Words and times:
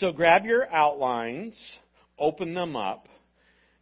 So 0.00 0.10
grab 0.10 0.44
your 0.44 0.68
outlines, 0.74 1.56
open 2.18 2.52
them 2.52 2.74
up, 2.74 3.06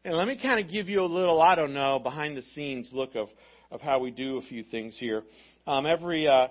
and 0.04 0.14
let 0.14 0.28
me 0.28 0.38
kind 0.40 0.62
of 0.62 0.70
give 0.70 0.86
you 0.86 1.02
a 1.02 1.06
little, 1.06 1.40
I 1.40 1.54
don't 1.54 1.72
know, 1.72 1.98
behind 1.98 2.36
the 2.36 2.42
scenes 2.54 2.86
look 2.92 3.14
of, 3.14 3.28
of 3.70 3.80
how 3.80 3.98
we 3.98 4.10
do 4.10 4.36
a 4.36 4.42
few 4.42 4.62
things 4.62 4.94
here. 4.98 5.22
Um, 5.66 5.86
every, 5.86 6.28
uh, 6.28 6.48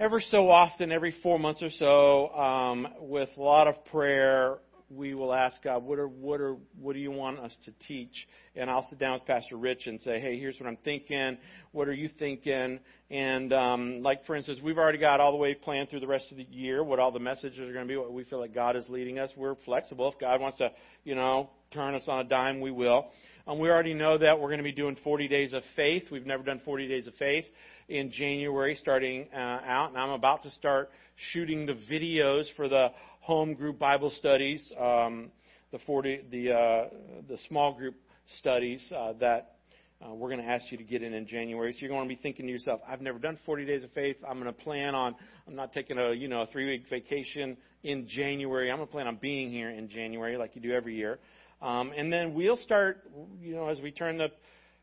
ever 0.00 0.20
so 0.20 0.50
often, 0.50 0.90
every 0.90 1.14
four 1.22 1.38
months 1.38 1.62
or 1.62 1.70
so, 1.70 2.30
um, 2.30 2.88
with 3.02 3.28
a 3.36 3.40
lot 3.40 3.68
of 3.68 3.84
prayer, 3.84 4.56
we 4.90 5.14
will 5.14 5.34
ask 5.34 5.62
God, 5.62 5.84
what 5.84 5.98
are, 5.98 6.08
what 6.08 6.40
are, 6.40 6.56
what 6.80 6.94
do 6.94 6.98
you 6.98 7.10
want 7.10 7.38
us 7.38 7.54
to 7.66 7.72
teach? 7.86 8.26
And 8.56 8.70
I'll 8.70 8.86
sit 8.88 8.98
down 8.98 9.14
with 9.14 9.26
Pastor 9.26 9.56
Rich 9.56 9.86
and 9.86 10.00
say, 10.00 10.18
hey, 10.20 10.38
here's 10.38 10.58
what 10.58 10.66
I'm 10.66 10.78
thinking. 10.84 11.38
What 11.72 11.88
are 11.88 11.92
you 11.92 12.08
thinking? 12.18 12.80
And 13.10 13.52
um, 13.52 14.02
like 14.02 14.24
for 14.26 14.34
instance, 14.34 14.60
we've 14.62 14.78
already 14.78 14.98
got 14.98 15.20
all 15.20 15.32
the 15.32 15.38
way 15.38 15.54
planned 15.54 15.90
through 15.90 16.00
the 16.00 16.06
rest 16.06 16.26
of 16.30 16.38
the 16.38 16.46
year 16.50 16.82
what 16.82 16.98
all 16.98 17.12
the 17.12 17.18
messages 17.18 17.58
are 17.58 17.72
going 17.72 17.86
to 17.86 17.88
be. 17.88 17.96
What 17.96 18.12
we 18.12 18.24
feel 18.24 18.40
like 18.40 18.54
God 18.54 18.76
is 18.76 18.88
leading 18.88 19.18
us. 19.18 19.30
We're 19.36 19.56
flexible. 19.64 20.10
If 20.10 20.18
God 20.18 20.40
wants 20.40 20.58
to, 20.58 20.70
you 21.04 21.14
know, 21.14 21.50
turn 21.72 21.94
us 21.94 22.04
on 22.08 22.20
a 22.20 22.24
dime, 22.24 22.60
we 22.60 22.70
will. 22.70 23.08
Um, 23.46 23.58
we 23.58 23.70
already 23.70 23.94
know 23.94 24.18
that 24.18 24.38
we're 24.38 24.48
going 24.48 24.58
to 24.58 24.64
be 24.64 24.72
doing 24.72 24.96
40 25.02 25.26
days 25.26 25.54
of 25.54 25.62
faith. 25.74 26.04
We've 26.12 26.26
never 26.26 26.42
done 26.42 26.60
40 26.64 26.86
days 26.86 27.06
of 27.06 27.14
faith 27.14 27.46
in 27.88 28.12
January, 28.12 28.76
starting 28.78 29.28
uh, 29.32 29.36
out, 29.38 29.88
and 29.88 29.98
I'm 29.98 30.10
about 30.10 30.42
to 30.42 30.50
start 30.50 30.90
shooting 31.32 31.64
the 31.64 31.72
videos 31.72 32.44
for 32.56 32.68
the 32.68 32.88
home 33.28 33.52
group 33.52 33.78
Bible 33.78 34.10
studies, 34.16 34.72
um, 34.80 35.30
the 35.70 35.78
40, 35.80 36.22
the 36.30 36.50
uh, 36.50 36.84
the 37.28 37.36
small 37.46 37.74
group 37.74 37.94
studies 38.38 38.82
uh, 38.90 39.12
that 39.20 39.56
uh, 40.00 40.14
we're 40.14 40.30
going 40.30 40.40
to 40.40 40.48
ask 40.48 40.64
you 40.72 40.78
to 40.78 40.82
get 40.84 41.02
in 41.02 41.12
in 41.12 41.26
January. 41.26 41.74
So 41.74 41.80
you're 41.80 41.90
going 41.90 42.08
to 42.08 42.08
be 42.08 42.18
thinking 42.22 42.46
to 42.46 42.52
yourself, 42.52 42.80
I've 42.88 43.02
never 43.02 43.18
done 43.18 43.38
40 43.44 43.66
days 43.66 43.84
of 43.84 43.92
faith. 43.92 44.16
I'm 44.26 44.40
going 44.40 44.46
to 44.46 44.58
plan 44.58 44.94
on, 44.94 45.14
I'm 45.46 45.54
not 45.54 45.74
taking 45.74 45.98
a, 45.98 46.14
you 46.14 46.26
know, 46.26 46.40
a 46.40 46.46
three 46.46 46.70
week 46.70 46.84
vacation 46.88 47.58
in 47.82 48.08
January. 48.08 48.70
I'm 48.70 48.78
going 48.78 48.88
to 48.88 48.92
plan 48.92 49.06
on 49.06 49.18
being 49.20 49.50
here 49.50 49.68
in 49.68 49.90
January 49.90 50.38
like 50.38 50.56
you 50.56 50.62
do 50.62 50.72
every 50.72 50.96
year. 50.96 51.18
Um, 51.60 51.92
and 51.94 52.10
then 52.10 52.32
we'll 52.32 52.56
start, 52.56 53.10
you 53.42 53.54
know, 53.54 53.68
as 53.68 53.78
we 53.82 53.90
turn 53.90 54.16
the, 54.16 54.28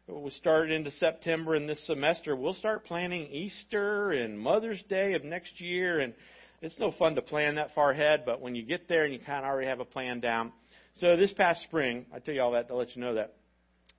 we 0.08 0.30
start 0.30 0.70
into 0.70 0.92
September 0.92 1.56
in 1.56 1.66
this 1.66 1.84
semester, 1.88 2.36
we'll 2.36 2.54
start 2.54 2.86
planning 2.86 3.26
Easter 3.32 4.12
and 4.12 4.38
Mother's 4.40 4.84
Day 4.88 5.16
of 5.16 5.24
next 5.24 5.60
year 5.60 6.02
and 6.02 6.14
it's 6.62 6.78
no 6.80 6.92
fun 6.92 7.16
to 7.16 7.22
plan 7.22 7.56
that 7.56 7.74
far 7.76 7.92
ahead, 7.92 8.24
but 8.26 8.42
when 8.42 8.56
you 8.56 8.64
get 8.64 8.88
there 8.88 9.04
and 9.04 9.14
you 9.14 9.20
kind 9.20 9.40
of 9.40 9.46
already 9.46 9.68
have 9.68 9.80
a 9.80 9.86
plan 9.86 10.20
down. 10.20 10.52
So 11.00 11.18
this 11.18 11.34
past 11.34 11.62
spring, 11.64 12.06
I 12.14 12.20
tell 12.20 12.34
you 12.34 12.42
all 12.42 12.52
that 12.54 12.68
to 12.70 12.76
let 12.76 12.96
you 12.96 13.02
know 13.02 13.16
that 13.16 13.34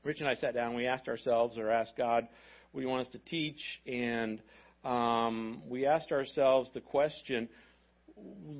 Rich 0.03 0.21
and 0.21 0.29
I 0.29 0.35
sat 0.35 0.55
down. 0.55 0.75
We 0.75 0.87
asked 0.87 1.09
ourselves, 1.09 1.59
or 1.59 1.71
asked 1.71 1.97
God, 1.97 2.29
what 2.71 2.81
do 2.81 2.87
you 2.87 2.91
want 2.91 3.07
us 3.07 3.13
to 3.13 3.19
teach? 3.19 3.61
And 3.87 4.41
um, 4.85 5.63
we 5.69 5.85
asked 5.85 6.13
ourselves 6.13 6.71
the 6.75 6.81
question: 6.81 7.49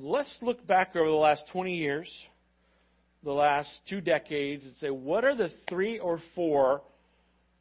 Let's 0.01 0.35
look 0.43 0.67
back 0.67 0.97
over 0.97 1.09
the 1.09 1.15
last 1.15 1.45
20 1.53 1.77
years, 1.77 2.11
the 3.23 3.33
last 3.33 3.71
two 3.89 4.01
decades, 4.01 4.65
and 4.65 4.75
say, 4.77 4.91
what 4.91 5.25
are 5.25 5.37
the 5.37 5.51
three 5.69 5.99
or 5.99 6.21
four? 6.35 6.83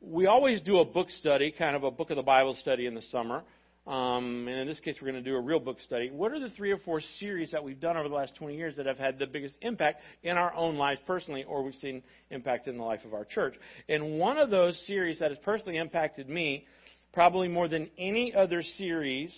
We 0.02 0.26
always 0.28 0.62
do 0.62 0.80
a 0.80 0.86
book 0.86 1.10
study, 1.10 1.52
kind 1.52 1.76
of 1.76 1.84
a 1.84 1.92
book 1.92 2.10
of 2.10 2.16
the 2.16 2.24
Bible 2.24 2.56
study 2.60 2.86
in 2.86 2.96
the 2.96 3.02
summer. 3.04 3.44
Um, 3.88 4.48
and 4.48 4.62
in 4.62 4.68
this 4.68 4.80
case, 4.80 4.96
we're 5.00 5.12
going 5.12 5.24
to 5.24 5.30
do 5.30 5.36
a 5.36 5.42
real 5.42 5.60
book 5.60 5.78
study. 5.86 6.10
What 6.10 6.32
are 6.32 6.40
the 6.40 6.50
three 6.50 6.72
or 6.72 6.80
four 6.80 7.02
series 7.20 7.52
that 7.52 7.64
we've 7.64 7.80
done 7.80 7.98
over 7.98 8.10
the 8.10 8.16
last 8.16 8.34
20 8.36 8.56
years 8.56 8.76
that 8.78 8.88
have 8.88 8.98
had 8.98 9.20
the 9.20 9.28
biggest 9.28 9.56
impact 9.62 10.02
in 10.24 10.38
our 10.38 10.54
own 10.56 10.76
lives 10.76 11.00
personally, 11.06 11.44
or 11.44 11.64
we've 11.64 11.76
seen 11.76 12.02
impact 12.32 12.68
in 12.68 12.78
the 12.78 12.84
life 12.84 13.02
of 13.06 13.14
our 13.14 13.26
church? 13.26 13.54
And 13.88 14.18
one 14.18 14.38
of 14.38 14.50
those 14.50 14.80
series 14.88 15.20
that 15.20 15.30
has 15.30 15.38
personally 15.44 15.78
impacted 15.78 16.28
me, 16.28 16.66
probably 17.14 17.48
more 17.48 17.68
than 17.68 17.90
any 17.98 18.34
other 18.34 18.64
series, 18.76 19.32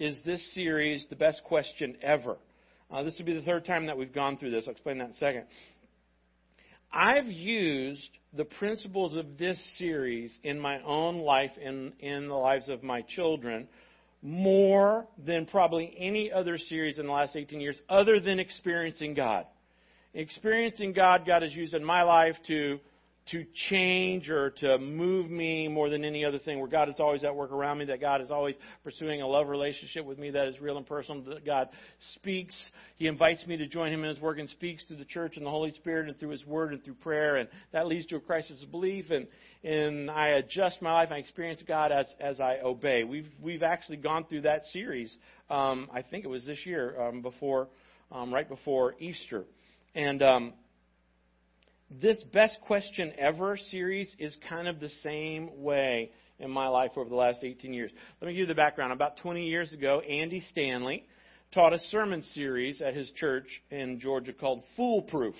is 0.00 0.18
this 0.26 0.44
series, 0.52 1.06
The 1.08 1.16
Best 1.16 1.42
Question 1.44 1.96
Ever. 2.02 2.36
Uh, 2.90 3.04
this 3.04 3.14
will 3.18 3.24
be 3.24 3.34
the 3.34 3.42
third 3.42 3.66
time 3.66 3.86
that 3.86 3.96
we've 3.96 4.12
gone 4.12 4.36
through 4.36 4.50
this. 4.50 4.64
I'll 4.66 4.72
explain 4.72 4.98
that 4.98 5.06
in 5.06 5.10
a 5.12 5.14
second. 5.14 5.44
I've 6.92 7.26
used 7.26 8.08
the 8.36 8.44
principles 8.44 9.14
of 9.14 9.38
this 9.38 9.60
series 9.78 10.30
in 10.42 10.58
my 10.58 10.80
own 10.82 11.18
life 11.18 11.50
and 11.62 11.92
in 12.00 12.28
the 12.28 12.34
lives 12.34 12.68
of 12.68 12.82
my 12.82 13.02
children 13.02 13.68
more 14.22 15.06
than 15.24 15.46
probably 15.46 15.94
any 15.98 16.32
other 16.32 16.58
series 16.58 16.98
in 16.98 17.06
the 17.06 17.12
last 17.12 17.36
18 17.36 17.60
years, 17.60 17.76
other 17.88 18.20
than 18.20 18.38
experiencing 18.38 19.14
God. 19.14 19.46
Experiencing 20.14 20.92
God, 20.92 21.26
God 21.26 21.42
has 21.42 21.54
used 21.54 21.74
in 21.74 21.84
my 21.84 22.02
life 22.02 22.36
to 22.46 22.80
to 23.32 23.44
change 23.68 24.28
or 24.28 24.50
to 24.50 24.78
move 24.78 25.28
me 25.28 25.66
more 25.66 25.90
than 25.90 26.04
any 26.04 26.24
other 26.24 26.38
thing, 26.38 26.60
where 26.60 26.68
God 26.68 26.88
is 26.88 26.94
always 27.00 27.24
at 27.24 27.34
work 27.34 27.50
around 27.50 27.78
me, 27.78 27.86
that 27.86 28.00
God 28.00 28.20
is 28.20 28.30
always 28.30 28.54
pursuing 28.84 29.20
a 29.20 29.26
love 29.26 29.48
relationship 29.48 30.04
with 30.04 30.16
me 30.16 30.30
that 30.30 30.46
is 30.46 30.60
real 30.60 30.76
and 30.76 30.86
personal, 30.86 31.22
that 31.34 31.44
God 31.44 31.68
speaks. 32.14 32.56
He 32.98 33.08
invites 33.08 33.44
me 33.46 33.56
to 33.56 33.66
join 33.66 33.92
Him 33.92 34.04
in 34.04 34.10
His 34.10 34.20
work 34.20 34.38
and 34.38 34.48
speaks 34.50 34.84
through 34.84 34.98
the 34.98 35.04
church 35.04 35.36
and 35.36 35.44
the 35.44 35.50
Holy 35.50 35.72
Spirit 35.72 36.08
and 36.08 36.18
through 36.18 36.28
His 36.28 36.46
Word 36.46 36.72
and 36.72 36.84
through 36.84 36.94
prayer, 36.94 37.36
and 37.36 37.48
that 37.72 37.88
leads 37.88 38.06
to 38.06 38.16
a 38.16 38.20
crisis 38.20 38.62
of 38.62 38.70
belief, 38.70 39.06
and, 39.10 39.26
and 39.64 40.08
I 40.08 40.28
adjust 40.28 40.80
my 40.80 40.92
life 40.92 41.08
I 41.10 41.16
experience 41.16 41.60
God 41.66 41.90
as, 41.90 42.06
as 42.20 42.38
I 42.38 42.58
obey. 42.62 43.02
We've, 43.02 43.28
we've 43.42 43.64
actually 43.64 43.96
gone 43.96 44.26
through 44.28 44.42
that 44.42 44.62
series, 44.72 45.12
um, 45.50 45.88
I 45.92 46.02
think 46.02 46.24
it 46.24 46.28
was 46.28 46.44
this 46.44 46.64
year, 46.64 47.00
um, 47.00 47.22
before, 47.22 47.68
um, 48.12 48.32
right 48.32 48.48
before 48.48 48.94
Easter. 49.00 49.44
And, 49.96 50.22
um, 50.22 50.52
this 51.90 52.22
Best 52.32 52.58
Question 52.62 53.12
Ever 53.16 53.56
series 53.70 54.12
is 54.18 54.36
kind 54.48 54.66
of 54.66 54.80
the 54.80 54.90
same 55.02 55.62
way 55.62 56.10
in 56.38 56.50
my 56.50 56.68
life 56.68 56.90
over 56.96 57.08
the 57.08 57.14
last 57.14 57.38
18 57.42 57.72
years. 57.72 57.90
Let 58.20 58.26
me 58.26 58.34
give 58.34 58.40
you 58.40 58.46
the 58.46 58.54
background. 58.54 58.92
About 58.92 59.18
20 59.18 59.46
years 59.46 59.72
ago, 59.72 60.00
Andy 60.00 60.42
Stanley 60.50 61.04
taught 61.54 61.72
a 61.72 61.78
sermon 61.90 62.22
series 62.34 62.82
at 62.82 62.94
his 62.94 63.10
church 63.12 63.46
in 63.70 64.00
Georgia 64.00 64.32
called 64.32 64.62
Foolproof. 64.76 65.36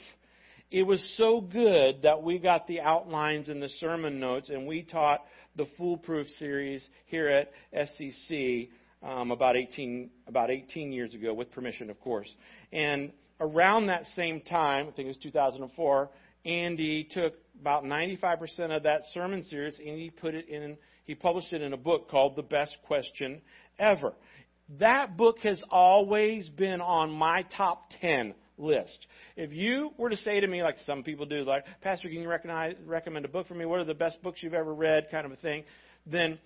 It 0.71 0.85
was 0.85 1.03
so 1.17 1.41
good 1.41 2.03
that 2.03 2.23
we 2.23 2.39
got 2.39 2.67
the 2.67 2.81
outlines 2.81 3.49
and 3.49 3.63
the 3.63 3.69
sermon 3.81 4.19
notes, 4.19 4.49
and 4.49 4.67
we 4.67 4.83
taught 4.83 5.25
the 5.57 5.67
Foolproof 5.77 6.27
series 6.39 6.87
here 7.07 7.29
at 7.29 7.51
SCC 7.75 8.69
um, 9.03 9.31
about 9.31 9.57
18 9.57 10.11
about 10.27 10.51
18 10.51 10.93
years 10.93 11.15
ago, 11.15 11.35
with 11.35 11.53
permission, 11.53 11.91
of 11.91 12.01
course. 12.01 12.33
And 12.73 13.13
around 13.41 13.87
that 13.87 14.05
same 14.17 14.41
time, 14.41 14.89
I 14.89 14.91
think 14.93 15.07
it 15.07 15.09
was 15.09 15.17
2004, 15.23 16.11
Andy 16.47 17.05
took 17.05 17.35
about 17.61 17.85
95% 17.85 18.77
of 18.77 18.85
that 18.85 19.03
sermon 19.13 19.43
series 19.45 19.79
and 19.79 19.99
he 19.99 20.11
put 20.11 20.35
it 20.35 20.49
in, 20.49 20.77
he 21.05 21.15
published 21.15 21.53
it 21.53 21.61
in 21.61 21.73
a 21.73 21.77
book 21.77 22.09
called 22.09 22.37
The 22.37 22.43
Best 22.43 22.77
Question 22.87 23.41
Ever. 23.79 24.13
That 24.79 25.17
book 25.17 25.39
has 25.43 25.63
always 25.71 26.49
been 26.49 26.81
on 26.81 27.11
my 27.11 27.45
top 27.57 27.91
10 28.01 28.35
list. 28.59 29.07
If 29.37 29.53
you 29.53 29.91
were 29.99 30.11
to 30.11 30.17
say 30.17 30.41
to 30.41 30.47
me, 30.47 30.63
like 30.63 30.77
some 30.87 31.03
people 31.03 31.27
do, 31.27 31.45
like, 31.45 31.65
Pastor, 31.83 32.09
can 32.09 32.21
you 32.21 32.29
recommend 32.29 33.25
a 33.25 33.29
book 33.29 33.49
for 33.49 33.55
me? 33.55 33.65
What 33.65 33.81
are 33.81 33.85
the 33.85 33.95
best 33.95 34.23
books 34.23 34.43
you've 34.43 34.55
ever 34.55 34.73
read? 34.73 35.09
Kind 35.11 35.27
of 35.27 35.33
a 35.33 35.37
thing. 35.37 35.65
Then 36.07 36.39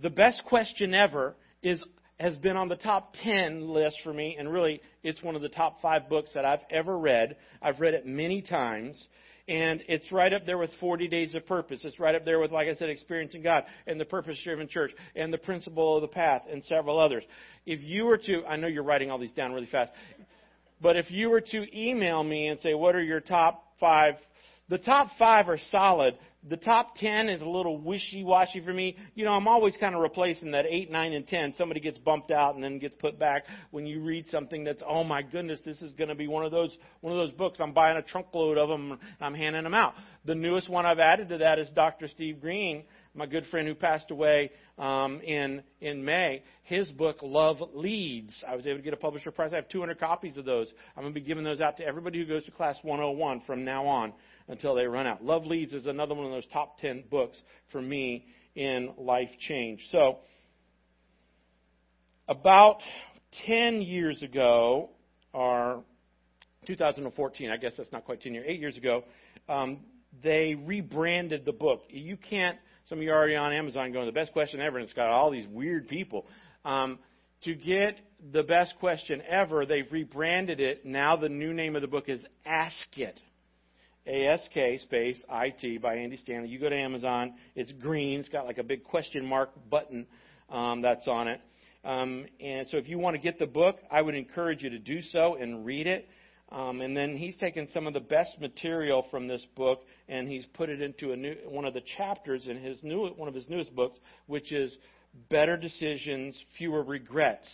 the 0.00 0.10
best 0.10 0.42
question 0.44 0.94
ever 0.94 1.34
is 1.62 1.82
has 2.20 2.34
been 2.36 2.56
on 2.56 2.68
the 2.68 2.76
top 2.76 3.14
10 3.22 3.68
list 3.68 3.98
for 4.02 4.12
me, 4.12 4.36
and 4.38 4.52
really, 4.52 4.80
it's 5.02 5.22
one 5.22 5.36
of 5.36 5.42
the 5.42 5.48
top 5.48 5.80
five 5.80 6.08
books 6.08 6.30
that 6.34 6.44
I've 6.44 6.62
ever 6.70 6.98
read. 6.98 7.36
I've 7.62 7.78
read 7.78 7.94
it 7.94 8.06
many 8.06 8.42
times, 8.42 9.02
and 9.46 9.82
it's 9.88 10.10
right 10.10 10.32
up 10.32 10.44
there 10.44 10.58
with 10.58 10.70
40 10.80 11.06
Days 11.08 11.34
of 11.34 11.46
Purpose. 11.46 11.80
It's 11.84 11.98
right 12.00 12.14
up 12.14 12.24
there 12.24 12.40
with, 12.40 12.50
like 12.50 12.66
I 12.66 12.74
said, 12.74 12.90
Experiencing 12.90 13.42
God, 13.42 13.64
and 13.86 14.00
the 14.00 14.04
Purpose 14.04 14.36
Driven 14.42 14.68
Church, 14.68 14.90
and 15.14 15.32
the 15.32 15.38
Principle 15.38 15.96
of 15.96 16.02
the 16.02 16.08
Path, 16.08 16.42
and 16.50 16.62
several 16.64 16.98
others. 16.98 17.22
If 17.66 17.82
you 17.82 18.04
were 18.04 18.18
to, 18.18 18.44
I 18.46 18.56
know 18.56 18.66
you're 18.66 18.82
writing 18.82 19.10
all 19.10 19.18
these 19.18 19.32
down 19.32 19.52
really 19.52 19.68
fast, 19.70 19.92
but 20.80 20.96
if 20.96 21.10
you 21.10 21.30
were 21.30 21.40
to 21.40 21.66
email 21.76 22.22
me 22.22 22.48
and 22.48 22.58
say, 22.60 22.74
what 22.74 22.96
are 22.96 23.02
your 23.02 23.20
top 23.20 23.64
five 23.78 24.14
the 24.68 24.78
top 24.78 25.08
five 25.18 25.48
are 25.48 25.58
solid. 25.70 26.18
The 26.48 26.56
top 26.56 26.94
ten 26.96 27.28
is 27.28 27.42
a 27.42 27.48
little 27.48 27.78
wishy-washy 27.78 28.60
for 28.64 28.72
me. 28.72 28.96
You 29.14 29.24
know, 29.24 29.32
I'm 29.32 29.48
always 29.48 29.74
kind 29.80 29.94
of 29.94 30.00
replacing 30.00 30.52
that 30.52 30.66
eight, 30.70 30.90
nine, 30.90 31.12
and 31.12 31.26
ten. 31.26 31.52
Somebody 31.58 31.80
gets 31.80 31.98
bumped 31.98 32.30
out 32.30 32.54
and 32.54 32.62
then 32.62 32.78
gets 32.78 32.94
put 33.00 33.18
back. 33.18 33.44
When 33.70 33.86
you 33.86 34.02
read 34.02 34.28
something 34.28 34.62
that's, 34.62 34.80
oh 34.86 35.02
my 35.02 35.22
goodness, 35.22 35.60
this 35.64 35.82
is 35.82 35.90
going 35.92 36.08
to 36.08 36.14
be 36.14 36.28
one 36.28 36.44
of 36.44 36.52
those 36.52 36.76
one 37.00 37.12
of 37.12 37.18
those 37.18 37.36
books. 37.36 37.58
I'm 37.60 37.72
buying 37.72 37.98
a 37.98 38.02
trunkload 38.02 38.56
of 38.56 38.68
them 38.68 38.92
and 38.92 39.00
I'm 39.20 39.34
handing 39.34 39.64
them 39.64 39.74
out. 39.74 39.94
The 40.26 40.34
newest 40.34 40.68
one 40.68 40.86
I've 40.86 41.00
added 41.00 41.28
to 41.30 41.38
that 41.38 41.58
is 41.58 41.68
Dr. 41.70 42.06
Steve 42.06 42.40
Green, 42.40 42.84
my 43.14 43.26
good 43.26 43.46
friend 43.50 43.66
who 43.66 43.74
passed 43.74 44.10
away 44.10 44.52
um, 44.78 45.20
in 45.22 45.62
in 45.80 46.04
May. 46.04 46.42
His 46.62 46.88
book 46.92 47.16
Love 47.22 47.56
Leads. 47.74 48.44
I 48.46 48.54
was 48.54 48.64
able 48.66 48.76
to 48.76 48.82
get 48.82 48.92
a 48.92 48.98
publisher 48.98 49.32
prize. 49.32 49.52
I 49.52 49.56
have 49.56 49.68
200 49.70 49.98
copies 49.98 50.36
of 50.36 50.44
those. 50.44 50.72
I'm 50.96 51.02
going 51.02 51.14
to 51.14 51.20
be 51.20 51.26
giving 51.26 51.44
those 51.44 51.60
out 51.60 51.78
to 51.78 51.84
everybody 51.84 52.18
who 52.20 52.26
goes 52.26 52.44
to 52.44 52.52
class 52.52 52.76
101 52.82 53.42
from 53.44 53.64
now 53.64 53.86
on 53.86 54.12
until 54.48 54.74
they 54.74 54.86
run 54.86 55.06
out. 55.06 55.24
Love 55.24 55.46
Leads 55.46 55.72
is 55.72 55.86
another 55.86 56.14
one 56.14 56.26
of 56.26 56.32
those 56.32 56.46
top 56.52 56.78
10 56.78 57.04
books 57.10 57.36
for 57.70 57.80
me 57.80 58.26
in 58.54 58.90
life 58.98 59.30
change. 59.46 59.80
So, 59.92 60.18
about 62.28 62.78
10 63.46 63.82
years 63.82 64.22
ago, 64.22 64.90
or 65.32 65.82
2014, 66.66 67.50
I 67.50 67.56
guess 67.56 67.74
that's 67.76 67.92
not 67.92 68.04
quite 68.04 68.20
10 68.20 68.34
years, 68.34 68.46
8 68.48 68.60
years 68.60 68.76
ago, 68.76 69.04
um, 69.48 69.80
they 70.22 70.54
rebranded 70.54 71.44
the 71.44 71.52
book. 71.52 71.82
You 71.90 72.16
can't, 72.16 72.58
some 72.88 72.98
of 72.98 73.04
you 73.04 73.10
are 73.10 73.16
already 73.16 73.36
on 73.36 73.52
Amazon 73.52 73.92
going, 73.92 74.06
the 74.06 74.12
best 74.12 74.32
question 74.32 74.60
ever, 74.60 74.78
and 74.78 74.84
it's 74.84 74.94
got 74.94 75.08
all 75.08 75.30
these 75.30 75.46
weird 75.48 75.88
people. 75.88 76.26
Um, 76.64 76.98
to 77.42 77.54
get 77.54 77.98
the 78.32 78.42
best 78.42 78.74
question 78.80 79.22
ever. 79.28 79.64
They've 79.64 79.90
rebranded 79.90 80.60
it. 80.60 80.84
Now 80.84 81.16
the 81.16 81.28
new 81.28 81.54
name 81.54 81.76
of 81.76 81.82
the 81.82 81.88
book 81.88 82.08
is 82.08 82.20
Ask 82.44 82.96
It. 82.96 83.20
A-S-K 84.08 84.78
space 84.78 85.22
I-T 85.28 85.78
by 85.78 85.96
Andy 85.96 86.16
Stanley. 86.16 86.48
You 86.48 86.58
go 86.58 86.68
to 86.68 86.76
Amazon. 86.76 87.34
It's 87.54 87.72
green. 87.72 88.20
It's 88.20 88.28
got 88.28 88.46
like 88.46 88.58
a 88.58 88.62
big 88.62 88.84
question 88.84 89.24
mark 89.24 89.50
button 89.68 90.06
um, 90.50 90.82
that's 90.82 91.06
on 91.06 91.28
it. 91.28 91.40
Um, 91.84 92.26
and 92.40 92.66
so 92.68 92.76
if 92.76 92.88
you 92.88 92.98
want 92.98 93.16
to 93.16 93.22
get 93.22 93.38
the 93.38 93.46
book, 93.46 93.78
I 93.90 94.02
would 94.02 94.14
encourage 94.14 94.62
you 94.62 94.70
to 94.70 94.78
do 94.78 95.02
so 95.02 95.36
and 95.36 95.64
read 95.64 95.86
it. 95.86 96.08
Um, 96.50 96.80
and 96.80 96.96
then 96.96 97.16
he's 97.16 97.36
taken 97.36 97.68
some 97.74 97.86
of 97.86 97.92
the 97.92 98.00
best 98.00 98.40
material 98.40 99.06
from 99.10 99.28
this 99.28 99.44
book 99.54 99.82
and 100.08 100.26
he's 100.26 100.46
put 100.54 100.70
it 100.70 100.80
into 100.80 101.12
a 101.12 101.16
new, 101.16 101.36
one 101.46 101.66
of 101.66 101.74
the 101.74 101.82
chapters 101.98 102.46
in 102.46 102.56
his 102.56 102.78
new, 102.82 103.08
one 103.08 103.28
of 103.28 103.34
his 103.34 103.48
newest 103.50 103.74
books, 103.76 103.98
which 104.26 104.50
is 104.50 104.74
Better 105.28 105.58
Decisions, 105.58 106.34
Fewer 106.56 106.82
Regrets. 106.82 107.46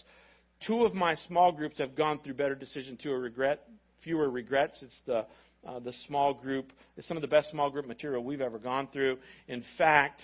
Two 0.65 0.85
of 0.85 0.95
my 0.95 1.17
small 1.27 1.51
groups 1.51 1.79
have 1.79 1.97
gone 1.97 2.21
through 2.23 2.35
Better 2.35 2.55
Decision, 2.55 2.97
Fewer 3.03 3.19
Regret, 3.19 3.69
Fewer 4.03 4.31
Regrets. 4.31 4.79
It's 4.81 5.01
the 5.07 5.27
uh, 5.67 5.79
the 5.79 5.93
small 6.07 6.35
group. 6.35 6.73
It's 6.97 7.09
some 7.09 7.17
of 7.17 7.23
the 7.23 7.29
best 7.29 7.51
small 7.51 7.71
group 7.71 7.87
material 7.87 8.23
we've 8.23 8.41
ever 8.41 8.59
gone 8.59 8.89
through. 8.93 9.19
In 9.49 9.65
fact, 9.79 10.23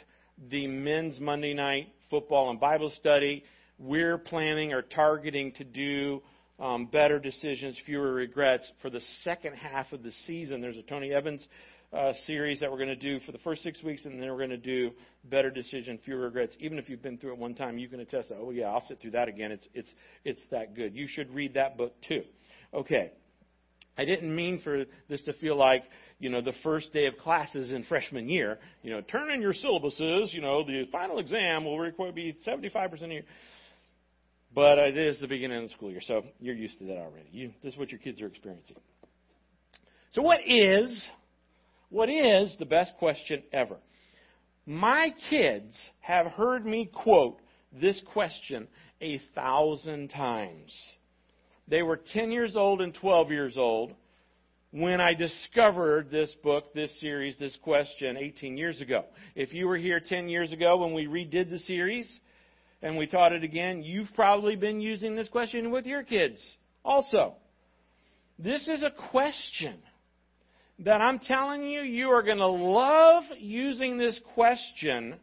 the 0.50 0.66
men's 0.66 1.18
Monday 1.20 1.54
night 1.54 1.88
football 2.08 2.50
and 2.50 2.58
Bible 2.58 2.92
study, 2.98 3.44
we're 3.78 4.18
planning 4.18 4.72
or 4.72 4.82
targeting 4.82 5.52
to 5.52 5.64
do 5.64 6.22
um, 6.58 6.86
better 6.86 7.18
decisions, 7.18 7.76
fewer 7.86 8.12
regrets 8.12 8.70
for 8.82 8.90
the 8.90 9.00
second 9.24 9.54
half 9.54 9.92
of 9.92 10.02
the 10.02 10.12
season. 10.26 10.60
There's 10.60 10.76
a 10.76 10.82
Tony 10.82 11.12
Evans 11.12 11.46
uh, 11.92 12.12
series 12.26 12.60
that 12.60 12.70
we're 12.70 12.76
going 12.76 12.88
to 12.88 12.96
do 12.96 13.18
for 13.20 13.32
the 13.32 13.38
first 13.38 13.62
six 13.62 13.82
weeks, 13.82 14.04
and 14.04 14.20
then 14.20 14.28
we're 14.28 14.36
going 14.36 14.50
to 14.50 14.56
do 14.56 14.90
better 15.24 15.50
decision, 15.50 15.98
fewer 16.04 16.20
regrets. 16.20 16.54
Even 16.60 16.78
if 16.78 16.88
you've 16.88 17.02
been 17.02 17.18
through 17.18 17.32
it 17.32 17.38
one 17.38 17.54
time, 17.54 17.78
you 17.78 17.88
can 17.88 18.00
attest 18.00 18.28
that. 18.28 18.38
Oh 18.40 18.50
yeah, 18.50 18.66
I'll 18.66 18.84
sit 18.86 19.00
through 19.00 19.12
that 19.12 19.28
again. 19.28 19.50
It's 19.50 19.66
it's 19.74 19.88
it's 20.24 20.42
that 20.50 20.76
good. 20.76 20.94
You 20.94 21.08
should 21.08 21.34
read 21.34 21.54
that 21.54 21.76
book 21.76 21.94
too. 22.06 22.22
Okay. 22.72 23.12
I 24.00 24.06
didn't 24.06 24.34
mean 24.34 24.60
for 24.62 24.84
this 25.10 25.20
to 25.22 25.34
feel 25.34 25.56
like, 25.56 25.82
you 26.18 26.30
know, 26.30 26.40
the 26.40 26.54
first 26.62 26.90
day 26.94 27.04
of 27.04 27.18
classes 27.18 27.70
in 27.70 27.84
freshman 27.84 28.30
year. 28.30 28.58
You 28.82 28.92
know, 28.92 29.02
turn 29.02 29.30
in 29.30 29.42
your 29.42 29.52
syllabuses. 29.52 30.32
You 30.32 30.40
know, 30.40 30.64
the 30.64 30.84
final 30.90 31.18
exam 31.18 31.66
will 31.66 31.78
require 31.78 32.10
be 32.10 32.34
75% 32.46 32.92
of 32.92 33.10
your. 33.10 33.22
But 34.54 34.78
it 34.78 34.96
is 34.96 35.20
the 35.20 35.28
beginning 35.28 35.58
of 35.58 35.64
the 35.64 35.68
school 35.68 35.90
year, 35.90 36.00
so 36.04 36.22
you're 36.40 36.54
used 36.54 36.78
to 36.78 36.84
that 36.86 36.96
already. 36.96 37.28
You, 37.30 37.52
this 37.62 37.74
is 37.74 37.78
what 37.78 37.90
your 37.90 38.00
kids 38.00 38.22
are 38.22 38.26
experiencing. 38.26 38.76
So, 40.12 40.22
what 40.22 40.40
is, 40.44 41.04
what 41.90 42.08
is 42.08 42.56
the 42.58 42.64
best 42.64 42.92
question 42.98 43.42
ever? 43.52 43.76
My 44.66 45.14
kids 45.28 45.78
have 46.00 46.26
heard 46.26 46.64
me 46.64 46.90
quote 46.92 47.38
this 47.78 48.00
question 48.12 48.66
a 49.02 49.20
thousand 49.34 50.08
times. 50.08 50.74
They 51.70 51.82
were 51.82 52.00
10 52.12 52.32
years 52.32 52.56
old 52.56 52.80
and 52.80 52.92
12 52.92 53.30
years 53.30 53.56
old 53.56 53.94
when 54.72 55.00
I 55.00 55.14
discovered 55.14 56.10
this 56.10 56.34
book, 56.42 56.74
this 56.74 56.90
series, 57.00 57.38
this 57.38 57.56
question 57.62 58.16
18 58.16 58.56
years 58.56 58.80
ago. 58.80 59.04
If 59.36 59.54
you 59.54 59.68
were 59.68 59.76
here 59.76 60.00
10 60.00 60.28
years 60.28 60.52
ago 60.52 60.78
when 60.78 60.92
we 60.92 61.06
redid 61.06 61.48
the 61.48 61.60
series 61.60 62.10
and 62.82 62.96
we 62.96 63.06
taught 63.06 63.32
it 63.32 63.44
again, 63.44 63.84
you've 63.84 64.12
probably 64.16 64.56
been 64.56 64.80
using 64.80 65.14
this 65.14 65.28
question 65.28 65.70
with 65.70 65.86
your 65.86 66.02
kids 66.02 66.42
also. 66.84 67.34
This 68.36 68.66
is 68.66 68.82
a 68.82 68.90
question 69.10 69.78
that 70.80 71.00
I'm 71.00 71.20
telling 71.20 71.62
you, 71.68 71.82
you 71.82 72.08
are 72.08 72.24
going 72.24 72.38
to 72.38 72.46
love 72.48 73.22
using 73.38 73.96
this 73.96 74.18
question 74.34 75.14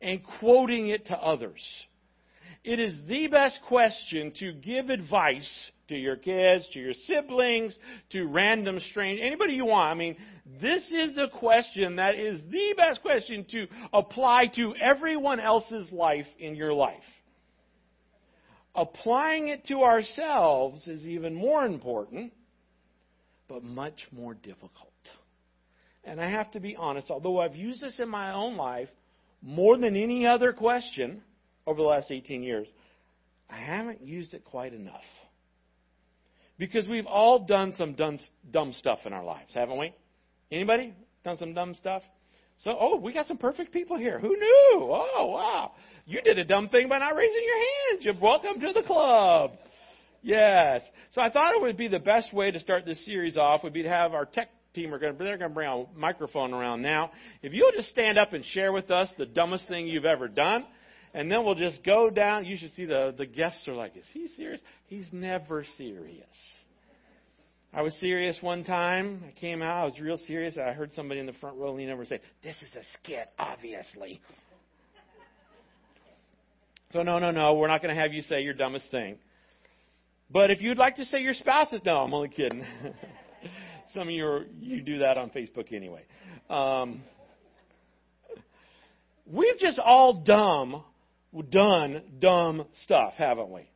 and 0.00 0.20
quoting 0.38 0.88
it 0.88 1.06
to 1.06 1.18
others. 1.18 1.60
It 2.66 2.80
is 2.80 2.96
the 3.06 3.28
best 3.28 3.60
question 3.68 4.32
to 4.40 4.52
give 4.52 4.90
advice 4.90 5.48
to 5.86 5.94
your 5.94 6.16
kids, 6.16 6.66
to 6.72 6.80
your 6.80 6.94
siblings, 7.06 7.72
to 8.10 8.26
random 8.26 8.80
strangers, 8.90 9.24
anybody 9.24 9.52
you 9.52 9.66
want. 9.66 9.92
I 9.92 9.94
mean, 9.94 10.16
this 10.60 10.82
is 10.90 11.14
the 11.14 11.28
question 11.38 11.94
that 11.96 12.16
is 12.16 12.42
the 12.50 12.74
best 12.76 13.02
question 13.02 13.46
to 13.52 13.68
apply 13.92 14.48
to 14.56 14.74
everyone 14.82 15.38
else's 15.38 15.92
life 15.92 16.26
in 16.40 16.56
your 16.56 16.74
life. 16.74 16.96
Applying 18.74 19.46
it 19.46 19.64
to 19.66 19.84
ourselves 19.84 20.88
is 20.88 21.06
even 21.06 21.34
more 21.34 21.64
important, 21.64 22.32
but 23.48 23.62
much 23.62 24.08
more 24.10 24.34
difficult. 24.34 24.90
And 26.02 26.20
I 26.20 26.28
have 26.28 26.50
to 26.50 26.58
be 26.58 26.74
honest, 26.74 27.10
although 27.10 27.40
I've 27.40 27.54
used 27.54 27.80
this 27.80 28.00
in 28.00 28.08
my 28.08 28.32
own 28.32 28.56
life 28.56 28.88
more 29.40 29.78
than 29.78 29.94
any 29.94 30.26
other 30.26 30.52
question, 30.52 31.22
over 31.66 31.80
the 31.80 31.86
last 31.86 32.10
18 32.10 32.42
years, 32.42 32.66
I 33.50 33.58
haven't 33.58 34.02
used 34.02 34.34
it 34.34 34.44
quite 34.44 34.72
enough. 34.72 35.04
Because 36.58 36.88
we've 36.88 37.06
all 37.06 37.40
done 37.40 37.74
some 37.76 37.94
dumb, 37.94 38.72
stuff 38.72 39.00
in 39.04 39.12
our 39.12 39.24
lives, 39.24 39.52
haven't 39.54 39.78
we? 39.78 39.92
Anybody 40.50 40.94
done 41.24 41.36
some 41.36 41.52
dumb 41.52 41.74
stuff? 41.74 42.02
So, 42.64 42.74
oh, 42.80 42.96
we 42.96 43.12
got 43.12 43.26
some 43.26 43.36
perfect 43.36 43.72
people 43.72 43.98
here. 43.98 44.18
Who 44.18 44.28
knew? 44.28 44.90
Oh, 44.90 45.30
wow. 45.34 45.72
You 46.06 46.22
did 46.22 46.38
a 46.38 46.44
dumb 46.44 46.70
thing 46.70 46.88
by 46.88 46.98
not 46.98 47.14
raising 47.14 47.42
your 47.44 47.58
hand. 47.58 48.04
You're 48.04 48.20
welcome 48.20 48.60
to 48.60 48.72
the 48.72 48.82
club. 48.82 49.52
Yes. 50.22 50.82
So 51.12 51.20
I 51.20 51.30
thought 51.30 51.54
it 51.54 51.60
would 51.60 51.76
be 51.76 51.88
the 51.88 51.98
best 51.98 52.32
way 52.32 52.50
to 52.50 52.58
start 52.58 52.86
this 52.86 53.04
series 53.04 53.36
off 53.36 53.62
would 53.62 53.74
be 53.74 53.82
to 53.82 53.88
have 53.90 54.14
our 54.14 54.24
tech 54.24 54.48
team 54.72 54.94
are 54.94 54.98
going 54.98 55.16
to, 55.16 55.18
they're 55.22 55.36
going 55.36 55.50
to 55.50 55.54
bring 55.54 55.68
a 55.68 55.84
microphone 55.98 56.54
around 56.54 56.80
now. 56.80 57.10
If 57.42 57.52
you'll 57.52 57.72
just 57.72 57.90
stand 57.90 58.18
up 58.18 58.32
and 58.32 58.44
share 58.46 58.72
with 58.72 58.90
us 58.90 59.08
the 59.18 59.26
dumbest 59.26 59.68
thing 59.68 59.86
you've 59.86 60.04
ever 60.06 60.26
done, 60.26 60.64
and 61.16 61.32
then 61.32 61.46
we'll 61.46 61.54
just 61.54 61.82
go 61.82 62.10
down. 62.10 62.44
You 62.44 62.58
should 62.58 62.74
see 62.74 62.84
the, 62.84 63.14
the 63.16 63.24
guests 63.24 63.66
are 63.66 63.72
like, 63.72 63.96
is 63.96 64.04
he 64.12 64.28
serious? 64.36 64.60
He's 64.86 65.06
never 65.12 65.64
serious. 65.78 66.26
I 67.72 67.80
was 67.80 67.96
serious 68.00 68.36
one 68.42 68.64
time. 68.64 69.24
I 69.26 69.40
came 69.40 69.62
out. 69.62 69.80
I 69.80 69.84
was 69.84 69.98
real 69.98 70.18
serious. 70.26 70.58
I 70.58 70.72
heard 70.72 70.92
somebody 70.92 71.18
in 71.20 71.24
the 71.24 71.32
front 71.32 71.56
row 71.56 71.72
lean 71.72 71.88
over 71.88 72.02
and 72.02 72.08
say, 72.08 72.20
This 72.42 72.56
is 72.60 72.68
a 72.74 72.84
skit, 72.92 73.30
obviously. 73.38 74.20
So, 76.92 77.02
no, 77.02 77.18
no, 77.18 77.30
no. 77.30 77.54
We're 77.54 77.68
not 77.68 77.80
going 77.80 77.96
to 77.96 78.00
have 78.00 78.12
you 78.12 78.20
say 78.20 78.42
your 78.42 78.54
dumbest 78.54 78.90
thing. 78.90 79.16
But 80.30 80.50
if 80.50 80.60
you'd 80.60 80.76
like 80.76 80.96
to 80.96 81.06
say 81.06 81.22
your 81.22 81.34
spouse's, 81.34 81.80
no, 81.86 81.96
I'm 81.96 82.12
only 82.12 82.28
kidding. 82.28 82.62
Some 83.94 84.02
of 84.02 84.10
you, 84.10 84.26
are, 84.26 84.44
you 84.60 84.82
do 84.82 84.98
that 84.98 85.16
on 85.16 85.30
Facebook 85.30 85.72
anyway. 85.72 86.02
Um, 86.50 87.02
we've 89.26 89.58
just 89.58 89.78
all 89.78 90.12
dumb 90.12 90.84
done 91.50 92.02
dumb 92.18 92.64
stuff, 92.84 93.14
haven't 93.16 93.50
we? 93.50 93.68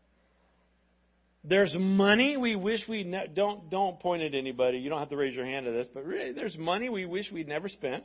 There's 1.43 1.75
money 1.75 2.37
we 2.37 2.55
wish 2.55 2.81
we 2.89 3.03
ne- 3.03 3.31
don't 3.35 3.71
don't 3.71 3.99
point 3.99 4.23
at 4.23 4.35
anybody. 4.35 4.79
You 4.79 4.91
don't 4.91 4.99
have 4.99 5.09
to 5.09 5.17
raise 5.17 5.35
your 5.35 5.47
hand 5.47 5.65
to 5.67 5.73
this, 5.73 5.89
but 5.93 6.05
really, 6.05 6.33
there's 6.33 6.57
money 6.59 6.89
we 6.89 7.07
wish 7.07 7.31
we'd 7.33 7.49
never 7.49 7.69
spent. 7.69 8.05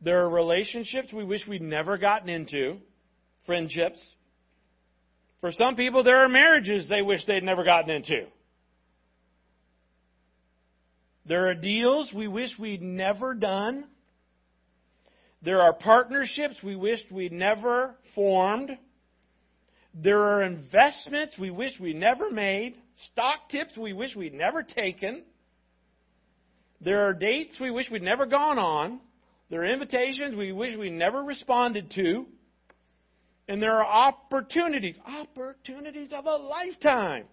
There 0.00 0.22
are 0.22 0.28
relationships 0.28 1.12
we 1.12 1.24
wish 1.24 1.46
we'd 1.46 1.62
never 1.62 1.98
gotten 1.98 2.28
into, 2.28 2.78
friendships. 3.46 4.00
For 5.40 5.50
some 5.52 5.74
people, 5.74 6.04
there 6.04 6.24
are 6.24 6.28
marriages 6.28 6.88
they 6.88 7.02
wish 7.02 7.24
they'd 7.26 7.42
never 7.42 7.64
gotten 7.64 7.90
into. 7.90 8.26
There 11.26 11.48
are 11.48 11.54
deals 11.54 12.12
we 12.14 12.28
wish 12.28 12.50
we'd 12.58 12.82
never 12.82 13.34
done. 13.34 13.84
There 15.42 15.60
are 15.60 15.72
partnerships 15.72 16.56
we 16.62 16.76
wished 16.76 17.10
we 17.10 17.28
never 17.28 17.94
formed. 18.14 18.70
There 19.94 20.20
are 20.20 20.42
investments 20.42 21.36
we 21.38 21.50
wish 21.50 21.72
we 21.80 21.92
never 21.92 22.30
made. 22.30 22.76
Stock 23.12 23.48
tips 23.50 23.76
we 23.76 23.92
wish 23.92 24.14
we'd 24.16 24.34
never 24.34 24.62
taken. 24.62 25.22
There 26.80 27.08
are 27.08 27.12
dates 27.14 27.58
we 27.60 27.70
wish 27.70 27.90
we'd 27.90 28.02
never 28.02 28.26
gone 28.26 28.58
on. 28.58 29.00
There 29.50 29.62
are 29.62 29.66
invitations 29.66 30.34
we 30.34 30.52
wish 30.52 30.76
we 30.76 30.90
never 30.90 31.22
responded 31.22 31.90
to. 31.92 32.26
And 33.48 33.62
there 33.62 33.74
are 33.76 33.86
opportunities, 33.86 34.96
opportunities 35.06 36.12
of 36.12 36.26
a 36.26 36.36
lifetime 36.36 37.24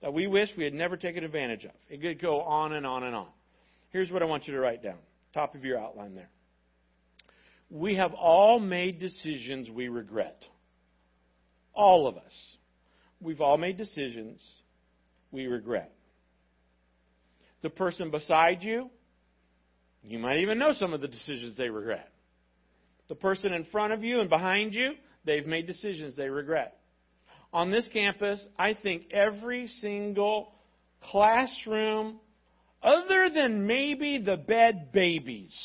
that 0.00 0.12
we 0.12 0.26
wish 0.26 0.48
we 0.56 0.64
had 0.64 0.74
never 0.74 0.96
taken 0.96 1.24
advantage 1.24 1.64
of. 1.64 1.72
It 1.88 2.00
could 2.00 2.20
go 2.20 2.40
on 2.42 2.72
and 2.74 2.86
on 2.86 3.02
and 3.02 3.14
on. 3.14 3.28
Here's 3.90 4.10
what 4.10 4.22
I 4.22 4.26
want 4.26 4.46
you 4.46 4.54
to 4.54 4.60
write 4.60 4.82
down. 4.82 4.98
Top 5.34 5.54
of 5.54 5.64
your 5.64 5.78
outline 5.78 6.14
there. 6.14 6.30
We 7.70 7.96
have 7.96 8.14
all 8.14 8.60
made 8.60 9.00
decisions 9.00 9.68
we 9.70 9.88
regret. 9.88 10.42
All 11.74 12.06
of 12.06 12.16
us. 12.16 12.56
We've 13.20 13.40
all 13.40 13.58
made 13.58 13.76
decisions 13.76 14.40
we 15.30 15.46
regret. 15.46 15.92
The 17.62 17.70
person 17.70 18.10
beside 18.10 18.62
you, 18.62 18.90
you 20.02 20.18
might 20.18 20.38
even 20.38 20.58
know 20.58 20.72
some 20.78 20.94
of 20.94 21.00
the 21.00 21.08
decisions 21.08 21.56
they 21.56 21.68
regret. 21.68 22.12
The 23.08 23.14
person 23.14 23.52
in 23.52 23.64
front 23.64 23.92
of 23.92 24.04
you 24.04 24.20
and 24.20 24.28
behind 24.28 24.74
you, 24.74 24.92
they've 25.24 25.46
made 25.46 25.66
decisions 25.66 26.14
they 26.16 26.28
regret. 26.28 26.78
On 27.52 27.70
this 27.70 27.88
campus, 27.92 28.44
I 28.58 28.74
think 28.74 29.12
every 29.12 29.68
single 29.80 30.52
classroom, 31.10 32.20
other 32.82 33.30
than 33.34 33.66
maybe 33.66 34.18
the 34.18 34.36
bed 34.36 34.92
babies, 34.92 35.56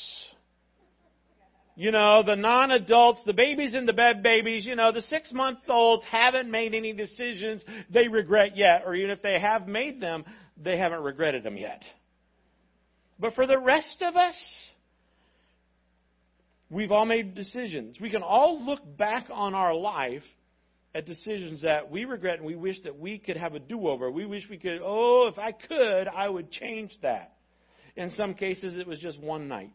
You 1.75 1.91
know, 1.91 2.21
the 2.25 2.35
non 2.35 2.71
adults, 2.71 3.21
the 3.25 3.33
babies 3.33 3.73
in 3.73 3.85
the 3.85 3.93
bed 3.93 4.21
babies, 4.21 4.65
you 4.65 4.75
know, 4.75 4.91
the 4.91 5.01
six 5.03 5.31
month 5.31 5.59
olds 5.69 6.05
haven't 6.05 6.51
made 6.51 6.73
any 6.73 6.93
decisions 6.93 7.63
they 7.89 8.07
regret 8.07 8.57
yet, 8.57 8.83
or 8.85 8.93
even 8.93 9.09
if 9.09 9.21
they 9.21 9.39
have 9.39 9.67
made 9.67 10.01
them, 10.01 10.25
they 10.61 10.77
haven't 10.77 11.01
regretted 11.01 11.43
them 11.43 11.57
yet. 11.57 11.81
But 13.19 13.35
for 13.35 13.47
the 13.47 13.57
rest 13.57 13.97
of 14.01 14.15
us, 14.15 14.35
we've 16.69 16.91
all 16.91 17.05
made 17.05 17.35
decisions. 17.35 17.97
We 18.01 18.09
can 18.09 18.23
all 18.23 18.65
look 18.65 18.79
back 18.97 19.27
on 19.31 19.53
our 19.53 19.73
life 19.73 20.23
at 20.93 21.05
decisions 21.05 21.61
that 21.61 21.89
we 21.89 22.05
regret 22.05 22.37
and 22.37 22.45
we 22.45 22.55
wish 22.55 22.81
that 22.83 22.99
we 22.99 23.17
could 23.17 23.37
have 23.37 23.55
a 23.55 23.59
do 23.59 23.87
over. 23.87 24.11
We 24.11 24.25
wish 24.25 24.43
we 24.49 24.57
could, 24.57 24.79
oh, 24.83 25.29
if 25.31 25.39
I 25.39 25.51
could, 25.51 26.07
I 26.07 26.27
would 26.27 26.51
change 26.51 26.91
that. 27.01 27.33
In 27.95 28.09
some 28.11 28.33
cases, 28.33 28.77
it 28.77 28.87
was 28.87 28.99
just 28.99 29.19
one 29.19 29.47
night. 29.47 29.69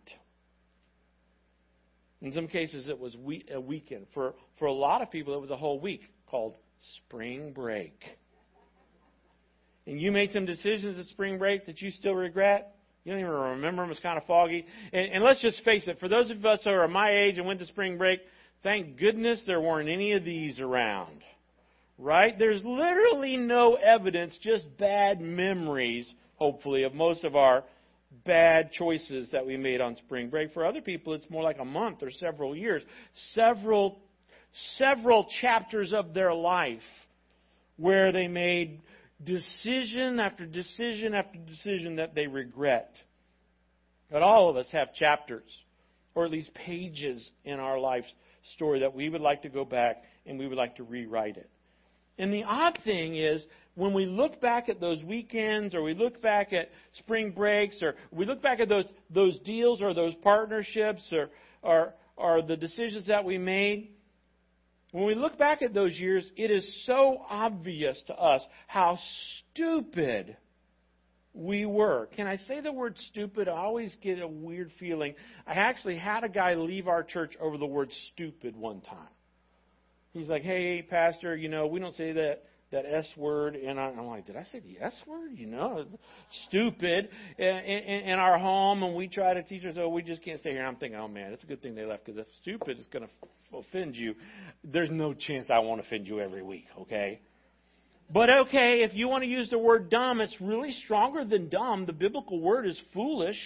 In 2.22 2.32
some 2.32 2.48
cases, 2.48 2.88
it 2.88 2.98
was 2.98 3.14
a 3.52 3.60
weekend. 3.60 4.06
For, 4.14 4.34
for 4.58 4.66
a 4.66 4.72
lot 4.72 5.02
of 5.02 5.10
people, 5.10 5.34
it 5.34 5.40
was 5.40 5.50
a 5.50 5.56
whole 5.56 5.78
week 5.78 6.02
called 6.26 6.56
spring 6.96 7.52
break. 7.52 7.98
And 9.86 10.00
you 10.00 10.10
made 10.10 10.32
some 10.32 10.46
decisions 10.46 10.98
at 10.98 11.06
spring 11.06 11.38
break 11.38 11.66
that 11.66 11.80
you 11.80 11.90
still 11.90 12.14
regret. 12.14 12.74
You 13.04 13.12
don't 13.12 13.20
even 13.20 13.32
remember 13.32 13.82
them. 13.82 13.90
It's 13.90 14.00
kind 14.00 14.18
of 14.18 14.24
foggy. 14.26 14.66
And, 14.92 15.12
and 15.14 15.24
let's 15.24 15.40
just 15.40 15.62
face 15.64 15.86
it. 15.86 16.00
For 16.00 16.08
those 16.08 16.30
of 16.30 16.44
us 16.44 16.60
who 16.64 16.70
are 16.70 16.88
my 16.88 17.10
age 17.10 17.38
and 17.38 17.46
went 17.46 17.60
to 17.60 17.66
spring 17.66 17.98
break, 17.98 18.20
thank 18.62 18.98
goodness 18.98 19.42
there 19.46 19.60
weren't 19.60 19.88
any 19.88 20.12
of 20.12 20.24
these 20.24 20.58
around. 20.58 21.22
Right? 21.98 22.36
There's 22.38 22.64
literally 22.64 23.36
no 23.36 23.74
evidence, 23.74 24.36
just 24.42 24.76
bad 24.76 25.20
memories, 25.20 26.12
hopefully, 26.34 26.82
of 26.82 26.92
most 26.92 27.24
of 27.24 27.36
our 27.36 27.62
bad 28.24 28.72
choices 28.72 29.30
that 29.32 29.46
we 29.46 29.56
made 29.56 29.80
on 29.80 29.96
spring 29.96 30.30
break. 30.30 30.52
For 30.52 30.64
other 30.64 30.80
people, 30.80 31.14
it's 31.14 31.28
more 31.30 31.42
like 31.42 31.58
a 31.58 31.64
month 31.64 32.02
or 32.02 32.10
several 32.10 32.54
years, 32.54 32.82
several, 33.34 33.98
several 34.78 35.26
chapters 35.40 35.92
of 35.92 36.14
their 36.14 36.34
life 36.34 36.80
where 37.76 38.12
they 38.12 38.28
made 38.28 38.80
decision 39.24 40.20
after 40.20 40.46
decision 40.46 41.14
after 41.14 41.38
decision 41.38 41.96
that 41.96 42.14
they 42.14 42.26
regret. 42.26 42.94
But 44.10 44.22
all 44.22 44.48
of 44.48 44.56
us 44.56 44.68
have 44.72 44.94
chapters, 44.94 45.50
or 46.14 46.24
at 46.24 46.30
least 46.30 46.54
pages 46.54 47.28
in 47.44 47.58
our 47.58 47.78
life's 47.78 48.12
story 48.54 48.80
that 48.80 48.94
we 48.94 49.08
would 49.08 49.20
like 49.20 49.42
to 49.42 49.48
go 49.48 49.64
back 49.64 50.02
and 50.24 50.38
we 50.38 50.46
would 50.46 50.58
like 50.58 50.76
to 50.76 50.84
rewrite 50.84 51.36
it. 51.36 51.50
And 52.18 52.32
the 52.32 52.44
odd 52.44 52.78
thing 52.84 53.16
is, 53.16 53.44
when 53.74 53.92
we 53.92 54.06
look 54.06 54.40
back 54.40 54.68
at 54.68 54.80
those 54.80 55.02
weekends 55.04 55.74
or 55.74 55.82
we 55.82 55.94
look 55.94 56.22
back 56.22 56.52
at 56.52 56.70
spring 56.98 57.30
breaks 57.30 57.82
or 57.82 57.94
we 58.10 58.24
look 58.24 58.42
back 58.42 58.58
at 58.58 58.68
those, 58.68 58.86
those 59.10 59.38
deals 59.40 59.82
or 59.82 59.92
those 59.92 60.14
partnerships 60.22 61.06
or, 61.12 61.28
or, 61.62 61.94
or 62.16 62.40
the 62.40 62.56
decisions 62.56 63.06
that 63.06 63.24
we 63.24 63.36
made, 63.36 63.90
when 64.92 65.04
we 65.04 65.14
look 65.14 65.36
back 65.38 65.60
at 65.60 65.74
those 65.74 65.92
years, 65.92 66.24
it 66.36 66.50
is 66.50 66.84
so 66.86 67.20
obvious 67.28 68.02
to 68.06 68.14
us 68.14 68.42
how 68.66 68.98
stupid 69.52 70.38
we 71.34 71.66
were. 71.66 72.08
Can 72.16 72.26
I 72.26 72.36
say 72.36 72.62
the 72.62 72.72
word 72.72 72.96
stupid? 73.10 73.46
I 73.46 73.52
always 73.52 73.94
get 74.00 74.20
a 74.22 74.26
weird 74.26 74.72
feeling. 74.78 75.14
I 75.46 75.52
actually 75.52 75.98
had 75.98 76.24
a 76.24 76.30
guy 76.30 76.54
leave 76.54 76.88
our 76.88 77.02
church 77.02 77.34
over 77.38 77.58
the 77.58 77.66
word 77.66 77.90
stupid 78.14 78.56
one 78.56 78.80
time. 78.80 79.08
He's 80.16 80.28
like, 80.28 80.42
hey, 80.42 80.80
Pastor, 80.82 81.36
you 81.36 81.48
know, 81.48 81.66
we 81.66 81.78
don't 81.78 81.94
say 81.94 82.12
that 82.12 82.44
that 82.72 82.84
S 82.84 83.06
word, 83.16 83.54
and 83.54 83.78
I'm 83.78 84.06
like, 84.06 84.26
did 84.26 84.36
I 84.36 84.44
say 84.50 84.60
the 84.60 84.84
S 84.84 84.94
word? 85.06 85.32
You 85.34 85.46
know, 85.46 85.84
stupid 86.48 87.08
in, 87.38 87.46
in, 87.46 88.08
in 88.10 88.18
our 88.18 88.38
home, 88.38 88.82
and 88.82 88.96
we 88.96 89.08
try 89.08 89.34
to 89.34 89.42
teach 89.42 89.64
ourselves, 89.64 89.78
oh, 89.84 89.88
we 89.88 90.02
just 90.02 90.24
can't 90.24 90.40
stay 90.40 90.50
here. 90.50 90.64
I'm 90.64 90.76
thinking, 90.76 90.98
oh 90.98 91.06
man, 91.06 91.32
it's 91.32 91.44
a 91.44 91.46
good 91.46 91.62
thing 91.62 91.74
they 91.74 91.84
left 91.84 92.06
because 92.06 92.18
if 92.18 92.26
stupid 92.42 92.80
is 92.80 92.86
going 92.92 93.04
to 93.06 93.56
offend 93.56 93.94
you, 93.94 94.14
there's 94.64 94.90
no 94.90 95.14
chance 95.14 95.48
I 95.48 95.60
won't 95.60 95.80
offend 95.80 96.06
you 96.06 96.18
every 96.18 96.42
week, 96.42 96.64
okay? 96.80 97.20
But 98.12 98.30
okay, 98.30 98.82
if 98.82 98.94
you 98.94 99.08
want 99.08 99.22
to 99.22 99.28
use 99.28 99.50
the 99.50 99.58
word 99.58 99.90
dumb, 99.90 100.20
it's 100.20 100.36
really 100.40 100.72
stronger 100.84 101.24
than 101.24 101.48
dumb. 101.48 101.86
The 101.86 101.92
biblical 101.92 102.40
word 102.40 102.66
is 102.66 102.80
foolish. 102.94 103.38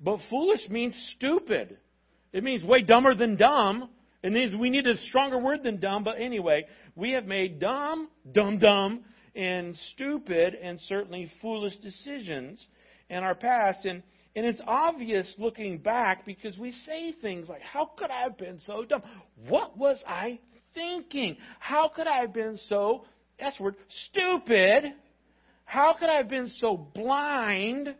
But 0.00 0.18
foolish 0.28 0.68
means 0.68 0.94
stupid. 1.16 1.78
It 2.32 2.44
means 2.44 2.62
way 2.62 2.82
dumber 2.82 3.14
than 3.14 3.36
dumb. 3.36 3.88
It 4.22 4.32
means 4.32 4.54
we 4.54 4.70
need 4.70 4.86
a 4.86 4.96
stronger 5.08 5.38
word 5.38 5.62
than 5.62 5.80
dumb. 5.80 6.04
But 6.04 6.20
anyway, 6.20 6.66
we 6.94 7.12
have 7.12 7.24
made 7.24 7.60
dumb, 7.60 8.08
dumb, 8.32 8.58
dumb, 8.58 9.04
and 9.34 9.76
stupid, 9.92 10.54
and 10.54 10.78
certainly 10.80 11.30
foolish 11.40 11.76
decisions 11.78 12.64
in 13.08 13.18
our 13.18 13.34
past. 13.34 13.84
And, 13.84 14.02
and 14.36 14.44
it's 14.44 14.60
obvious 14.66 15.32
looking 15.38 15.78
back 15.78 16.26
because 16.26 16.56
we 16.58 16.72
say 16.72 17.12
things 17.22 17.48
like, 17.48 17.62
How 17.62 17.90
could 17.96 18.10
I 18.10 18.22
have 18.24 18.36
been 18.36 18.60
so 18.66 18.84
dumb? 18.84 19.02
What 19.48 19.78
was 19.78 20.02
I 20.06 20.38
thinking? 20.74 21.36
How 21.58 21.88
could 21.88 22.06
I 22.06 22.18
have 22.18 22.34
been 22.34 22.58
so 22.68 23.04
S 23.40 23.54
word, 23.58 23.76
stupid. 24.10 24.92
How 25.64 25.94
could 25.98 26.08
I 26.08 26.16
have 26.16 26.28
been 26.28 26.48
so 26.58 26.76
blind? 26.76 27.94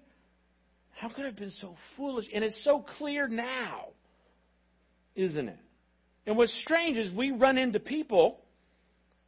How 0.92 1.08
could 1.08 1.22
I 1.22 1.28
have 1.28 1.36
been 1.36 1.52
so 1.60 1.76
foolish? 1.96 2.26
And 2.34 2.44
it's 2.44 2.62
so 2.62 2.84
clear 2.98 3.26
now, 3.26 3.88
isn't 5.14 5.48
it? 5.48 5.58
And 6.30 6.38
what's 6.38 6.56
strange 6.60 6.96
is 6.96 7.12
we 7.12 7.32
run 7.32 7.58
into 7.58 7.80
people 7.80 8.38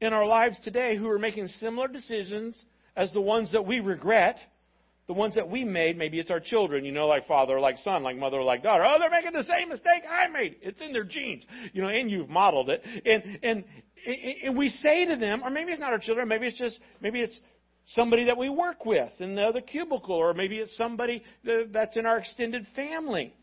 in 0.00 0.12
our 0.12 0.24
lives 0.24 0.56
today 0.62 0.96
who 0.96 1.08
are 1.08 1.18
making 1.18 1.48
similar 1.48 1.88
decisions 1.88 2.56
as 2.94 3.12
the 3.12 3.20
ones 3.20 3.50
that 3.50 3.66
we 3.66 3.80
regret 3.80 4.38
the 5.08 5.12
ones 5.12 5.34
that 5.34 5.50
we 5.50 5.64
made, 5.64 5.98
maybe 5.98 6.20
it's 6.20 6.30
our 6.30 6.38
children, 6.38 6.84
you 6.84 6.92
know, 6.92 7.08
like 7.08 7.26
father 7.26 7.58
like 7.58 7.76
son, 7.78 8.04
like 8.04 8.16
mother 8.16 8.40
like 8.40 8.62
daughter. 8.62 8.84
Oh, 8.86 8.98
they're 9.00 9.10
making 9.10 9.32
the 9.32 9.42
same 9.42 9.70
mistake 9.70 10.04
I 10.08 10.28
made. 10.28 10.58
It's 10.62 10.80
in 10.80 10.92
their 10.92 11.02
genes, 11.02 11.44
you 11.72 11.82
know, 11.82 11.88
and 11.88 12.08
you've 12.08 12.28
modeled 12.28 12.70
it. 12.70 12.84
And, 13.04 13.40
and, 13.42 13.64
and 14.44 14.56
we 14.56 14.68
say 14.68 15.04
to 15.04 15.16
them, 15.16 15.42
or 15.42 15.50
maybe 15.50 15.72
it's 15.72 15.80
not 15.80 15.90
our 15.90 15.98
children, 15.98 16.28
maybe 16.28 16.46
it's 16.46 16.56
just, 16.56 16.78
maybe 17.00 17.20
it's 17.20 17.36
somebody 17.96 18.26
that 18.26 18.38
we 18.38 18.48
work 18.48 18.86
with 18.86 19.10
in 19.18 19.34
the 19.34 19.42
other 19.42 19.60
cubicle, 19.60 20.14
or 20.14 20.34
maybe 20.34 20.58
it's 20.58 20.76
somebody 20.76 21.24
that's 21.72 21.96
in 21.96 22.06
our 22.06 22.18
extended 22.18 22.64
family. 22.76 23.34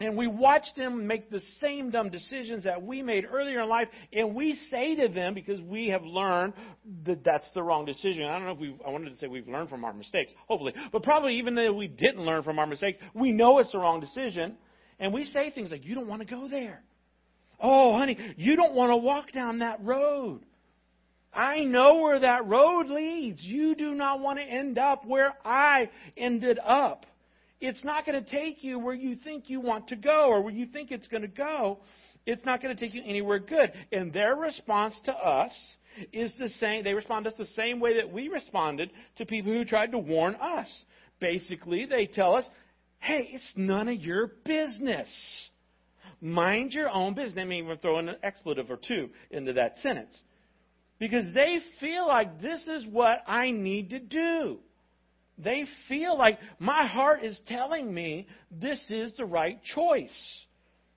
And 0.00 0.16
we 0.16 0.26
watch 0.26 0.64
them 0.76 1.06
make 1.06 1.30
the 1.30 1.40
same 1.60 1.90
dumb 1.90 2.10
decisions 2.10 2.64
that 2.64 2.82
we 2.82 3.02
made 3.02 3.24
earlier 3.24 3.62
in 3.62 3.68
life, 3.68 3.86
and 4.12 4.34
we 4.34 4.58
say 4.68 4.96
to 4.96 5.06
them, 5.06 5.32
because 5.32 5.60
we 5.60 5.88
have 5.88 6.02
learned 6.02 6.54
that 7.06 7.22
that's 7.24 7.46
the 7.54 7.62
wrong 7.62 7.84
decision. 7.84 8.24
I 8.24 8.36
don't 8.36 8.46
know 8.46 8.52
if 8.52 8.58
we 8.58 8.76
I 8.84 8.90
wanted 8.90 9.10
to 9.10 9.16
say 9.18 9.28
we've 9.28 9.46
learned 9.46 9.68
from 9.68 9.84
our 9.84 9.92
mistakes, 9.92 10.32
hopefully. 10.48 10.74
But 10.90 11.04
probably 11.04 11.34
even 11.38 11.54
though 11.54 11.72
we 11.72 11.86
didn't 11.86 12.20
learn 12.20 12.42
from 12.42 12.58
our 12.58 12.66
mistakes, 12.66 12.98
we 13.14 13.30
know 13.30 13.58
it's 13.60 13.70
the 13.70 13.78
wrong 13.78 14.00
decision. 14.00 14.56
And 14.98 15.12
we 15.12 15.24
say 15.24 15.50
things 15.50 15.70
like, 15.70 15.84
you 15.84 15.94
don't 15.94 16.08
want 16.08 16.22
to 16.22 16.34
go 16.34 16.48
there. 16.48 16.82
Oh, 17.60 17.96
honey, 17.96 18.18
you 18.36 18.56
don't 18.56 18.74
want 18.74 18.90
to 18.90 18.96
walk 18.96 19.30
down 19.32 19.60
that 19.60 19.84
road. 19.84 20.40
I 21.32 21.60
know 21.60 21.98
where 21.98 22.20
that 22.20 22.46
road 22.46 22.88
leads. 22.88 23.42
You 23.42 23.74
do 23.74 23.94
not 23.94 24.20
want 24.20 24.38
to 24.38 24.44
end 24.44 24.78
up 24.78 25.06
where 25.06 25.32
I 25.44 25.90
ended 26.16 26.58
up 26.58 27.06
it's 27.62 27.84
not 27.84 28.04
going 28.04 28.22
to 28.22 28.28
take 28.28 28.64
you 28.64 28.80
where 28.80 28.92
you 28.92 29.14
think 29.14 29.48
you 29.48 29.60
want 29.60 29.86
to 29.88 29.96
go 29.96 30.26
or 30.26 30.42
where 30.42 30.52
you 30.52 30.66
think 30.66 30.90
it's 30.90 31.06
going 31.06 31.22
to 31.22 31.28
go. 31.28 31.78
It's 32.26 32.44
not 32.44 32.60
going 32.60 32.76
to 32.76 32.80
take 32.80 32.92
you 32.92 33.02
anywhere 33.06 33.38
good. 33.38 33.72
And 33.92 34.12
their 34.12 34.34
response 34.34 34.94
to 35.04 35.12
us 35.12 35.56
is 36.12 36.32
the 36.40 36.48
same. 36.60 36.82
They 36.82 36.92
respond 36.92 37.24
to 37.24 37.30
us 37.30 37.38
the 37.38 37.46
same 37.54 37.78
way 37.78 37.96
that 37.98 38.12
we 38.12 38.28
responded 38.28 38.90
to 39.18 39.26
people 39.26 39.52
who 39.52 39.64
tried 39.64 39.92
to 39.92 39.98
warn 39.98 40.34
us. 40.34 40.66
Basically, 41.20 41.86
they 41.86 42.06
tell 42.06 42.34
us, 42.34 42.44
hey, 42.98 43.28
it's 43.32 43.52
none 43.54 43.88
of 43.88 44.00
your 44.00 44.32
business. 44.44 45.08
Mind 46.20 46.72
your 46.72 46.90
own 46.90 47.14
business. 47.14 47.36
They 47.36 47.44
may 47.44 47.58
even 47.58 47.78
throw 47.78 48.00
an 48.00 48.10
expletive 48.24 48.72
or 48.72 48.76
two 48.76 49.08
into 49.30 49.52
that 49.52 49.76
sentence. 49.84 50.18
Because 50.98 51.32
they 51.32 51.58
feel 51.78 52.08
like 52.08 52.40
this 52.40 52.60
is 52.66 52.86
what 52.90 53.22
I 53.28 53.52
need 53.52 53.90
to 53.90 54.00
do. 54.00 54.58
They 55.38 55.64
feel 55.88 56.16
like 56.16 56.38
my 56.58 56.86
heart 56.86 57.24
is 57.24 57.38
telling 57.46 57.92
me 57.92 58.26
this 58.50 58.80
is 58.90 59.12
the 59.16 59.24
right 59.24 59.58
choice. 59.74 60.10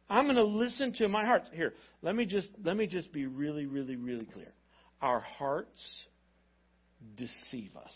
I'm 0.09 0.25
going 0.25 0.35
to 0.35 0.43
listen 0.43 0.93
to 0.99 1.07
my 1.07 1.25
heart. 1.25 1.43
Here, 1.51 1.73
let 2.01 2.15
me 2.15 2.25
just 2.25 2.49
let 2.63 2.77
me 2.77 2.85
just 2.85 3.11
be 3.11 3.25
really 3.25 3.65
really 3.65 3.95
really 3.95 4.25
clear. 4.25 4.53
Our 5.01 5.19
hearts 5.19 5.81
deceive 7.15 7.75
us. 7.75 7.93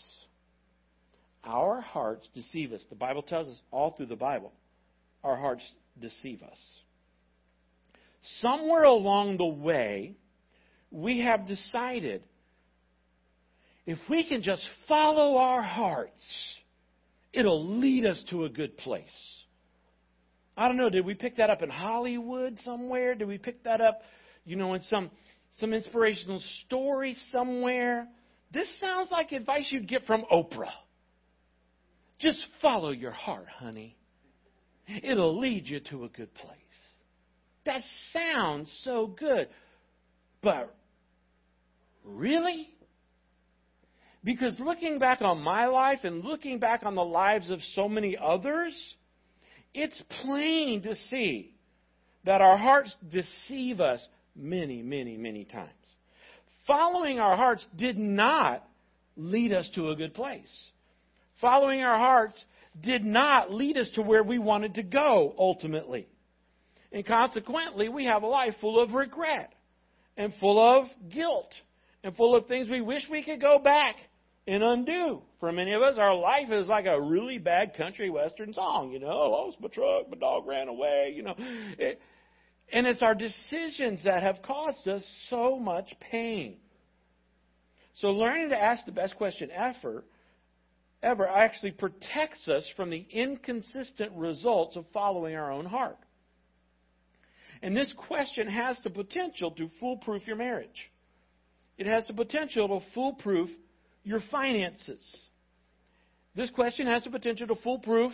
Our 1.44 1.80
hearts 1.80 2.28
deceive 2.34 2.72
us. 2.72 2.82
The 2.90 2.96
Bible 2.96 3.22
tells 3.22 3.48
us 3.48 3.60
all 3.70 3.92
through 3.92 4.06
the 4.06 4.16
Bible. 4.16 4.52
Our 5.24 5.36
hearts 5.36 5.62
deceive 6.00 6.42
us. 6.42 6.58
Somewhere 8.40 8.84
along 8.84 9.38
the 9.38 9.46
way, 9.46 10.14
we 10.90 11.20
have 11.20 11.46
decided 11.46 12.22
if 13.90 13.98
we 14.08 14.28
can 14.28 14.42
just 14.42 14.62
follow 14.86 15.36
our 15.36 15.62
hearts, 15.62 16.12
it'll 17.32 17.78
lead 17.78 18.06
us 18.06 18.22
to 18.30 18.44
a 18.44 18.48
good 18.48 18.76
place. 18.78 19.36
I 20.56 20.68
don't 20.68 20.76
know, 20.76 20.90
did 20.90 21.04
we 21.04 21.14
pick 21.14 21.36
that 21.38 21.50
up 21.50 21.62
in 21.62 21.70
Hollywood 21.70 22.58
somewhere? 22.64 23.14
Did 23.14 23.26
we 23.26 23.38
pick 23.38 23.64
that 23.64 23.80
up, 23.80 24.02
you 24.44 24.56
know, 24.56 24.74
in 24.74 24.82
some 24.82 25.10
some 25.58 25.74
inspirational 25.74 26.40
story 26.64 27.16
somewhere? 27.32 28.06
This 28.52 28.68
sounds 28.78 29.10
like 29.10 29.32
advice 29.32 29.66
you'd 29.70 29.88
get 29.88 30.06
from 30.06 30.24
Oprah. 30.30 30.70
Just 32.20 32.44
follow 32.62 32.90
your 32.90 33.10
heart, 33.10 33.48
honey. 33.48 33.96
It'll 35.02 35.38
lead 35.38 35.66
you 35.66 35.80
to 35.90 36.04
a 36.04 36.08
good 36.08 36.32
place. 36.34 36.56
That 37.64 37.82
sounds 38.12 38.70
so 38.84 39.06
good. 39.06 39.48
But 40.42 40.74
really? 42.04 42.68
Because 44.22 44.58
looking 44.60 44.98
back 44.98 45.22
on 45.22 45.40
my 45.40 45.66
life 45.66 46.00
and 46.02 46.22
looking 46.22 46.58
back 46.58 46.82
on 46.84 46.94
the 46.94 47.04
lives 47.04 47.48
of 47.48 47.60
so 47.74 47.88
many 47.88 48.16
others, 48.20 48.74
it's 49.72 50.00
plain 50.22 50.82
to 50.82 50.94
see 51.08 51.54
that 52.24 52.42
our 52.42 52.58
hearts 52.58 52.94
deceive 53.10 53.80
us 53.80 54.06
many, 54.36 54.82
many, 54.82 55.16
many 55.16 55.44
times. 55.44 55.70
Following 56.66 57.18
our 57.18 57.36
hearts 57.36 57.66
did 57.76 57.98
not 57.98 58.66
lead 59.16 59.52
us 59.52 59.68
to 59.74 59.90
a 59.90 59.96
good 59.96 60.14
place. 60.14 60.70
Following 61.40 61.80
our 61.80 61.98
hearts 61.98 62.38
did 62.82 63.04
not 63.04 63.52
lead 63.52 63.78
us 63.78 63.88
to 63.94 64.02
where 64.02 64.22
we 64.22 64.38
wanted 64.38 64.74
to 64.74 64.82
go 64.82 65.34
ultimately. 65.38 66.06
And 66.92 67.06
consequently, 67.06 67.88
we 67.88 68.04
have 68.04 68.22
a 68.22 68.26
life 68.26 68.54
full 68.60 68.82
of 68.82 68.92
regret 68.92 69.52
and 70.16 70.32
full 70.40 70.58
of 70.58 70.86
guilt 71.12 71.50
and 72.04 72.14
full 72.16 72.36
of 72.36 72.46
things 72.46 72.68
we 72.68 72.80
wish 72.82 73.02
we 73.10 73.22
could 73.22 73.40
go 73.40 73.58
back 73.58 73.96
and 74.46 74.62
undo. 74.62 75.22
For 75.38 75.52
many 75.52 75.72
of 75.72 75.82
us, 75.82 75.96
our 75.98 76.14
life 76.14 76.50
is 76.50 76.68
like 76.68 76.86
a 76.86 77.00
really 77.00 77.38
bad 77.38 77.74
country 77.76 78.10
western 78.10 78.52
song. 78.52 78.90
You 78.92 79.00
know, 79.00 79.08
oh, 79.10 79.32
I 79.32 79.46
lost 79.46 79.60
my 79.60 79.68
truck, 79.68 80.10
my 80.10 80.16
dog 80.18 80.46
ran 80.46 80.68
away. 80.68 81.12
You 81.14 81.22
know, 81.22 81.34
it, 81.38 82.00
and 82.72 82.86
it's 82.86 83.02
our 83.02 83.14
decisions 83.14 84.04
that 84.04 84.22
have 84.22 84.42
caused 84.42 84.86
us 84.86 85.04
so 85.28 85.58
much 85.58 85.92
pain. 86.10 86.56
So 87.96 88.08
learning 88.08 88.50
to 88.50 88.60
ask 88.60 88.86
the 88.86 88.92
best 88.92 89.16
question 89.16 89.50
ever, 89.50 90.04
ever 91.02 91.28
actually 91.28 91.72
protects 91.72 92.48
us 92.48 92.64
from 92.76 92.90
the 92.90 93.06
inconsistent 93.10 94.12
results 94.14 94.76
of 94.76 94.84
following 94.92 95.34
our 95.34 95.52
own 95.52 95.66
heart. 95.66 95.98
And 97.62 97.76
this 97.76 97.92
question 98.08 98.48
has 98.48 98.78
the 98.84 98.90
potential 98.90 99.50
to 99.52 99.70
foolproof 99.80 100.26
your 100.26 100.36
marriage. 100.36 100.90
It 101.76 101.86
has 101.86 102.06
the 102.06 102.14
potential 102.14 102.68
to 102.68 102.86
foolproof 102.94 103.50
your 104.04 104.20
finances. 104.30 105.00
This 106.34 106.50
question 106.50 106.86
has 106.86 107.04
the 107.04 107.10
potential 107.10 107.46
to 107.48 107.56
foolproof 107.56 108.12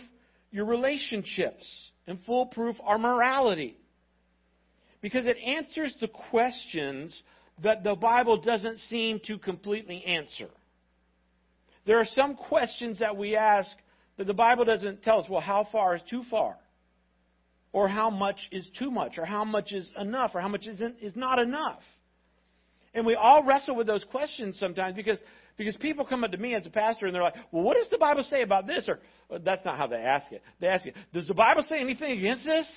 your 0.51 0.65
relationships 0.65 1.65
and 2.07 2.19
foolproof 2.25 2.75
our 2.83 2.97
morality. 2.97 3.77
Because 5.01 5.25
it 5.25 5.37
answers 5.37 5.95
the 6.01 6.07
questions 6.07 7.19
that 7.63 7.83
the 7.83 7.95
Bible 7.95 8.41
doesn't 8.41 8.79
seem 8.89 9.19
to 9.27 9.37
completely 9.37 10.03
answer. 10.05 10.49
There 11.85 11.99
are 11.99 12.07
some 12.15 12.35
questions 12.35 12.99
that 12.99 13.15
we 13.15 13.35
ask 13.35 13.69
that 14.17 14.27
the 14.27 14.33
Bible 14.33 14.65
doesn't 14.65 15.03
tell 15.03 15.19
us, 15.19 15.29
well, 15.29 15.41
how 15.41 15.67
far 15.71 15.95
is 15.95 16.01
too 16.09 16.23
far? 16.29 16.57
Or 17.71 17.87
how 17.87 18.09
much 18.09 18.37
is 18.51 18.67
too 18.77 18.89
much? 18.89 19.17
Or 19.17 19.25
how 19.25 19.45
much 19.45 19.71
is 19.71 19.91
enough? 19.99 20.31
Or 20.33 20.41
how 20.41 20.47
much 20.47 20.65
is, 20.65 20.81
is 21.01 21.15
not 21.15 21.39
enough? 21.39 21.81
And 22.93 23.05
we 23.05 23.15
all 23.15 23.43
wrestle 23.43 23.75
with 23.75 23.87
those 23.87 24.03
questions 24.05 24.57
sometimes 24.59 24.95
because, 24.95 25.19
because 25.57 25.75
people 25.77 26.05
come 26.05 26.23
up 26.23 26.31
to 26.31 26.37
me 26.37 26.53
as 26.53 26.65
a 26.65 26.69
pastor 26.69 27.07
and 27.07 27.15
they're 27.15 27.23
like, 27.23 27.35
well, 27.51 27.63
what 27.63 27.77
does 27.77 27.89
the 27.89 27.97
Bible 27.97 28.23
say 28.23 28.41
about 28.43 28.67
this? 28.67 28.87
Or 28.87 28.99
well, 29.27 29.39
that's 29.43 29.65
not 29.65 29.77
how 29.77 29.87
they 29.87 29.97
ask 29.97 30.31
it. 30.31 30.41
They 30.61 30.67
ask 30.67 30.85
you, 30.85 30.93
does 31.13 31.27
the 31.27 31.33
Bible 31.33 31.63
say 31.67 31.79
anything 31.79 32.17
against 32.17 32.45
this? 32.45 32.67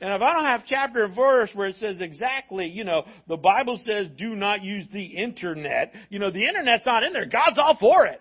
And 0.00 0.12
if 0.12 0.20
I 0.20 0.34
don't 0.34 0.44
have 0.44 0.64
chapter 0.66 1.04
and 1.04 1.14
verse 1.14 1.50
where 1.54 1.68
it 1.68 1.76
says 1.76 2.00
exactly, 2.00 2.66
you 2.66 2.84
know, 2.84 3.04
the 3.28 3.36
Bible 3.36 3.80
says 3.86 4.08
do 4.18 4.34
not 4.34 4.62
use 4.62 4.86
the 4.92 5.04
internet, 5.04 5.94
you 6.10 6.18
know, 6.18 6.30
the 6.30 6.46
internet's 6.46 6.84
not 6.84 7.02
in 7.02 7.12
there. 7.12 7.26
God's 7.26 7.58
all 7.58 7.76
for 7.78 8.06
it. 8.06 8.20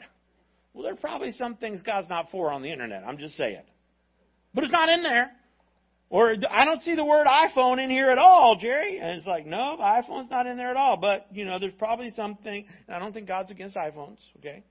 Well, 0.74 0.84
there 0.84 0.94
are 0.94 0.98
probably 0.98 1.32
some 1.34 1.56
things 1.56 1.82
God's 1.86 2.10
not 2.10 2.32
for 2.32 2.52
on 2.52 2.62
the 2.62 2.72
internet. 2.72 3.04
I'm 3.06 3.18
just 3.18 3.36
saying. 3.36 3.64
But 4.54 4.64
it's 4.64 4.74
not 4.74 4.90
in 4.90 5.04
there. 5.04 5.32
Or 6.10 6.36
I 6.52 6.66
don't 6.66 6.82
see 6.84 6.96
the 6.96 7.04
word 7.04 7.28
iPhone 7.28 7.84
in 7.84 7.90
here 7.90 8.10
at 8.10 8.18
all, 8.18 8.58
Jerry. 8.60 9.00
And 9.00 9.18
it's 9.18 9.28
like, 9.28 9.46
no, 9.46 9.78
iPhone's 9.80 10.30
not 10.30 10.46
in 10.46 10.56
there 10.56 10.70
at 10.70 10.78
all. 10.78 10.98
But, 10.98 11.28
you 11.32 11.46
know, 11.46 11.58
there's 11.60 11.74
probably 11.74 12.12
something. 12.12 12.66
And 12.88 12.96
I 12.96 13.00
don't 13.00 13.12
think 13.12 13.28
God's 13.28 13.52
against 13.52 13.76
iPhones, 13.76 14.18
okay? 14.38 14.64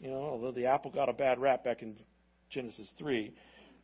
You 0.00 0.10
know, 0.10 0.20
although 0.20 0.52
the 0.52 0.66
Apple 0.66 0.90
got 0.90 1.08
a 1.08 1.12
bad 1.12 1.38
rap 1.38 1.64
back 1.64 1.82
in 1.82 1.96
Genesis 2.50 2.88
3. 2.98 3.32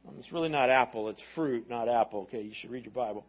Um, 0.09 0.15
it's 0.19 0.33
really 0.33 0.49
not 0.49 0.71
apple, 0.71 1.09
it's 1.09 1.21
fruit, 1.35 1.69
not 1.69 1.89
apple. 1.89 2.23
Okay, 2.23 2.43
you 2.43 2.53
should 2.61 2.71
read 2.71 2.85
your 2.85 2.95
Bible. 2.95 3.27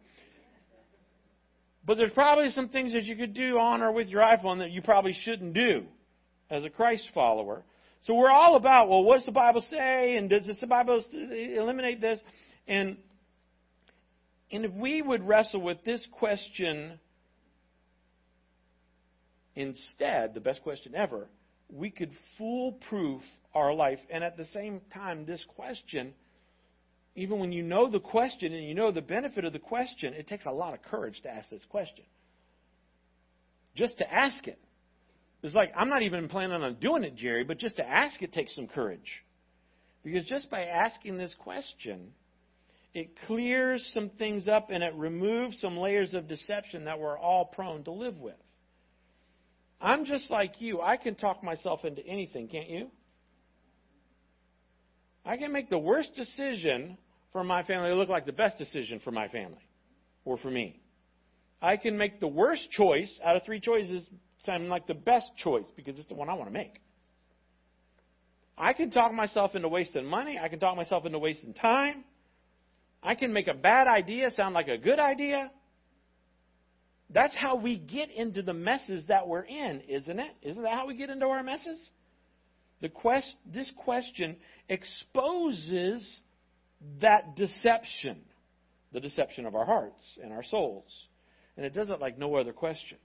But 1.84 1.96
there's 1.96 2.12
probably 2.12 2.50
some 2.50 2.68
things 2.68 2.92
that 2.92 3.04
you 3.04 3.16
could 3.16 3.34
do 3.34 3.58
on 3.58 3.82
or 3.82 3.92
with 3.92 4.08
your 4.08 4.22
iPhone 4.22 4.58
that 4.58 4.70
you 4.70 4.82
probably 4.82 5.16
shouldn't 5.24 5.52
do 5.52 5.84
as 6.48 6.64
a 6.64 6.70
Christ 6.70 7.08
follower. 7.12 7.64
So 8.04 8.14
we're 8.14 8.30
all 8.30 8.56
about, 8.56 8.88
well, 8.88 9.02
what's 9.02 9.26
the 9.26 9.32
Bible 9.32 9.64
say? 9.68 10.16
And 10.16 10.30
does 10.30 10.58
the 10.60 10.66
Bible 10.66 11.02
eliminate 11.12 12.00
this? 12.00 12.20
And, 12.68 12.96
and 14.52 14.64
if 14.64 14.72
we 14.72 15.02
would 15.02 15.26
wrestle 15.26 15.60
with 15.60 15.84
this 15.84 16.06
question 16.12 16.98
instead, 19.56 20.34
the 20.34 20.40
best 20.40 20.62
question 20.62 20.94
ever, 20.94 21.28
we 21.70 21.90
could 21.90 22.10
foolproof 22.36 23.22
our 23.54 23.72
life. 23.72 23.98
And 24.10 24.22
at 24.22 24.36
the 24.36 24.44
same 24.46 24.80
time, 24.92 25.24
this 25.24 25.44
question 25.56 26.14
even 27.14 27.38
when 27.38 27.52
you 27.52 27.62
know 27.62 27.90
the 27.90 28.00
question 28.00 28.52
and 28.52 28.66
you 28.66 28.74
know 28.74 28.90
the 28.90 29.02
benefit 29.02 29.44
of 29.44 29.52
the 29.52 29.58
question, 29.58 30.14
it 30.14 30.28
takes 30.28 30.46
a 30.46 30.50
lot 30.50 30.74
of 30.74 30.82
courage 30.82 31.20
to 31.22 31.30
ask 31.30 31.50
this 31.50 31.64
question. 31.68 32.04
Just 33.74 33.98
to 33.98 34.12
ask 34.12 34.46
it. 34.46 34.58
It's 35.42 35.54
like, 35.54 35.72
I'm 35.76 35.88
not 35.88 36.02
even 36.02 36.28
planning 36.28 36.62
on 36.62 36.74
doing 36.76 37.04
it, 37.04 37.16
Jerry, 37.16 37.44
but 37.44 37.58
just 37.58 37.76
to 37.76 37.86
ask 37.86 38.22
it 38.22 38.32
takes 38.32 38.54
some 38.54 38.68
courage. 38.68 39.24
Because 40.04 40.24
just 40.24 40.50
by 40.50 40.62
asking 40.62 41.18
this 41.18 41.34
question, 41.38 42.12
it 42.94 43.16
clears 43.26 43.88
some 43.94 44.10
things 44.18 44.48
up 44.48 44.68
and 44.70 44.82
it 44.82 44.94
removes 44.94 45.58
some 45.60 45.76
layers 45.76 46.14
of 46.14 46.28
deception 46.28 46.84
that 46.84 46.98
we're 46.98 47.18
all 47.18 47.46
prone 47.46 47.84
to 47.84 47.90
live 47.90 48.18
with. 48.18 48.34
I'm 49.80 50.04
just 50.04 50.30
like 50.30 50.60
you. 50.60 50.80
I 50.80 50.96
can 50.96 51.14
talk 51.14 51.42
myself 51.42 51.84
into 51.84 52.06
anything, 52.06 52.48
can't 52.48 52.68
you? 52.68 52.88
I 55.24 55.36
can 55.36 55.52
make 55.52 55.70
the 55.70 55.78
worst 55.78 56.14
decision 56.14 56.98
for 57.32 57.42
my 57.42 57.62
family 57.62 57.92
look 57.92 58.08
like 58.08 58.26
the 58.26 58.32
best 58.32 58.58
decision 58.58 59.00
for 59.02 59.10
my 59.10 59.28
family 59.28 59.66
or 60.24 60.36
for 60.36 60.50
me. 60.50 60.80
I 61.60 61.76
can 61.76 61.96
make 61.96 62.20
the 62.20 62.28
worst 62.28 62.70
choice 62.70 63.12
out 63.24 63.36
of 63.36 63.42
three 63.44 63.60
choices 63.60 64.06
sound 64.44 64.68
like 64.68 64.86
the 64.86 64.94
best 64.94 65.30
choice 65.36 65.66
because 65.76 65.98
it's 65.98 66.08
the 66.08 66.14
one 66.14 66.28
I 66.28 66.34
want 66.34 66.48
to 66.48 66.52
make. 66.52 66.80
I 68.58 68.72
can 68.74 68.90
talk 68.90 69.12
myself 69.12 69.54
into 69.54 69.68
wasting 69.68 70.04
money. 70.04 70.38
I 70.42 70.48
can 70.48 70.60
talk 70.60 70.76
myself 70.76 71.06
into 71.06 71.18
wasting 71.18 71.54
time. 71.54 72.04
I 73.02 73.14
can 73.14 73.32
make 73.32 73.48
a 73.48 73.54
bad 73.54 73.88
idea 73.88 74.30
sound 74.30 74.54
like 74.54 74.68
a 74.68 74.78
good 74.78 75.00
idea. 75.00 75.50
That's 77.10 77.34
how 77.34 77.56
we 77.56 77.76
get 77.76 78.10
into 78.10 78.42
the 78.42 78.54
messes 78.54 79.04
that 79.08 79.26
we're 79.26 79.42
in, 79.42 79.82
isn't 79.88 80.18
it? 80.18 80.32
Isn't 80.42 80.62
that 80.62 80.72
how 80.72 80.86
we 80.86 80.96
get 80.96 81.10
into 81.10 81.26
our 81.26 81.42
messes? 81.42 81.90
The 82.80 82.88
quest, 82.88 83.34
this 83.52 83.70
question 83.84 84.36
exposes 84.68 86.20
that 87.00 87.36
deception, 87.36 88.18
the 88.92 89.00
deception 89.00 89.46
of 89.46 89.54
our 89.54 89.66
hearts 89.66 90.02
and 90.22 90.32
our 90.32 90.44
souls. 90.44 90.90
And 91.56 91.66
it 91.66 91.74
does 91.74 91.90
it 91.90 92.00
like 92.00 92.18
no 92.18 92.36
other 92.36 92.52
question. 92.52 92.98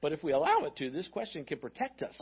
But 0.00 0.12
if 0.12 0.22
we 0.22 0.32
allow 0.32 0.64
it 0.64 0.76
to, 0.76 0.90
this 0.90 1.08
question 1.08 1.44
can 1.44 1.58
protect 1.58 2.02
us 2.02 2.20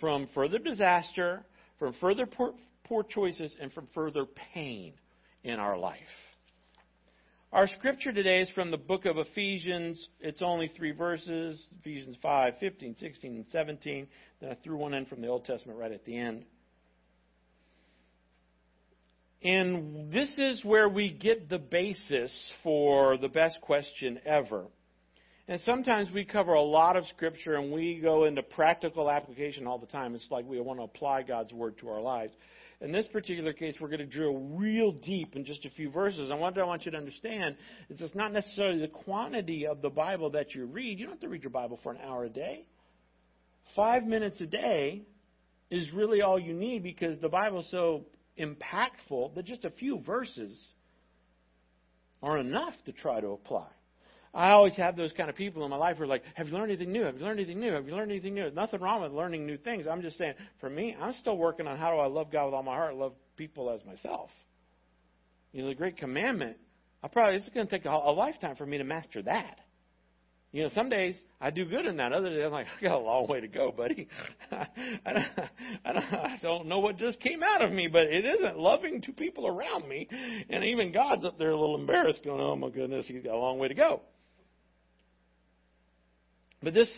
from 0.00 0.28
further 0.34 0.58
disaster, 0.58 1.44
from 1.78 1.94
further 2.00 2.26
poor, 2.26 2.54
poor 2.84 3.02
choices, 3.02 3.54
and 3.60 3.72
from 3.72 3.88
further 3.94 4.24
pain 4.52 4.94
in 5.44 5.58
our 5.58 5.78
life. 5.78 5.98
Our 7.50 7.66
scripture 7.66 8.12
today 8.12 8.42
is 8.42 8.50
from 8.50 8.70
the 8.70 8.76
book 8.76 9.06
of 9.06 9.16
Ephesians. 9.16 10.08
It's 10.20 10.42
only 10.42 10.70
three 10.76 10.92
verses 10.92 11.58
Ephesians 11.80 12.16
5, 12.20 12.54
15, 12.60 12.96
16, 12.98 13.36
and 13.36 13.46
17. 13.50 14.06
Then 14.40 14.50
I 14.50 14.54
threw 14.62 14.76
one 14.76 14.92
in 14.92 15.06
from 15.06 15.22
the 15.22 15.28
Old 15.28 15.46
Testament 15.46 15.78
right 15.78 15.90
at 15.90 16.04
the 16.04 16.16
end. 16.16 16.44
And 19.42 20.12
this 20.12 20.36
is 20.36 20.62
where 20.64 20.88
we 20.88 21.10
get 21.10 21.48
the 21.48 21.58
basis 21.58 22.32
for 22.62 23.16
the 23.16 23.28
best 23.28 23.60
question 23.62 24.18
ever. 24.26 24.64
And 25.46 25.58
sometimes 25.62 26.10
we 26.12 26.26
cover 26.26 26.52
a 26.52 26.62
lot 26.62 26.96
of 26.96 27.06
scripture 27.06 27.54
and 27.54 27.72
we 27.72 28.00
go 28.02 28.24
into 28.24 28.42
practical 28.42 29.10
application 29.10 29.66
all 29.66 29.78
the 29.78 29.86
time. 29.86 30.14
It's 30.14 30.26
like 30.30 30.44
we 30.44 30.60
want 30.60 30.80
to 30.80 30.84
apply 30.84 31.22
God's 31.22 31.54
word 31.54 31.78
to 31.78 31.88
our 31.88 32.02
lives. 32.02 32.34
In 32.80 32.92
this 32.92 33.08
particular 33.08 33.52
case, 33.52 33.74
we're 33.80 33.88
going 33.88 33.98
to 33.98 34.06
drill 34.06 34.36
real 34.36 34.92
deep 34.92 35.34
in 35.34 35.44
just 35.44 35.64
a 35.64 35.70
few 35.70 35.90
verses. 35.90 36.30
And 36.30 36.38
what 36.38 36.56
I 36.56 36.64
want 36.64 36.84
you 36.84 36.92
to 36.92 36.96
understand 36.96 37.56
is 37.90 38.00
it's 38.00 38.14
not 38.14 38.32
necessarily 38.32 38.80
the 38.80 38.88
quantity 38.88 39.66
of 39.66 39.82
the 39.82 39.90
Bible 39.90 40.30
that 40.30 40.54
you 40.54 40.66
read. 40.66 40.98
You 40.98 41.06
don't 41.06 41.14
have 41.14 41.20
to 41.22 41.28
read 41.28 41.42
your 41.42 41.50
Bible 41.50 41.80
for 41.82 41.90
an 41.90 41.98
hour 42.06 42.24
a 42.24 42.28
day. 42.28 42.66
Five 43.74 44.04
minutes 44.04 44.40
a 44.40 44.46
day 44.46 45.02
is 45.70 45.90
really 45.92 46.22
all 46.22 46.38
you 46.38 46.54
need 46.54 46.84
because 46.84 47.18
the 47.20 47.28
Bible 47.28 47.60
is 47.60 47.70
so 47.70 48.04
impactful 48.38 49.34
that 49.34 49.44
just 49.44 49.64
a 49.64 49.70
few 49.70 50.00
verses 50.06 50.56
are 52.22 52.38
enough 52.38 52.74
to 52.86 52.92
try 52.92 53.20
to 53.20 53.28
apply. 53.28 53.66
I 54.34 54.50
always 54.50 54.74
have 54.76 54.96
those 54.96 55.12
kind 55.12 55.30
of 55.30 55.36
people 55.36 55.64
in 55.64 55.70
my 55.70 55.76
life 55.76 55.96
who 55.96 56.04
are 56.04 56.06
like, 56.06 56.22
Have 56.34 56.48
you 56.48 56.54
learned 56.54 56.70
anything 56.70 56.92
new? 56.92 57.04
Have 57.04 57.16
you 57.16 57.24
learned 57.24 57.40
anything 57.40 57.60
new? 57.60 57.72
Have 57.72 57.86
you 57.86 57.94
learned 57.94 58.10
anything 58.10 58.34
new? 58.34 58.42
There's 58.42 58.54
nothing 58.54 58.80
wrong 58.80 59.02
with 59.02 59.12
learning 59.12 59.46
new 59.46 59.56
things. 59.56 59.86
I'm 59.90 60.02
just 60.02 60.18
saying, 60.18 60.34
for 60.60 60.68
me, 60.70 60.96
I'm 61.00 61.14
still 61.20 61.36
working 61.36 61.66
on 61.66 61.78
how 61.78 61.90
do 61.90 61.98
I 61.98 62.06
love 62.06 62.30
God 62.30 62.46
with 62.46 62.54
all 62.54 62.62
my 62.62 62.74
heart, 62.74 62.94
love 62.94 63.12
people 63.36 63.70
as 63.70 63.84
myself. 63.84 64.30
You 65.52 65.62
know, 65.62 65.68
the 65.68 65.74
great 65.74 65.96
commandment 65.96 66.56
I 67.02 67.08
probably 67.08 67.36
it's 67.36 67.48
going 67.50 67.66
to 67.66 67.70
take 67.70 67.86
a, 67.86 67.90
a 67.90 68.12
lifetime 68.12 68.56
for 68.56 68.66
me 68.66 68.78
to 68.78 68.84
master 68.84 69.22
that. 69.22 69.58
You 70.50 70.62
know, 70.62 70.70
some 70.74 70.88
days 70.88 71.14
I 71.40 71.50
do 71.50 71.66
good 71.66 71.84
in 71.84 71.98
that. 71.98 72.12
Other 72.12 72.30
days 72.30 72.42
I'm 72.44 72.52
like, 72.52 72.66
I 72.78 72.82
got 72.82 72.94
a 72.94 72.98
long 72.98 73.28
way 73.28 73.40
to 73.40 73.48
go, 73.48 73.70
buddy. 73.70 74.08
I, 74.50 74.66
don't, 75.04 75.24
I, 75.84 75.92
don't, 75.92 76.04
I 76.04 76.38
don't 76.40 76.66
know 76.66 76.78
what 76.78 76.96
just 76.96 77.20
came 77.20 77.42
out 77.42 77.62
of 77.62 77.70
me, 77.70 77.86
but 77.86 78.04
it 78.04 78.24
isn't 78.24 78.58
loving 78.58 79.02
to 79.02 79.12
people 79.12 79.46
around 79.46 79.86
me. 79.86 80.08
And 80.48 80.64
even 80.64 80.90
God's 80.90 81.26
up 81.26 81.38
there 81.38 81.50
a 81.50 81.60
little 81.60 81.78
embarrassed, 81.78 82.24
going, 82.24 82.40
"Oh 82.40 82.56
my 82.56 82.70
goodness, 82.70 83.06
he's 83.06 83.22
got 83.22 83.34
a 83.34 83.38
long 83.38 83.58
way 83.58 83.68
to 83.68 83.74
go." 83.74 84.00
But 86.62 86.74
this 86.74 86.92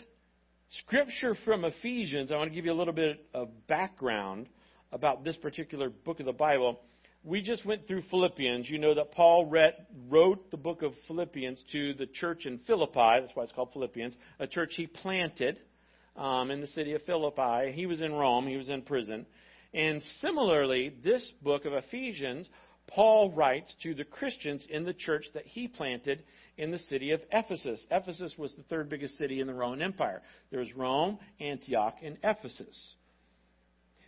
scripture 0.79 1.35
from 1.45 1.65
Ephesians, 1.65 2.31
I 2.31 2.37
want 2.37 2.49
to 2.49 2.55
give 2.55 2.65
you 2.65 2.71
a 2.71 2.73
little 2.73 2.93
bit 2.93 3.23
of 3.31 3.49
background 3.67 4.47
about 4.91 5.23
this 5.23 5.37
particular 5.37 5.89
book 5.89 6.19
of 6.19 6.25
the 6.25 6.33
Bible. 6.33 6.79
We 7.23 7.43
just 7.43 7.63
went 7.63 7.85
through 7.85 8.01
Philippians. 8.09 8.67
You 8.67 8.79
know 8.79 8.95
that 8.95 9.11
Paul 9.11 9.45
read, 9.45 9.75
wrote 10.09 10.49
the 10.49 10.57
book 10.57 10.81
of 10.81 10.93
Philippians 11.07 11.59
to 11.73 11.93
the 11.93 12.07
church 12.07 12.47
in 12.47 12.57
Philippi. 12.65 13.19
That's 13.19 13.35
why 13.35 13.43
it's 13.43 13.51
called 13.51 13.71
Philippians, 13.71 14.15
a 14.39 14.47
church 14.47 14.73
he 14.75 14.87
planted 14.87 15.59
um, 16.15 16.49
in 16.49 16.59
the 16.59 16.67
city 16.67 16.93
of 16.93 17.03
Philippi. 17.03 17.71
He 17.71 17.85
was 17.85 18.01
in 18.01 18.13
Rome, 18.13 18.47
he 18.47 18.57
was 18.57 18.69
in 18.69 18.81
prison. 18.81 19.27
And 19.75 20.01
similarly, 20.21 20.91
this 21.03 21.25
book 21.43 21.65
of 21.65 21.73
Ephesians, 21.73 22.47
Paul 22.93 23.31
writes 23.31 23.73
to 23.83 23.93
the 23.93 24.03
Christians 24.03 24.65
in 24.69 24.83
the 24.83 24.93
church 24.93 25.25
that 25.33 25.45
he 25.45 25.67
planted 25.67 26.23
in 26.57 26.71
the 26.71 26.79
city 26.79 27.11
of 27.11 27.21
Ephesus. 27.31 27.85
Ephesus 27.89 28.33
was 28.37 28.53
the 28.55 28.63
third 28.63 28.89
biggest 28.89 29.17
city 29.17 29.39
in 29.39 29.47
the 29.47 29.53
Roman 29.53 29.81
Empire. 29.81 30.21
There 30.49 30.59
was 30.59 30.75
Rome, 30.75 31.17
Antioch, 31.39 31.95
and 32.03 32.17
Ephesus. 32.23 32.75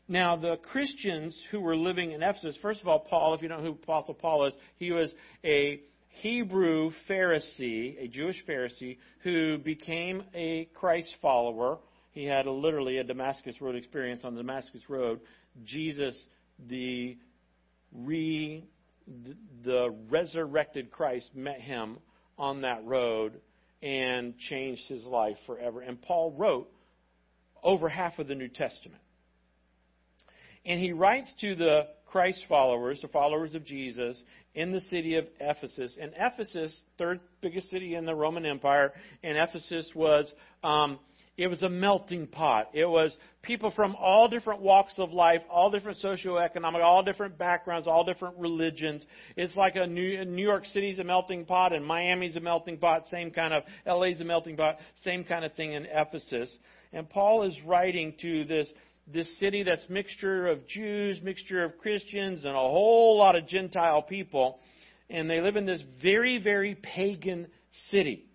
Now, 0.08 0.36
the 0.36 0.58
Christians 0.58 1.36
who 1.50 1.62
were 1.62 1.78
living 1.78 2.12
in 2.12 2.22
Ephesus, 2.22 2.58
first 2.62 2.82
of 2.82 2.90
all, 2.90 3.00
Paul, 3.00 3.34
if 3.34 3.42
you 3.42 3.48
don't 3.48 3.64
know 3.64 3.72
who 3.72 3.80
Apostle 3.82 4.16
Paul 4.16 4.48
is, 4.48 4.54
he 4.76 4.92
was 4.92 5.10
a 5.46 5.80
Hebrew 6.10 6.92
Pharisee, 7.10 8.04
a 8.04 8.08
Jewish 8.08 8.44
Pharisee, 8.48 8.98
who 9.24 9.58
became 9.60 10.24
a 10.36 10.66
Christ 10.74 11.16
follower. 11.22 11.80
He 12.12 12.26
had 12.26 12.48
a, 12.48 12.52
literally 12.52 12.98
a 12.98 13.04
Damascus 13.04 13.62
Road 13.62 13.76
experience 13.76 14.24
on 14.26 14.36
the 14.36 14.42
Damascus 14.42 14.82
Road. 14.90 15.22
Jesus, 15.64 16.16
the 16.68 17.18
re, 17.94 18.66
the 19.64 19.96
resurrected 20.10 20.92
Christ, 20.92 21.30
met 21.36 21.60
him 21.60 21.98
on 22.38 22.62
that 22.62 22.86
road 22.86 23.40
and 23.82 24.38
changed 24.50 24.84
his 24.88 25.04
life 25.04 25.38
forever. 25.46 25.82
And 25.82 26.02
Paul 26.02 26.32
wrote 26.32 26.70
over 27.62 27.90
half 27.90 28.20
of 28.20 28.28
the 28.28 28.36
New 28.36 28.48
Testament. 28.48 29.02
And 30.66 30.80
he 30.80 30.94
writes 30.94 31.32
to 31.42 31.56
the 31.56 31.88
Christ 32.06 32.46
followers, 32.48 33.02
the 33.02 33.08
followers 33.08 33.56
of 33.56 33.66
Jesus, 33.66 34.22
in 34.56 34.72
the 34.72 34.82
city 34.82 35.16
of 35.16 35.26
Ephesus. 35.40 35.98
And 36.00 36.14
Ephesus, 36.16 36.80
third 36.98 37.20
biggest 37.42 37.70
city 37.70 37.96
in 37.96 38.06
the 38.06 38.16
Roman 38.16 38.46
Empire, 38.46 38.94
and 39.24 39.38
Ephesus 39.38 39.92
was 39.96 40.32
um, 40.64 41.00
it 41.36 41.48
was 41.48 41.64
a 41.64 41.70
melting 41.70 42.28
pot. 42.28 42.70
It 42.74 42.86
was 42.86 43.16
people 43.42 43.72
from 43.72 43.96
all 43.96 44.28
different 44.28 44.62
walks 44.62 44.94
of 45.00 45.12
life, 45.12 45.42
all 45.50 45.72
different 45.72 45.98
socioeconomic, 45.98 46.84
all 46.84 47.02
different 47.02 47.40
backgrounds, 47.40 47.88
all 47.88 48.04
different 48.04 48.38
religions. 48.38 49.04
It's 49.36 49.56
like 49.56 49.76
a 49.76 49.88
New, 49.88 50.24
New 50.26 50.44
York 50.44 50.66
City's 50.66 51.00
a 51.00 51.04
melting 51.04 51.46
pot 51.46 51.74
and 51.74 51.84
Miami's 51.84 52.36
a 52.36 52.40
melting 52.40 52.78
pot, 52.78 53.08
same 53.08 53.32
kind 53.32 53.54
of, 53.54 53.64
LA's 53.88 54.22
a 54.22 54.26
melting 54.26 54.58
pot, 54.58 54.78
same 55.04 55.24
kind 55.24 55.44
of 55.44 55.54
thing 55.54 55.74
in 55.74 55.88
Ephesus. 55.92 56.56
And 56.92 57.10
Paul 57.10 57.44
is 57.44 57.58
writing 57.66 58.14
to 58.22 58.46
this, 58.46 58.72
this 59.12 59.40
city 59.40 59.64
that's 59.64 59.90
mixture 59.90 60.48
of 60.48 60.68
Jews, 60.68 61.20
mixture 61.24 61.64
of 61.64 61.80
Christians, 61.80 62.46
and 62.46 62.54
a 62.54 62.60
whole 62.60 63.18
lot 63.18 63.36
of 63.36 63.48
Gentile 63.48 64.04
people. 64.04 64.60
And 65.10 65.28
they 65.28 65.42
live 65.42 65.56
in 65.56 65.66
this 65.66 65.84
very, 66.02 66.38
very 66.38 66.76
pagan 66.76 67.48
city. 67.90 68.28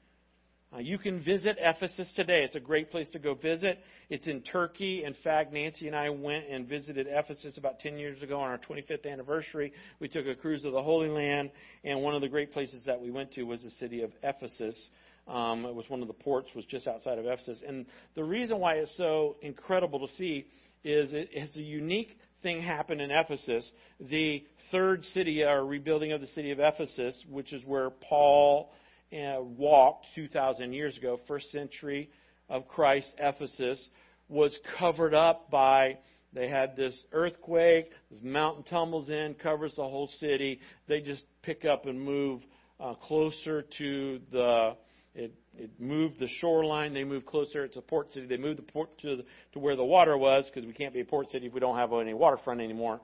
Uh, 0.70 0.78
you 0.78 0.98
can 0.98 1.22
visit 1.22 1.56
Ephesus 1.58 2.12
today. 2.14 2.44
It's 2.44 2.54
a 2.54 2.60
great 2.60 2.90
place 2.90 3.08
to 3.14 3.18
go 3.18 3.34
visit. 3.34 3.78
It's 4.10 4.26
in 4.26 4.42
Turkey. 4.42 5.02
In 5.04 5.14
fact, 5.24 5.50
Nancy 5.50 5.86
and 5.86 5.96
I 5.96 6.10
went 6.10 6.44
and 6.50 6.68
visited 6.68 7.06
Ephesus 7.08 7.56
about 7.56 7.80
10 7.80 7.96
years 7.96 8.22
ago 8.22 8.38
on 8.38 8.50
our 8.50 8.58
25th 8.58 9.10
anniversary. 9.10 9.72
We 9.98 10.08
took 10.08 10.26
a 10.26 10.34
cruise 10.34 10.62
to 10.62 10.70
the 10.70 10.82
Holy 10.82 11.08
Land, 11.08 11.50
and 11.84 12.02
one 12.02 12.14
of 12.14 12.20
the 12.20 12.28
great 12.28 12.52
places 12.52 12.84
that 12.84 13.00
we 13.00 13.10
went 13.10 13.32
to 13.32 13.44
was 13.44 13.62
the 13.62 13.70
city 13.70 14.02
of 14.02 14.10
Ephesus. 14.22 14.88
Um, 15.26 15.64
it 15.64 15.74
was 15.74 15.88
one 15.88 16.02
of 16.02 16.08
the 16.08 16.14
ports, 16.14 16.48
was 16.54 16.66
just 16.66 16.86
outside 16.86 17.18
of 17.18 17.24
Ephesus. 17.24 17.62
And 17.66 17.86
the 18.14 18.24
reason 18.24 18.58
why 18.58 18.74
it's 18.74 18.94
so 18.98 19.36
incredible 19.40 20.06
to 20.06 20.14
see 20.16 20.46
is 20.84 21.14
it 21.14 21.30
has 21.38 21.56
a 21.56 21.62
unique 21.62 22.18
thing 22.42 22.60
happened 22.60 23.00
in 23.00 23.10
Ephesus. 23.10 23.70
The 24.00 24.44
third 24.70 25.02
city, 25.14 25.42
or 25.42 25.64
rebuilding 25.64 26.12
of 26.12 26.20
the 26.20 26.26
city 26.28 26.50
of 26.50 26.60
Ephesus, 26.60 27.24
which 27.30 27.54
is 27.54 27.64
where 27.64 27.88
Paul 27.88 28.70
walked 29.12 30.06
2,000 30.14 30.72
years 30.72 30.96
ago, 30.96 31.20
first 31.26 31.50
century 31.50 32.10
of 32.48 32.68
Christ, 32.68 33.12
Ephesus, 33.18 33.82
was 34.28 34.56
covered 34.78 35.14
up 35.14 35.50
by, 35.50 35.98
they 36.32 36.48
had 36.48 36.76
this 36.76 36.98
earthquake, 37.12 37.90
this 38.10 38.20
mountain 38.22 38.64
tumbles 38.64 39.08
in, 39.08 39.34
covers 39.34 39.72
the 39.76 39.82
whole 39.82 40.10
city. 40.20 40.60
They 40.86 41.00
just 41.00 41.24
pick 41.42 41.64
up 41.64 41.86
and 41.86 42.00
move 42.00 42.42
uh, 42.80 42.94
closer 42.94 43.64
to 43.78 44.20
the, 44.30 44.76
it, 45.14 45.34
it 45.56 45.70
moved 45.80 46.18
the 46.18 46.28
shoreline. 46.40 46.92
They 46.92 47.04
moved 47.04 47.26
closer. 47.26 47.64
It's 47.64 47.76
a 47.76 47.82
port 47.82 48.12
city. 48.12 48.26
They 48.26 48.36
moved 48.36 48.58
the 48.58 48.62
port 48.70 48.98
to, 49.00 49.16
the, 49.16 49.24
to 49.52 49.58
where 49.58 49.76
the 49.76 49.84
water 49.84 50.16
was 50.16 50.44
because 50.46 50.66
we 50.66 50.72
can't 50.72 50.92
be 50.94 51.00
a 51.00 51.04
port 51.04 51.30
city 51.30 51.46
if 51.46 51.54
we 51.54 51.60
don't 51.60 51.76
have 51.76 51.92
any 51.92 52.14
waterfront 52.14 52.60
anymore. 52.60 53.00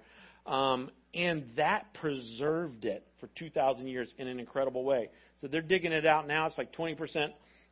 Um, 0.46 0.90
and 1.14 1.44
that 1.56 1.94
preserved 1.94 2.84
it 2.84 3.06
for 3.20 3.28
2,000 3.36 3.86
years 3.86 4.08
in 4.18 4.28
an 4.28 4.38
incredible 4.38 4.84
way. 4.84 5.08
So 5.44 5.48
they're 5.48 5.60
digging 5.60 5.92
it 5.92 6.06
out 6.06 6.26
now. 6.26 6.46
It's 6.46 6.56
like 6.56 6.74
20% 6.74 6.96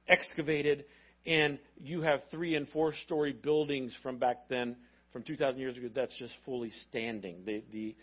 excavated, 0.07 0.85
and 1.25 1.59
you 1.83 2.03
have 2.03 2.21
three 2.31 2.55
and 2.55 2.69
four 2.69 2.93
story 3.07 3.33
buildings 3.33 3.95
from 4.03 4.19
back 4.19 4.47
then, 4.51 4.77
from 5.11 5.23
2,000 5.23 5.59
years 5.59 5.79
ago, 5.79 5.89
that's 5.95 6.13
just 6.19 6.35
fully 6.45 6.71
standing. 6.91 7.37
The, 7.47 7.63
the, 7.73 7.97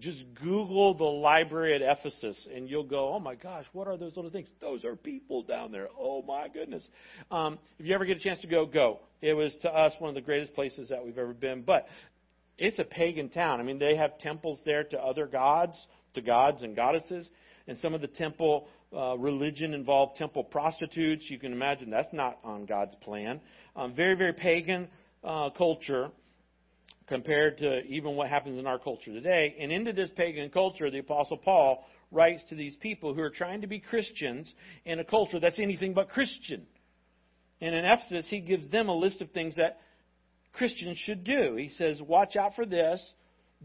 just 0.00 0.24
Google 0.42 0.94
the 0.94 1.04
library 1.04 1.74
at 1.74 1.82
Ephesus, 1.82 2.48
and 2.54 2.66
you'll 2.66 2.82
go, 2.82 3.12
oh 3.12 3.20
my 3.20 3.34
gosh, 3.34 3.66
what 3.74 3.88
are 3.88 3.98
those 3.98 4.16
little 4.16 4.30
things? 4.30 4.48
Those 4.58 4.86
are 4.86 4.96
people 4.96 5.42
down 5.42 5.70
there. 5.70 5.88
Oh 6.00 6.22
my 6.22 6.48
goodness. 6.48 6.82
Um, 7.30 7.58
if 7.78 7.84
you 7.84 7.94
ever 7.94 8.06
get 8.06 8.16
a 8.16 8.20
chance 8.20 8.40
to 8.40 8.46
go, 8.46 8.64
go. 8.64 9.00
It 9.20 9.34
was 9.34 9.54
to 9.60 9.68
us 9.68 9.92
one 9.98 10.08
of 10.08 10.14
the 10.14 10.22
greatest 10.22 10.54
places 10.54 10.88
that 10.88 11.04
we've 11.04 11.18
ever 11.18 11.34
been. 11.34 11.60
But 11.60 11.88
it's 12.56 12.78
a 12.78 12.84
pagan 12.84 13.28
town. 13.28 13.60
I 13.60 13.64
mean, 13.64 13.78
they 13.78 13.96
have 13.96 14.18
temples 14.18 14.58
there 14.64 14.84
to 14.84 14.98
other 14.98 15.26
gods, 15.26 15.76
to 16.14 16.22
gods 16.22 16.62
and 16.62 16.74
goddesses 16.74 17.28
and 17.68 17.78
some 17.78 17.94
of 17.94 18.00
the 18.00 18.08
temple 18.08 18.66
uh, 18.96 19.16
religion 19.18 19.74
involved 19.74 20.16
temple 20.16 20.42
prostitutes. 20.42 21.24
You 21.28 21.38
can 21.38 21.52
imagine 21.52 21.90
that's 21.90 22.12
not 22.12 22.38
on 22.42 22.64
God's 22.64 22.94
plan. 22.96 23.40
Um, 23.76 23.94
very, 23.94 24.14
very 24.14 24.32
pagan 24.32 24.88
uh, 25.22 25.50
culture 25.50 26.10
compared 27.06 27.58
to 27.58 27.82
even 27.84 28.16
what 28.16 28.28
happens 28.28 28.58
in 28.58 28.66
our 28.66 28.78
culture 28.78 29.12
today. 29.12 29.54
And 29.60 29.70
into 29.70 29.92
this 29.92 30.10
pagan 30.16 30.50
culture, 30.50 30.90
the 30.90 30.98
Apostle 30.98 31.36
Paul 31.36 31.86
writes 32.10 32.42
to 32.48 32.54
these 32.54 32.74
people 32.76 33.14
who 33.14 33.20
are 33.20 33.30
trying 33.30 33.60
to 33.60 33.66
be 33.66 33.78
Christians 33.80 34.52
in 34.84 34.98
a 34.98 35.04
culture 35.04 35.38
that's 35.38 35.58
anything 35.58 35.94
but 35.94 36.08
Christian. 36.08 36.66
And 37.60 37.74
in 37.74 37.84
Ephesus, 37.84 38.26
he 38.28 38.40
gives 38.40 38.68
them 38.68 38.88
a 38.88 38.94
list 38.94 39.20
of 39.20 39.30
things 39.32 39.56
that 39.56 39.80
Christians 40.54 40.98
should 40.98 41.24
do. 41.24 41.56
He 41.56 41.68
says, 41.68 42.00
Watch 42.00 42.36
out 42.36 42.54
for 42.54 42.64
this 42.64 43.12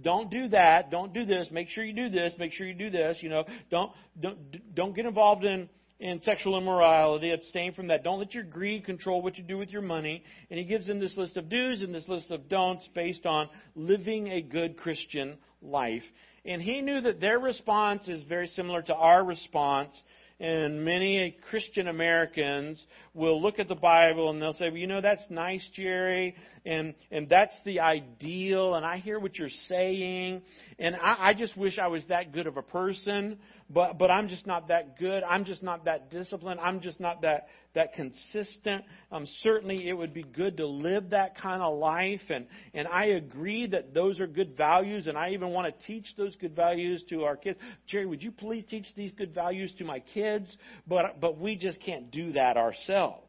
don't 0.02 0.32
do 0.32 0.48
that. 0.50 0.90
Don't 0.90 1.14
do 1.14 1.26
this. 1.26 1.48
Make 1.52 1.70
sure 1.70 1.84
you 1.84 1.94
do 1.94 2.10
this. 2.10 2.34
Make 2.40 2.54
sure 2.54 2.66
you 2.66 2.74
do 2.74 2.90
this. 2.90 3.18
You 3.22 3.30
know, 3.30 3.44
don't 3.70 3.92
don't 4.20 4.76
don't 4.76 4.96
get 4.96 5.06
involved 5.06 5.46
in 5.46 5.70
in 6.00 6.20
sexual 6.22 6.58
immorality. 6.58 7.32
Abstain 7.32 7.74
from 7.74 7.88
that. 7.88 8.04
Don't 8.04 8.20
let 8.20 8.34
your 8.34 8.44
greed 8.44 8.86
control 8.86 9.22
what 9.22 9.38
you 9.38 9.44
do 9.44 9.58
with 9.58 9.70
your 9.70 9.82
money. 9.82 10.24
And 10.50 10.60
he 10.60 10.66
gives 10.66 10.88
them 10.88 11.00
this 11.00 11.16
list 11.16 11.38
of 11.38 11.50
do's 11.50 11.82
and 11.82 11.94
this 11.94 12.08
list 12.08 12.32
of 12.32 12.50
don'ts 12.50 12.88
based 12.96 13.26
on 13.26 13.50
living 13.76 14.28
a 14.30 14.42
good 14.42 14.78
Christian 14.78 15.38
life. 15.62 16.04
And 16.46 16.62
he 16.62 16.82
knew 16.82 17.02
that 17.02 17.22
their 17.22 17.40
response 17.40 18.08
is 18.08 18.24
very 18.24 18.48
similar 18.48 18.82
to 18.82 18.94
our 18.94 19.24
response 19.24 19.94
and 20.40 20.84
many 20.84 21.36
Christian 21.50 21.88
Americans 21.88 22.84
will 23.14 23.42
look 23.42 23.60
at 23.60 23.68
the 23.68 23.76
Bible 23.76 24.30
and 24.30 24.42
they'll 24.42 24.54
say, 24.54 24.70
well, 24.70 24.78
you 24.78 24.88
know, 24.88 25.02
that's 25.02 25.22
nice, 25.30 25.68
Jerry, 25.74 26.36
and, 26.66 26.94
and 27.12 27.30
that's 27.30 27.54
the 27.66 27.80
ideal, 27.80 28.76
and 28.76 28.86
I 28.86 28.98
hear 28.98 29.20
what 29.20 29.38
you're 29.38 29.50
saying, 29.68 30.42
and 30.80 30.96
I, 30.96 31.30
I 31.30 31.34
just 31.34 31.56
wish 31.56 31.78
I 31.78 31.88
was 31.88 32.04
that 32.10 32.34
good 32.34 32.48
of 32.48 32.58
a 32.58 32.62
person, 32.62 33.38
but, 33.70 33.98
but 33.98 34.12
I'm 34.12 34.28
just 34.28 34.48
not 34.48 34.68
that 34.68 35.00
good. 35.00 35.24
I'm 35.24 35.46
just 35.46 35.64
not 35.64 35.86
that 35.86 36.12
disciplined. 36.12 36.60
I'm 36.60 36.82
just 36.82 37.00
not 37.00 37.22
that, 37.22 37.48
that 37.76 37.94
consistent. 37.94 38.84
Um, 39.12 39.26
certainly 39.42 39.88
it 39.88 39.94
would 39.94 40.14
be 40.14 40.24
good 40.24 40.58
to 40.58 40.68
live 40.68 41.10
that 41.10 41.38
kind 41.38 41.62
of 41.62 41.78
life, 41.78 42.22
and, 42.30 42.46
and 42.74 42.88
I 42.88 43.06
agree 43.06 43.68
that 43.68 43.94
those 43.94 44.20
are 44.20 44.28
good 44.28 44.56
values, 44.56 45.08
and 45.08 45.18
I 45.18 45.32
even 45.32 45.50
want 45.50 45.68
to 45.68 45.88
teach 45.88 46.06
those 46.18 46.36
good 46.36 46.56
values 46.56 47.04
to 47.10 47.24
our 47.24 47.36
kids. 47.36 47.60
Jerry, 47.88 48.06
would 48.06 48.22
you 48.22 48.32
please 48.32 48.64
teach 48.70 48.86
these 48.96 49.12
good 49.12 49.34
values 49.34 49.74
to 49.80 49.86
my 49.86 50.00
kids? 50.00 50.56
But, 50.88 51.20
but 51.20 51.40
we 51.40 51.56
just 51.56 51.82
can't 51.82 52.12
do 52.12 52.34
that 52.34 52.58
ourselves. 52.58 53.28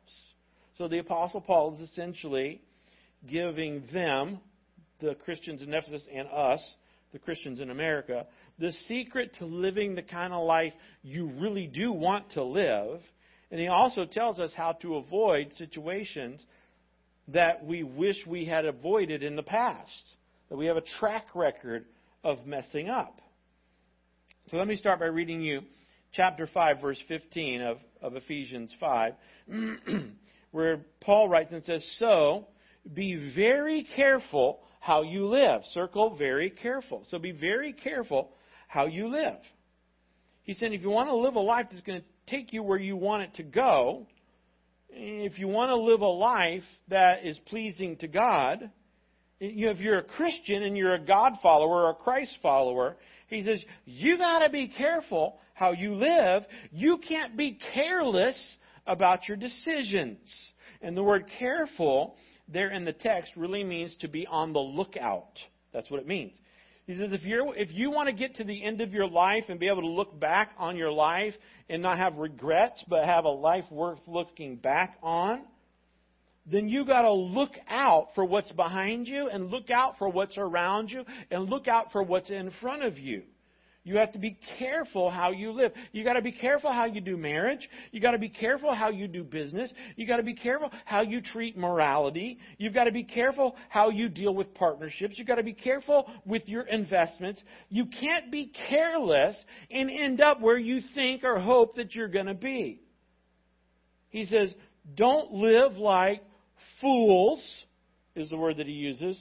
So 0.76 0.88
the 0.88 0.98
Apostle 0.98 1.40
Paul 1.40 1.74
is 1.74 1.80
essentially 1.80 2.61
giving 3.26 3.85
them, 3.92 4.40
the 5.00 5.14
Christians 5.14 5.62
in 5.62 5.72
Ephesus 5.72 6.07
and 6.12 6.28
us, 6.28 6.62
the 7.12 7.18
Christians 7.18 7.61
in 7.61 7.70
America, 7.70 8.26
the 8.59 8.72
secret 8.88 9.33
to 9.38 9.46
living 9.46 9.94
the 9.94 10.02
kind 10.02 10.33
of 10.33 10.44
life 10.44 10.72
you 11.02 11.30
really 11.38 11.66
do 11.66 11.92
want 11.92 12.30
to 12.33 12.42
live. 12.42 13.00
And 13.54 13.60
he 13.60 13.68
also 13.68 14.04
tells 14.04 14.40
us 14.40 14.52
how 14.52 14.72
to 14.82 14.96
avoid 14.96 15.52
situations 15.56 16.44
that 17.28 17.64
we 17.64 17.84
wish 17.84 18.16
we 18.26 18.44
had 18.44 18.64
avoided 18.64 19.22
in 19.22 19.36
the 19.36 19.44
past, 19.44 20.16
that 20.48 20.56
we 20.56 20.66
have 20.66 20.76
a 20.76 20.82
track 20.98 21.26
record 21.36 21.84
of 22.24 22.44
messing 22.46 22.88
up. 22.88 23.20
So 24.50 24.56
let 24.56 24.66
me 24.66 24.74
start 24.74 24.98
by 24.98 25.06
reading 25.06 25.40
you 25.40 25.60
chapter 26.14 26.48
5, 26.52 26.80
verse 26.80 26.98
15 27.06 27.60
of, 27.62 27.76
of 28.02 28.16
Ephesians 28.16 28.74
5, 28.80 29.12
where 30.50 30.80
Paul 31.00 31.28
writes 31.28 31.52
and 31.52 31.62
says, 31.62 31.88
So 32.00 32.48
be 32.92 33.32
very 33.36 33.86
careful 33.94 34.62
how 34.80 35.02
you 35.02 35.28
live. 35.28 35.60
Circle 35.74 36.16
very 36.16 36.50
careful. 36.50 37.04
So 37.08 37.20
be 37.20 37.30
very 37.30 37.72
careful 37.72 38.30
how 38.66 38.86
you 38.86 39.06
live. 39.06 39.38
He 40.42 40.54
said, 40.54 40.72
if 40.72 40.82
you 40.82 40.90
want 40.90 41.08
to 41.08 41.16
live 41.16 41.36
a 41.36 41.40
life 41.40 41.66
that's 41.70 41.82
going 41.82 42.00
to 42.00 42.06
take 42.26 42.52
you 42.52 42.62
where 42.62 42.78
you 42.78 42.96
want 42.96 43.22
it 43.22 43.34
to 43.37 43.42
go, 43.42 44.06
if 44.90 45.38
you 45.38 45.48
want 45.48 45.70
to 45.70 45.76
live 45.76 46.00
a 46.00 46.06
life 46.06 46.62
that 46.88 47.24
is 47.24 47.38
pleasing 47.46 47.96
to 47.96 48.08
God, 48.08 48.70
if 49.40 49.78
you're 49.78 49.98
a 49.98 50.04
Christian 50.04 50.62
and 50.62 50.76
you're 50.76 50.94
a 50.94 51.04
God 51.04 51.34
follower 51.42 51.84
or 51.84 51.90
a 51.90 51.94
Christ 51.94 52.38
follower, 52.40 52.96
he 53.28 53.42
says, 53.42 53.60
you 53.84 54.16
got 54.16 54.40
to 54.40 54.50
be 54.50 54.68
careful 54.68 55.38
how 55.54 55.72
you 55.72 55.94
live. 55.94 56.44
You 56.70 56.98
can't 57.06 57.37
be 57.37 57.58
careless 57.74 58.56
about 58.87 59.26
your 59.28 59.37
decisions. 59.37 60.18
And 60.82 60.96
the 60.96 61.02
word 61.02 61.24
careful 61.38 62.16
there 62.48 62.70
in 62.70 62.84
the 62.84 62.92
text 62.92 63.32
really 63.37 63.64
means 63.64 63.96
to 64.00 64.08
be 64.08 64.26
on 64.26 64.52
the 64.52 64.60
lookout. 64.60 65.38
That's 65.72 65.90
what 65.90 66.00
it 66.00 66.06
means. 66.06 66.32
He 66.86 66.96
says, 66.96 67.12
if, 67.12 67.22
you're, 67.22 67.56
if 67.56 67.72
you 67.72 67.90
want 67.90 68.08
to 68.08 68.12
get 68.14 68.36
to 68.36 68.44
the 68.44 68.62
end 68.62 68.82
of 68.82 68.92
your 68.92 69.08
life 69.08 69.44
and 69.48 69.58
be 69.58 69.68
able 69.68 69.80
to 69.82 69.88
look 69.88 70.18
back 70.20 70.50
on 70.58 70.76
your 70.76 70.92
life 70.92 71.34
and 71.70 71.80
not 71.80 71.96
have 71.96 72.16
regrets, 72.16 72.84
but 72.88 73.04
have 73.06 73.24
a 73.24 73.30
life 73.30 73.64
worth 73.70 74.00
looking 74.06 74.56
back 74.56 74.98
on, 75.02 75.42
then 76.46 76.68
you 76.68 76.84
got 76.84 77.02
to 77.02 77.12
look 77.12 77.52
out 77.68 78.08
for 78.14 78.24
what's 78.24 78.52
behind 78.52 79.08
you 79.08 79.28
and 79.28 79.50
look 79.50 79.70
out 79.70 79.96
for 79.96 80.10
what's 80.10 80.36
around 80.36 80.90
you 80.90 81.04
and 81.30 81.48
look 81.48 81.68
out 81.68 81.90
for 81.90 82.02
what's 82.02 82.28
in 82.28 82.50
front 82.60 82.82
of 82.82 82.98
you. 82.98 83.22
You 83.86 83.98
have 83.98 84.12
to 84.12 84.18
be 84.18 84.38
careful 84.58 85.10
how 85.10 85.30
you 85.30 85.52
live. 85.52 85.72
You 85.92 86.04
got 86.04 86.14
to 86.14 86.22
be 86.22 86.32
careful 86.32 86.72
how 86.72 86.86
you 86.86 87.02
do 87.02 87.18
marriage. 87.18 87.68
You 87.92 88.00
got 88.00 88.12
to 88.12 88.18
be 88.18 88.30
careful 88.30 88.74
how 88.74 88.88
you 88.88 89.06
do 89.06 89.22
business. 89.22 89.70
You 89.96 90.06
got 90.06 90.16
to 90.16 90.22
be 90.22 90.34
careful 90.34 90.70
how 90.86 91.02
you 91.02 91.20
treat 91.20 91.54
morality. 91.54 92.38
You've 92.56 92.72
got 92.72 92.84
to 92.84 92.92
be 92.92 93.04
careful 93.04 93.54
how 93.68 93.90
you 93.90 94.08
deal 94.08 94.34
with 94.34 94.54
partnerships. 94.54 95.18
You've 95.18 95.26
got 95.26 95.34
to 95.34 95.42
be 95.42 95.52
careful 95.52 96.10
with 96.24 96.48
your 96.48 96.62
investments. 96.62 97.42
You 97.68 97.84
can't 97.84 98.32
be 98.32 98.50
careless 98.70 99.36
and 99.70 99.90
end 99.90 100.22
up 100.22 100.40
where 100.40 100.58
you 100.58 100.80
think 100.94 101.22
or 101.22 101.38
hope 101.38 101.76
that 101.76 101.94
you're 101.94 102.08
going 102.08 102.26
to 102.26 102.34
be. 102.34 102.80
He 104.08 104.24
says, 104.24 104.54
don't 104.94 105.30
live 105.32 105.72
like 105.72 106.22
fools, 106.80 107.44
is 108.16 108.30
the 108.30 108.36
word 108.38 108.56
that 108.56 108.66
he 108.66 108.72
uses. 108.72 109.20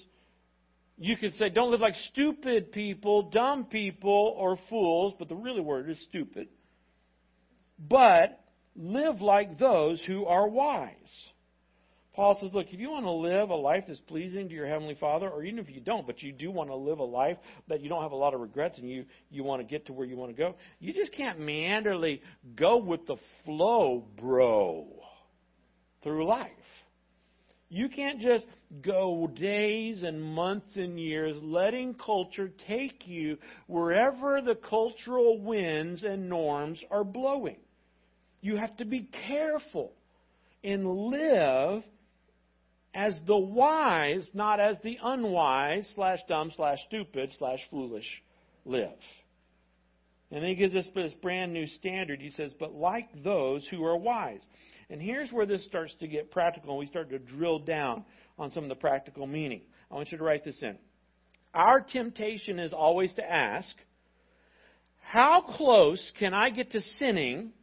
You 0.98 1.18
could 1.18 1.34
say, 1.36 1.50
don't 1.50 1.72
live 1.72 1.82
like 1.82 1.96
stupid 2.12 2.72
people, 2.72 3.24
dumb 3.24 3.66
people, 3.66 4.36
or 4.38 4.58
fools, 4.70 5.14
but 5.18 5.28
the 5.28 5.36
really 5.36 5.62
word 5.62 5.90
is 5.90 6.00
stupid. 6.10 6.48
But 7.80 8.40
live 8.76 9.22
like 9.22 9.58
those 9.58 10.04
who 10.06 10.26
are 10.26 10.48
wise. 10.48 11.30
Paul 12.14 12.38
says, 12.40 12.52
look, 12.54 12.68
if 12.72 12.80
you 12.80 12.92
want 12.92 13.06
to 13.06 13.12
live 13.12 13.50
a 13.50 13.56
life 13.56 13.86
that's 13.88 14.00
pleasing 14.02 14.48
to 14.48 14.54
your 14.54 14.68
Heavenly 14.68 14.96
Father, 15.00 15.28
or 15.28 15.44
even 15.44 15.58
if 15.58 15.68
you 15.70 15.82
don't, 15.82 16.06
but 16.06 16.22
you 16.22 16.32
do 16.32 16.52
want 16.52 16.70
to 16.70 16.76
live 16.76 17.00
a 17.00 17.04
life 17.04 17.38
that 17.70 17.82
you 17.82 17.90
don't 17.90 18.04
have 18.04 18.12
a 18.12 18.16
lot 18.16 18.36
of 18.36 18.40
regrets 18.40 18.78
and 18.78 18.88
you, 18.88 19.06
you 19.32 19.44
want 19.44 19.62
to 19.62 19.68
get 19.68 19.88
to 19.88 19.94
where 19.94 20.06
you 20.06 20.16
want 20.16 20.30
to 20.30 20.38
go, 20.38 20.54
you 20.80 20.94
just 20.94 21.12
can't 21.12 21.40
meanderly 21.40 22.22
go 22.56 22.78
with 22.78 23.08
the 23.08 23.16
flow, 23.46 24.06
bro, 24.22 24.86
through 26.04 26.28
life. 26.28 26.52
You 27.74 27.90
can't 27.90 28.20
just 28.20 28.46
go 28.84 29.26
days 29.26 30.04
and 30.04 30.22
months 30.22 30.76
and 30.76 31.00
years 31.00 31.36
letting 31.42 31.96
culture 31.96 32.52
take 32.68 33.08
you 33.08 33.40
wherever 33.66 34.42
the 34.42 34.54
cultural 34.54 35.42
winds 35.42 36.04
and 36.04 36.30
norms 36.30 36.84
are 36.92 37.04
blowing. 37.04 37.58
You 38.42 38.58
have 38.58 38.78
to 38.78 38.86
be 38.86 39.10
careful 39.28 39.92
and 40.64 40.88
live 40.88 41.82
as 42.94 43.20
the 43.26 43.38
wise, 43.38 44.30
not 44.36 44.60
as 44.60 44.78
the 44.84 45.00
unwise, 45.02 45.90
slash 45.96 46.20
dumb, 46.30 46.52
slash 46.56 46.78
stupid, 46.86 47.32
slash 47.40 47.60
foolish 47.72 48.22
live. 48.66 48.92
And 50.30 50.44
then 50.44 50.50
he 50.50 50.54
gives 50.54 50.76
us 50.76 50.88
this 50.94 51.14
brand 51.24 51.52
new 51.52 51.66
standard. 51.66 52.22
He 52.22 52.30
says, 52.30 52.54
but 52.60 52.76
like 52.76 53.24
those 53.24 53.68
who 53.72 53.84
are 53.84 53.98
wise. 53.98 54.42
And 54.94 55.02
here's 55.02 55.32
where 55.32 55.48
this 55.48 55.66
starts 55.66 55.96
to 56.02 56.08
get 56.08 56.30
practical, 56.30 56.70
and 56.70 56.80
we 56.80 56.86
start 56.86 57.10
to 57.10 57.18
drill 57.18 57.58
down 57.58 58.06
on 58.38 58.52
some 58.52 58.62
of 58.62 58.70
the 58.70 58.76
practical 58.76 59.26
meaning. 59.26 59.62
I 59.90 59.96
want 59.96 60.12
you 60.12 60.20
to 60.20 60.24
write 60.24 60.46
this 60.46 60.62
in. 60.62 60.78
Our 61.52 61.82
temptation 61.82 62.60
is 62.60 62.74
always 62.74 63.12
to 63.16 63.28
ask, 63.28 63.76
how 65.02 65.42
close 65.58 66.12
can 66.20 66.36
I 66.36 66.52
get 66.52 66.74
to 66.74 66.82
sinning 67.00 67.54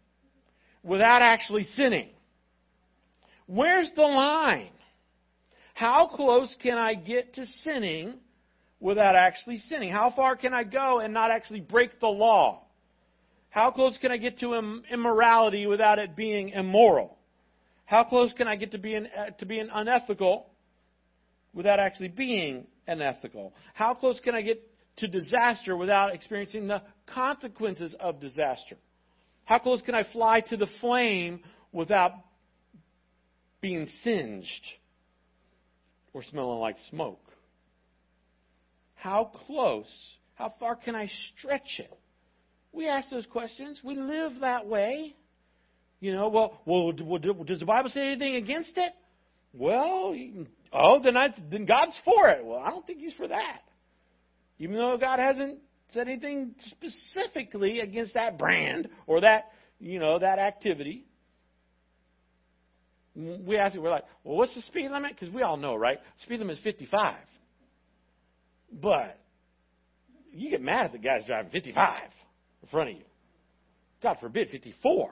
without 0.82 1.22
actually 1.22 1.62
sinning? 1.76 2.08
Where's 3.46 3.92
the 3.94 4.02
line? 4.02 4.72
How 5.74 6.08
close 6.08 6.52
can 6.60 6.78
I 6.78 6.94
get 6.94 7.34
to 7.34 7.46
sinning 7.62 8.14
without 8.80 9.14
actually 9.14 9.58
sinning? 9.58 9.92
How 9.92 10.10
far 10.16 10.34
can 10.34 10.52
I 10.52 10.64
go 10.64 10.98
and 10.98 11.14
not 11.14 11.30
actually 11.30 11.60
break 11.60 12.00
the 12.00 12.08
law? 12.08 12.64
How 13.50 13.70
close 13.70 13.96
can 13.98 14.10
I 14.10 14.16
get 14.16 14.40
to 14.40 14.82
immorality 14.92 15.68
without 15.68 16.00
it 16.00 16.16
being 16.16 16.48
immoral? 16.48 17.18
How 17.90 18.04
close 18.04 18.32
can 18.34 18.46
I 18.46 18.54
get 18.54 18.70
to 18.70 18.78
being, 18.78 19.06
uh, 19.06 19.30
to 19.40 19.46
being 19.46 19.68
unethical 19.74 20.46
without 21.52 21.80
actually 21.80 22.06
being 22.06 22.68
unethical? 22.86 23.52
How 23.74 23.94
close 23.94 24.20
can 24.20 24.32
I 24.32 24.42
get 24.42 24.62
to 24.98 25.08
disaster 25.08 25.76
without 25.76 26.14
experiencing 26.14 26.68
the 26.68 26.82
consequences 27.12 27.92
of 27.98 28.20
disaster? 28.20 28.76
How 29.44 29.58
close 29.58 29.82
can 29.82 29.96
I 29.96 30.04
fly 30.12 30.38
to 30.50 30.56
the 30.56 30.68
flame 30.80 31.40
without 31.72 32.12
being 33.60 33.88
singed 34.04 34.66
or 36.12 36.22
smelling 36.22 36.60
like 36.60 36.76
smoke? 36.90 37.24
How 38.94 39.32
close, 39.46 39.90
how 40.36 40.54
far 40.60 40.76
can 40.76 40.94
I 40.94 41.10
stretch 41.36 41.80
it? 41.80 41.90
We 42.70 42.86
ask 42.86 43.10
those 43.10 43.26
questions. 43.26 43.80
We 43.82 43.96
live 43.96 44.42
that 44.42 44.68
way. 44.68 45.16
You 46.00 46.14
know, 46.14 46.28
well, 46.28 46.60
well, 46.64 46.92
does 47.44 47.60
the 47.60 47.66
Bible 47.66 47.90
say 47.90 48.06
anything 48.06 48.36
against 48.36 48.72
it? 48.76 48.92
Well, 49.52 50.14
oh, 50.72 51.02
then, 51.02 51.16
I, 51.16 51.34
then 51.50 51.66
God's 51.66 51.96
for 52.04 52.28
it. 52.30 52.44
Well, 52.44 52.58
I 52.58 52.70
don't 52.70 52.86
think 52.86 53.00
He's 53.00 53.14
for 53.14 53.28
that. 53.28 53.60
Even 54.58 54.76
though 54.76 54.96
God 54.98 55.18
hasn't 55.18 55.58
said 55.92 56.08
anything 56.08 56.54
specifically 56.70 57.80
against 57.80 58.14
that 58.14 58.38
brand 58.38 58.88
or 59.06 59.20
that, 59.20 59.50
you 59.78 59.98
know, 59.98 60.18
that 60.18 60.38
activity. 60.38 61.04
We 63.14 63.56
ask, 63.56 63.76
we're 63.76 63.90
like, 63.90 64.04
well, 64.24 64.36
what's 64.36 64.54
the 64.54 64.62
speed 64.62 64.90
limit? 64.90 65.12
Because 65.18 65.34
we 65.34 65.42
all 65.42 65.56
know, 65.56 65.74
right? 65.74 65.98
Speed 66.22 66.38
limit 66.38 66.58
is 66.58 66.62
55. 66.62 67.16
But 68.80 69.18
you 70.32 70.50
get 70.50 70.62
mad 70.62 70.86
if 70.86 70.92
the 70.92 70.98
guy's 70.98 71.24
driving 71.26 71.50
55 71.50 72.02
in 72.62 72.68
front 72.68 72.90
of 72.90 72.96
you. 72.96 73.02
God 74.02 74.16
forbid, 74.20 74.48
54. 74.50 75.10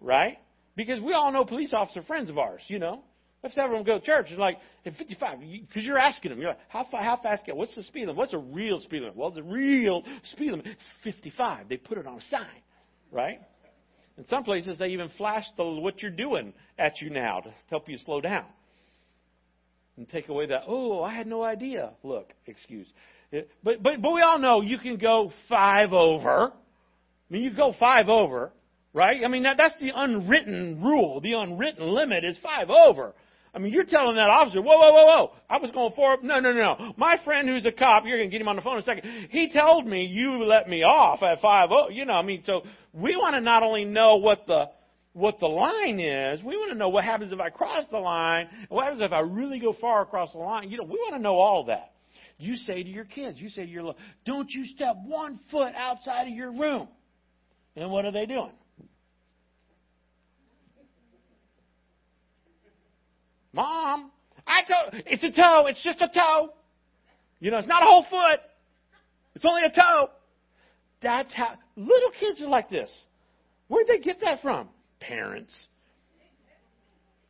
Right? 0.00 0.38
Because 0.76 1.00
we 1.00 1.12
all 1.12 1.32
know 1.32 1.44
police 1.44 1.72
officer 1.72 2.02
friends 2.02 2.30
of 2.30 2.38
ours, 2.38 2.62
you 2.68 2.78
know. 2.78 3.02
Let's 3.42 3.56
have 3.56 3.70
them 3.70 3.82
go 3.84 3.98
to 3.98 4.04
church. 4.04 4.26
It's 4.30 4.38
like, 4.38 4.58
at 4.84 4.94
55, 4.96 5.38
because 5.40 5.82
you're 5.82 5.98
asking 5.98 6.30
them, 6.30 6.40
you're 6.40 6.50
like, 6.50 6.58
how, 6.68 6.86
how 6.90 7.18
fast 7.22 7.44
can, 7.44 7.56
what's 7.56 7.74
the 7.74 7.82
speed 7.82 8.00
limit? 8.00 8.16
What's 8.16 8.34
a 8.34 8.38
real 8.38 8.80
speed 8.80 9.00
limit? 9.00 9.16
Well, 9.16 9.30
the 9.30 9.42
real 9.42 10.02
speed 10.24 10.50
limit 10.50 10.66
is 10.66 10.76
55. 11.04 11.68
They 11.68 11.78
put 11.78 11.96
it 11.96 12.06
on 12.06 12.18
a 12.18 12.22
sign, 12.28 12.44
right? 13.10 13.40
In 14.18 14.28
some 14.28 14.44
places, 14.44 14.78
they 14.78 14.88
even 14.88 15.08
flash 15.16 15.44
the, 15.56 15.64
what 15.64 16.02
you're 16.02 16.10
doing 16.10 16.52
at 16.78 17.00
you 17.00 17.08
now 17.08 17.40
to 17.40 17.54
help 17.70 17.88
you 17.88 17.96
slow 17.98 18.20
down. 18.20 18.44
And 19.96 20.06
take 20.08 20.28
away 20.28 20.46
that, 20.46 20.62
oh, 20.66 21.02
I 21.02 21.14
had 21.14 21.26
no 21.26 21.42
idea. 21.42 21.92
Look, 22.02 22.30
excuse. 22.46 22.86
Eh, 23.32 23.42
but, 23.62 23.82
but, 23.82 24.02
but 24.02 24.12
we 24.12 24.20
all 24.20 24.38
know 24.38 24.60
you 24.60 24.78
can 24.78 24.98
go 24.98 25.32
five 25.48 25.94
over. 25.94 26.52
I 26.52 27.32
mean, 27.32 27.42
you 27.42 27.54
go 27.54 27.74
five 27.80 28.10
over, 28.10 28.52
right? 28.92 29.22
I 29.24 29.28
mean, 29.28 29.44
that, 29.44 29.56
that's 29.56 29.78
the 29.80 29.92
unwritten 29.94 30.82
rule. 30.82 31.20
The 31.20 31.32
unwritten 31.32 31.86
limit 31.86 32.24
is 32.24 32.38
five 32.42 32.70
over. 32.70 33.14
I 33.52 33.58
mean, 33.58 33.72
you're 33.72 33.84
telling 33.84 34.14
that 34.14 34.30
officer, 34.30 34.62
whoa, 34.62 34.78
whoa, 34.78 34.92
whoa, 34.92 35.06
whoa, 35.06 35.32
I 35.48 35.58
was 35.58 35.72
going 35.72 35.92
four. 35.94 36.18
No, 36.22 36.38
no, 36.38 36.52
no, 36.52 36.76
no. 36.76 36.94
My 36.96 37.16
friend 37.24 37.48
who's 37.48 37.66
a 37.66 37.72
cop, 37.72 38.04
you're 38.06 38.18
going 38.18 38.30
to 38.30 38.32
get 38.32 38.40
him 38.40 38.48
on 38.48 38.56
the 38.56 38.62
phone 38.62 38.74
in 38.74 38.82
a 38.82 38.84
second. 38.84 39.28
He 39.30 39.52
told 39.52 39.86
me 39.86 40.04
you 40.04 40.44
let 40.44 40.68
me 40.68 40.84
off 40.84 41.22
at 41.22 41.40
five 41.40 41.70
oh. 41.72 41.88
You 41.88 42.04
know, 42.04 42.12
I 42.12 42.22
mean, 42.22 42.42
so 42.46 42.62
we 42.92 43.16
want 43.16 43.34
to 43.34 43.40
not 43.40 43.64
only 43.64 43.84
know 43.84 44.16
what 44.16 44.46
the 44.46 44.66
what 45.12 45.40
the 45.40 45.46
line 45.46 45.98
is. 45.98 46.40
We 46.44 46.56
want 46.56 46.70
to 46.70 46.78
know 46.78 46.88
what 46.88 47.02
happens 47.02 47.32
if 47.32 47.40
I 47.40 47.50
cross 47.50 47.84
the 47.90 47.98
line. 47.98 48.48
What 48.68 48.84
happens 48.84 49.02
if 49.02 49.12
I 49.12 49.20
really 49.20 49.58
go 49.58 49.74
far 49.80 50.02
across 50.02 50.30
the 50.32 50.38
line? 50.38 50.70
You 50.70 50.78
know, 50.78 50.84
we 50.84 50.90
want 50.90 51.14
to 51.14 51.18
know 51.18 51.34
all 51.34 51.64
that. 51.64 51.90
You 52.38 52.54
say 52.54 52.82
to 52.84 52.88
your 52.88 53.04
kids, 53.04 53.38
you 53.38 53.50
say 53.50 53.66
to 53.66 53.70
your, 53.70 53.94
don't 54.24 54.48
you 54.48 54.64
step 54.66 54.94
one 55.04 55.40
foot 55.50 55.74
outside 55.76 56.28
of 56.28 56.34
your 56.34 56.52
room. 56.52 56.88
And 57.74 57.90
what 57.90 58.04
are 58.04 58.12
they 58.12 58.24
doing? 58.24 58.52
Mom, 63.52 64.10
I 64.46 64.60
told 64.62 65.02
it's 65.06 65.24
a 65.24 65.30
toe. 65.30 65.66
It's 65.66 65.82
just 65.82 66.00
a 66.00 66.08
toe. 66.08 66.50
You 67.40 67.50
know, 67.50 67.58
it's 67.58 67.68
not 67.68 67.82
a 67.82 67.86
whole 67.86 68.04
foot. 68.08 68.40
It's 69.34 69.44
only 69.44 69.62
a 69.62 69.70
toe. 69.70 70.10
That's 71.02 71.32
how 71.34 71.54
little 71.76 72.10
kids 72.18 72.40
are 72.40 72.48
like 72.48 72.68
this. 72.68 72.90
Where'd 73.68 73.86
they 73.86 73.98
get 73.98 74.20
that 74.20 74.42
from? 74.42 74.68
Parents, 75.00 75.52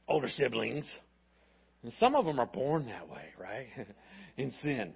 older 0.08 0.28
siblings. 0.28 0.86
And 1.82 1.92
some 1.98 2.14
of 2.14 2.26
them 2.26 2.38
are 2.38 2.46
born 2.46 2.86
that 2.86 3.08
way, 3.08 3.24
right? 3.38 3.68
In 4.36 4.52
sin. 4.62 4.92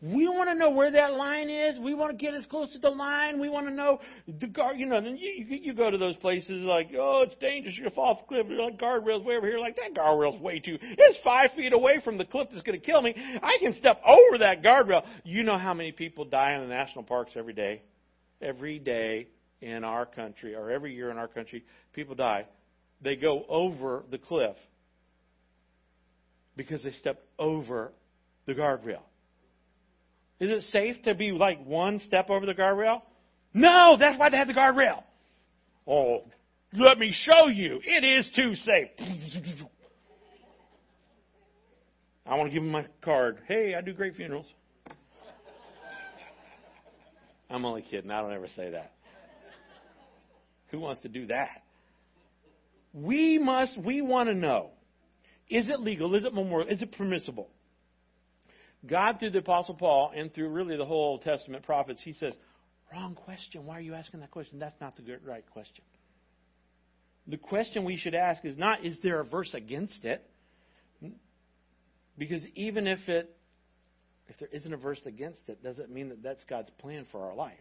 We 0.00 0.28
want 0.28 0.48
to 0.48 0.54
know 0.54 0.70
where 0.70 0.92
that 0.92 1.14
line 1.14 1.50
is. 1.50 1.76
We 1.76 1.92
want 1.92 2.16
to 2.16 2.16
get 2.16 2.32
as 2.32 2.46
close 2.46 2.72
to 2.72 2.78
the 2.78 2.90
line. 2.90 3.40
We 3.40 3.48
want 3.48 3.66
to 3.66 3.72
know 3.72 3.98
the 4.28 4.46
guard. 4.46 4.78
You 4.78 4.86
know, 4.86 5.00
then 5.00 5.16
you, 5.16 5.44
you 5.48 5.56
you 5.56 5.74
go 5.74 5.90
to 5.90 5.98
those 5.98 6.14
places 6.16 6.62
like, 6.62 6.90
oh, 6.96 7.22
it's 7.26 7.34
dangerous. 7.36 7.76
You're 7.76 7.86
gonna 7.86 7.96
fall 7.96 8.14
off 8.14 8.20
the 8.20 8.26
cliff. 8.26 8.46
There's 8.46 8.60
like 8.60 8.78
guardrails 8.78 9.24
way 9.24 9.36
over 9.36 9.46
here. 9.48 9.58
Like 9.58 9.74
that 9.74 9.94
guardrail's 10.00 10.40
way 10.40 10.60
too. 10.60 10.78
It's 10.80 11.18
five 11.24 11.50
feet 11.56 11.72
away 11.72 12.00
from 12.04 12.16
the 12.16 12.24
cliff 12.24 12.46
that's 12.52 12.62
gonna 12.62 12.78
kill 12.78 13.02
me. 13.02 13.12
I 13.42 13.58
can 13.58 13.74
step 13.74 14.00
over 14.06 14.38
that 14.38 14.62
guardrail. 14.62 15.04
You 15.24 15.42
know 15.42 15.58
how 15.58 15.74
many 15.74 15.90
people 15.90 16.24
die 16.24 16.52
in 16.52 16.60
the 16.60 16.68
national 16.68 17.02
parks 17.02 17.32
every 17.34 17.54
day? 17.54 17.82
Every 18.40 18.78
day 18.78 19.26
in 19.60 19.82
our 19.82 20.06
country, 20.06 20.54
or 20.54 20.70
every 20.70 20.94
year 20.94 21.10
in 21.10 21.18
our 21.18 21.26
country, 21.26 21.64
people 21.92 22.14
die. 22.14 22.46
They 23.02 23.16
go 23.16 23.44
over 23.48 24.04
the 24.12 24.18
cliff 24.18 24.56
because 26.56 26.84
they 26.84 26.92
stepped 26.92 27.24
over 27.36 27.90
the 28.46 28.54
guardrail. 28.54 29.00
Is 30.40 30.50
it 30.50 30.62
safe 30.70 31.02
to 31.02 31.14
be 31.14 31.32
like 31.32 31.64
one 31.64 32.00
step 32.00 32.30
over 32.30 32.46
the 32.46 32.54
guardrail? 32.54 33.02
No, 33.54 33.96
that's 33.98 34.18
why 34.18 34.30
they 34.30 34.36
have 34.36 34.46
the 34.46 34.54
guardrail. 34.54 35.02
Oh, 35.86 36.24
let 36.72 36.98
me 36.98 37.12
show 37.12 37.48
you. 37.48 37.80
It 37.82 38.04
is 38.04 38.30
too 38.36 38.54
safe. 38.54 38.90
I 42.26 42.34
want 42.34 42.50
to 42.50 42.54
give 42.54 42.62
him 42.62 42.70
my 42.70 42.86
card. 43.02 43.38
Hey, 43.48 43.74
I 43.74 43.80
do 43.80 43.92
great 43.94 44.14
funerals. 44.14 44.46
I'm 47.50 47.64
only 47.64 47.82
kidding. 47.82 48.10
I 48.10 48.20
don't 48.20 48.32
ever 48.32 48.48
say 48.54 48.70
that. 48.70 48.92
Who 50.70 50.80
wants 50.80 51.00
to 51.02 51.08
do 51.08 51.26
that? 51.28 51.48
We 52.92 53.38
must, 53.38 53.78
we 53.78 54.02
want 54.02 54.28
to 54.28 54.34
know. 54.34 54.70
Is 55.48 55.70
it 55.70 55.80
legal? 55.80 56.14
Is 56.14 56.24
it 56.24 56.34
memorial? 56.34 56.68
Is 56.68 56.82
it 56.82 56.92
permissible? 56.92 57.48
God, 58.86 59.18
through 59.18 59.30
the 59.30 59.38
Apostle 59.38 59.74
Paul 59.74 60.12
and 60.14 60.32
through 60.32 60.48
really 60.50 60.76
the 60.76 60.84
whole 60.84 61.10
Old 61.10 61.22
Testament 61.22 61.64
prophets, 61.64 62.00
he 62.02 62.12
says, 62.12 62.34
Wrong 62.92 63.14
question. 63.14 63.66
Why 63.66 63.76
are 63.76 63.80
you 63.80 63.94
asking 63.94 64.20
that 64.20 64.30
question? 64.30 64.58
That's 64.58 64.80
not 64.80 64.96
the 64.96 65.02
right 65.26 65.44
question. 65.50 65.84
The 67.26 67.36
question 67.36 67.84
we 67.84 67.98
should 67.98 68.14
ask 68.14 68.44
is 68.44 68.56
not, 68.56 68.84
is 68.84 68.96
there 69.02 69.20
a 69.20 69.24
verse 69.24 69.52
against 69.52 70.04
it? 70.04 70.24
Because 72.16 72.42
even 72.54 72.86
if 72.86 73.06
it 73.08 73.34
if 74.28 74.38
there 74.38 74.48
isn't 74.52 74.72
a 74.72 74.76
verse 74.76 75.00
against 75.06 75.40
it, 75.48 75.62
doesn't 75.62 75.90
mean 75.90 76.10
that 76.10 76.22
that's 76.22 76.44
God's 76.44 76.70
plan 76.78 77.06
for 77.10 77.24
our 77.24 77.34
life. 77.34 77.54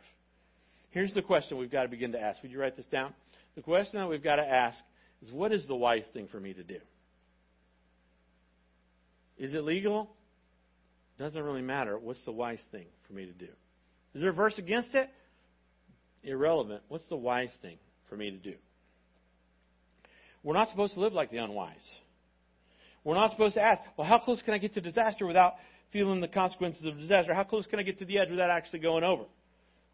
Here's 0.90 1.14
the 1.14 1.22
question 1.22 1.58
we've 1.58 1.72
got 1.72 1.84
to 1.84 1.90
begin 1.90 2.12
to 2.12 2.20
ask. 2.20 2.42
Would 2.42 2.52
you 2.52 2.60
write 2.60 2.76
this 2.76 2.86
down? 2.88 3.14
The 3.56 3.62
question 3.62 4.00
that 4.00 4.08
we've 4.10 4.24
got 4.24 4.36
to 4.38 4.48
ask 4.48 4.78
is 5.22 5.32
what 5.32 5.54
is 5.54 5.66
the 5.68 5.76
wise 5.76 6.06
thing 6.14 6.28
for 6.30 6.40
me 6.40 6.54
to 6.54 6.64
do? 6.64 6.80
Is 9.38 9.54
it 9.54 9.64
legal? 9.64 10.10
Doesn't 11.20 11.42
really 11.42 11.62
matter. 11.62 11.98
What's 11.98 12.24
the 12.26 12.32
wise 12.32 12.62
thing 12.72 12.86
for 13.08 13.14
me 13.14 13.26
to 13.26 13.32
do? 13.32 13.48
Is 14.14 14.22
there 14.22 14.30
a 14.30 14.34
verse 14.34 14.58
against 14.58 14.94
it? 14.94 15.10
Irrelevant. 16.24 16.84
What's 16.88 17.08
the 17.10 17.16
wise 17.16 17.52
thing 17.62 17.78
for 18.10 18.16
me 18.16 18.32
to 18.32 18.38
do? 18.38 18.54
We're 20.44 20.54
not 20.54 20.70
supposed 20.70 20.94
to 20.94 21.00
live 21.00 21.14
like 21.14 21.32
the 21.32 21.38
unwise. 21.38 21.76
We're 23.04 23.16
not 23.16 23.32
supposed 23.32 23.56
to 23.56 23.62
ask, 23.62 23.82
well, 23.98 24.08
how 24.08 24.20
close 24.20 24.42
can 24.42 24.54
I 24.54 24.58
get 24.58 24.74
to 24.76 24.82
disaster 24.82 25.26
without 25.26 25.54
feeling 25.92 26.22
the 26.22 26.28
consequences 26.28 26.86
of 26.86 26.98
disaster? 26.98 27.34
How 27.34 27.44
close 27.44 27.66
can 27.66 27.80
I 27.80 27.84
get 27.84 28.00
to 28.00 28.06
the 28.06 28.20
edge 28.20 28.30
without 28.30 28.50
actually 28.50 28.80
going 28.80 29.04
over? 29.04 29.24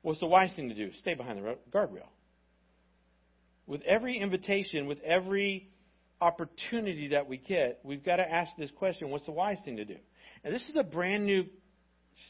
What's 0.02 0.20
the 0.20 0.26
wise 0.26 0.54
thing 0.56 0.70
to 0.70 0.76
do? 0.76 0.92
Stay 1.00 1.14
behind 1.14 1.40
the 1.40 1.58
guardrail. 1.72 2.08
With 3.66 3.82
every 3.84 4.20
invitation, 4.20 4.88
with 4.88 5.00
every 5.02 5.70
opportunity 6.22 7.10
that 7.10 7.28
we 7.28 7.38
get, 7.38 7.80
we've 7.84 8.04
got 8.04 8.18
to 8.18 8.30
ask 8.30 8.56
this 8.58 8.72
question 8.72 9.10
what's 9.10 9.26
the 9.26 9.32
wise 9.32 9.60
thing 9.66 9.78
to 9.78 9.86
do? 9.86 9.98
And 10.44 10.54
this 10.54 10.64
is 10.64 10.76
a 10.76 10.84
brand 10.84 11.26
new 11.26 11.46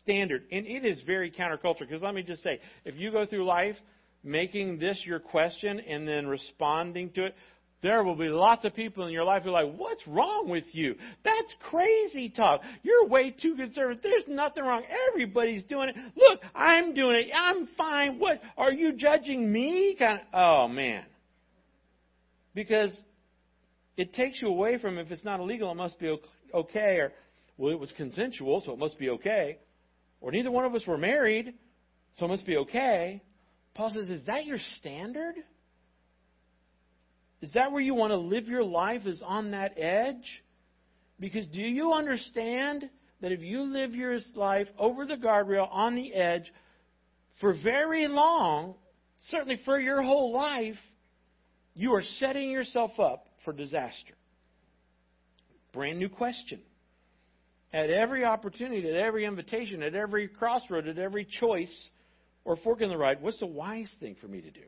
standard, 0.01 0.43
and 0.51 0.65
it 0.65 0.85
is 0.85 0.99
very 1.05 1.31
counterculture. 1.31 1.79
Because 1.79 2.01
let 2.01 2.13
me 2.13 2.23
just 2.23 2.43
say, 2.43 2.59
if 2.85 2.95
you 2.95 3.11
go 3.11 3.25
through 3.25 3.45
life 3.45 3.75
making 4.23 4.79
this 4.79 4.99
your 5.05 5.19
question 5.19 5.79
and 5.81 6.07
then 6.07 6.27
responding 6.27 7.09
to 7.11 7.25
it, 7.25 7.35
there 7.81 8.01
will 8.03 8.15
be 8.15 8.29
lots 8.29 8.63
of 8.63 8.73
people 8.73 9.05
in 9.05 9.11
your 9.11 9.25
life 9.25 9.43
who 9.43 9.49
are 9.53 9.63
like, 9.63 9.75
What's 9.75 10.07
wrong 10.07 10.47
with 10.47 10.63
you? 10.71 10.95
That's 11.25 11.53
crazy 11.69 12.29
talk. 12.29 12.61
You're 12.81 13.07
way 13.07 13.31
too 13.31 13.55
conservative. 13.57 14.01
There's 14.01 14.23
nothing 14.27 14.63
wrong. 14.63 14.83
Everybody's 15.09 15.63
doing 15.63 15.89
it. 15.89 15.95
Look, 16.15 16.39
I'm 16.55 16.93
doing 16.93 17.17
it. 17.17 17.27
I'm 17.35 17.67
fine. 17.77 18.19
What? 18.19 18.41
Are 18.57 18.71
you 18.71 18.93
judging 18.93 19.51
me? 19.51 19.97
Kind 19.99 20.21
of, 20.21 20.25
oh, 20.33 20.67
man. 20.69 21.03
Because 22.55 22.97
it 23.97 24.13
takes 24.13 24.41
you 24.41 24.47
away 24.47 24.77
from 24.79 24.97
if 24.97 25.11
it's 25.11 25.23
not 25.23 25.39
illegal, 25.39 25.71
it 25.71 25.75
must 25.75 25.99
be 25.99 26.15
okay, 26.53 26.97
or 26.97 27.11
well, 27.57 27.71
it 27.71 27.79
was 27.79 27.91
consensual, 27.95 28.61
so 28.65 28.73
it 28.73 28.79
must 28.79 28.97
be 28.97 29.09
okay. 29.09 29.59
Or 30.21 30.31
neither 30.31 30.49
one 30.49 30.65
of 30.65 30.73
us 30.73 30.85
were 30.87 30.97
married, 30.97 31.53
so 32.15 32.25
it 32.25 32.29
must 32.29 32.45
be 32.45 32.57
okay. 32.57 33.21
Paul 33.75 33.91
says, 33.91 34.09
Is 34.09 34.25
that 34.25 34.45
your 34.45 34.57
standard? 34.79 35.35
Is 37.41 37.51
that 37.53 37.71
where 37.71 37.81
you 37.81 37.93
want 37.93 38.11
to 38.11 38.17
live 38.17 38.47
your 38.47 38.63
life, 38.63 39.05
is 39.05 39.21
on 39.23 39.51
that 39.51 39.73
edge? 39.77 40.43
Because 41.19 41.45
do 41.47 41.61
you 41.61 41.93
understand 41.93 42.89
that 43.21 43.31
if 43.31 43.41
you 43.41 43.61
live 43.61 43.93
your 43.93 44.17
life 44.35 44.67
over 44.79 45.05
the 45.05 45.15
guardrail, 45.15 45.67
on 45.71 45.95
the 45.95 46.13
edge, 46.13 46.51
for 47.39 47.53
very 47.61 48.07
long, 48.07 48.75
certainly 49.29 49.59
for 49.65 49.79
your 49.79 50.01
whole 50.01 50.33
life, 50.33 50.77
you 51.75 51.93
are 51.93 52.03
setting 52.19 52.49
yourself 52.49 52.91
up 52.99 53.27
for 53.43 53.53
disaster? 53.53 54.13
Brand 55.73 55.99
new 55.99 56.09
question 56.09 56.59
at 57.73 57.89
every 57.89 58.23
opportunity, 58.23 58.87
at 58.87 58.95
every 58.95 59.25
invitation, 59.25 59.81
at 59.81 59.95
every 59.95 60.27
crossroad, 60.27 60.87
at 60.87 60.99
every 60.99 61.25
choice 61.25 61.89
or 62.45 62.55
fork 62.57 62.81
in 62.81 62.89
the 62.89 62.97
road, 62.97 63.17
what's 63.21 63.39
the 63.39 63.47
wise 63.47 63.91
thing 63.99 64.15
for 64.21 64.27
me 64.27 64.41
to 64.41 64.51
do? 64.51 64.61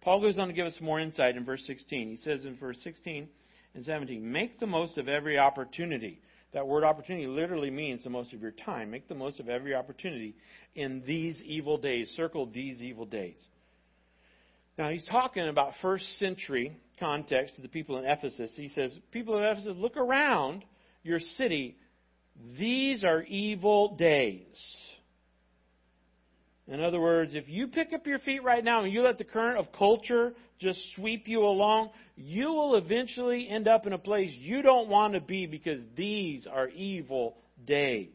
Paul 0.00 0.20
goes 0.20 0.38
on 0.38 0.46
to 0.46 0.54
give 0.54 0.66
us 0.66 0.76
more 0.80 1.00
insight 1.00 1.36
in 1.36 1.44
verse 1.44 1.62
16. 1.66 2.08
He 2.08 2.16
says 2.16 2.44
in 2.44 2.56
verse 2.56 2.78
16 2.84 3.28
and 3.74 3.84
17, 3.84 4.32
make 4.32 4.60
the 4.60 4.66
most 4.66 4.96
of 4.96 5.08
every 5.08 5.38
opportunity. 5.38 6.20
That 6.52 6.66
word 6.66 6.84
opportunity 6.84 7.26
literally 7.26 7.70
means 7.70 8.04
the 8.04 8.10
most 8.10 8.32
of 8.32 8.40
your 8.40 8.52
time. 8.52 8.90
Make 8.90 9.08
the 9.08 9.14
most 9.14 9.40
of 9.40 9.48
every 9.48 9.74
opportunity 9.74 10.34
in 10.74 11.02
these 11.06 11.40
evil 11.42 11.78
days. 11.78 12.12
Circle 12.16 12.46
these 12.46 12.82
evil 12.82 13.06
days. 13.06 13.36
Now, 14.78 14.90
he's 14.90 15.04
talking 15.04 15.48
about 15.48 15.72
first 15.82 16.04
century 16.18 16.76
context 16.98 17.56
to 17.56 17.62
the 17.62 17.68
people 17.68 17.98
in 17.98 18.04
Ephesus. 18.04 18.52
He 18.56 18.68
says, 18.68 18.96
People 19.10 19.36
of 19.36 19.42
Ephesus, 19.42 19.74
look 19.76 19.96
around 19.96 20.64
your 21.02 21.20
city 21.36 21.76
these 22.58 23.04
are 23.04 23.22
evil 23.22 23.96
days. 23.96 24.76
In 26.66 26.80
other 26.80 27.00
words, 27.00 27.34
if 27.34 27.48
you 27.48 27.66
pick 27.66 27.92
up 27.92 28.06
your 28.06 28.20
feet 28.20 28.42
right 28.44 28.62
now 28.62 28.84
and 28.84 28.92
you 28.92 29.02
let 29.02 29.18
the 29.18 29.24
current 29.24 29.58
of 29.58 29.72
culture 29.72 30.34
just 30.58 30.80
sweep 30.94 31.26
you 31.26 31.40
along, 31.40 31.90
you 32.16 32.46
will 32.46 32.76
eventually 32.76 33.48
end 33.48 33.66
up 33.66 33.86
in 33.86 33.92
a 33.92 33.98
place 33.98 34.30
you 34.38 34.62
don't 34.62 34.88
want 34.88 35.14
to 35.14 35.20
be 35.20 35.46
because 35.46 35.80
these 35.96 36.46
are 36.46 36.68
evil 36.68 37.38
days. 37.64 38.08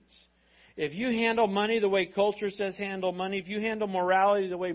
If 0.78 0.94
you 0.94 1.08
handle 1.08 1.48
money 1.48 1.80
the 1.80 1.88
way 1.88 2.06
culture 2.06 2.50
says 2.50 2.76
handle 2.76 3.14
money, 3.14 3.40
if 3.40 3.48
you 3.48 3.62
handle 3.62 3.88
morality 3.88 4.50
the 4.50 4.58
way 4.58 4.74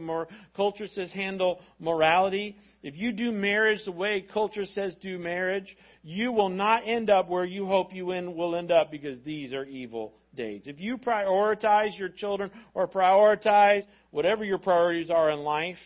culture 0.57 0.87
says 0.89 1.11
handle 1.13 1.61
morality, 1.79 2.57
if 2.83 2.97
you 2.97 3.13
do 3.13 3.31
marriage 3.31 3.85
the 3.85 3.93
way 3.93 4.25
culture 4.33 4.65
says 4.65 4.95
do 5.03 5.19
marriage, 5.19 5.77
you 6.03 6.33
will 6.33 6.49
not 6.49 6.89
end 6.89 7.11
up 7.11 7.29
where 7.29 7.45
you 7.45 7.67
hope 7.67 7.93
you 7.93 8.07
will 8.07 8.57
end 8.57 8.73
up 8.73 8.91
because 8.91 9.19
these 9.25 9.53
are 9.53 9.65
evil 9.65 10.15
days. 10.35 10.63
If 10.65 10.81
you 10.81 10.97
prioritize 10.97 11.99
your 11.99 12.09
children 12.09 12.51
or 12.73 12.89
prioritize 12.89 13.83
whatever 14.11 14.43
your 14.43 14.59
priorities 14.59 15.11
are 15.11 15.31
in 15.31 15.41
life, 15.41 15.77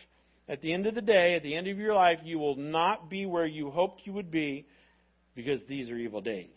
at 0.47 0.61
the 0.61 0.71
end 0.71 0.85
of 0.85 0.95
the 0.95 1.01
day, 1.01 1.35
at 1.35 1.43
the 1.43 1.55
end 1.55 1.67
of 1.67 1.77
your 1.77 1.93
life, 1.93 2.19
you 2.23 2.39
will 2.39 2.55
not 2.55 3.09
be 3.09 3.25
where 3.25 3.47
you 3.47 3.69
hoped 3.69 4.03
you 4.05 4.13
would 4.13 4.31
be 4.31 4.65
because 5.35 5.59
these 5.67 5.89
are 5.89 5.97
evil 5.97 6.21
days. 6.21 6.55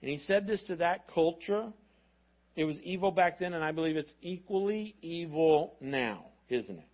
And 0.00 0.10
he 0.10 0.18
said 0.26 0.46
this 0.46 0.62
to 0.68 0.76
that 0.76 1.12
culture 1.12 1.72
it 2.56 2.64
was 2.64 2.76
evil 2.82 3.10
back 3.10 3.38
then, 3.38 3.54
and 3.54 3.64
I 3.64 3.72
believe 3.72 3.96
it's 3.96 4.12
equally 4.20 4.94
evil 5.00 5.74
now, 5.80 6.26
isn't 6.48 6.78
it? 6.78 6.88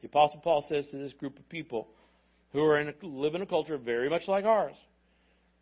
The 0.00 0.08
Apostle 0.08 0.40
Paul 0.42 0.64
says 0.68 0.86
to 0.90 0.98
this 0.98 1.12
group 1.12 1.38
of 1.38 1.48
people 1.48 1.88
who 2.52 2.62
are 2.62 2.80
in 2.80 2.88
a, 2.88 3.06
live 3.06 3.34
in 3.34 3.42
a 3.42 3.46
culture 3.46 3.78
very 3.78 4.10
much 4.10 4.22
like 4.26 4.44
ours, 4.44 4.76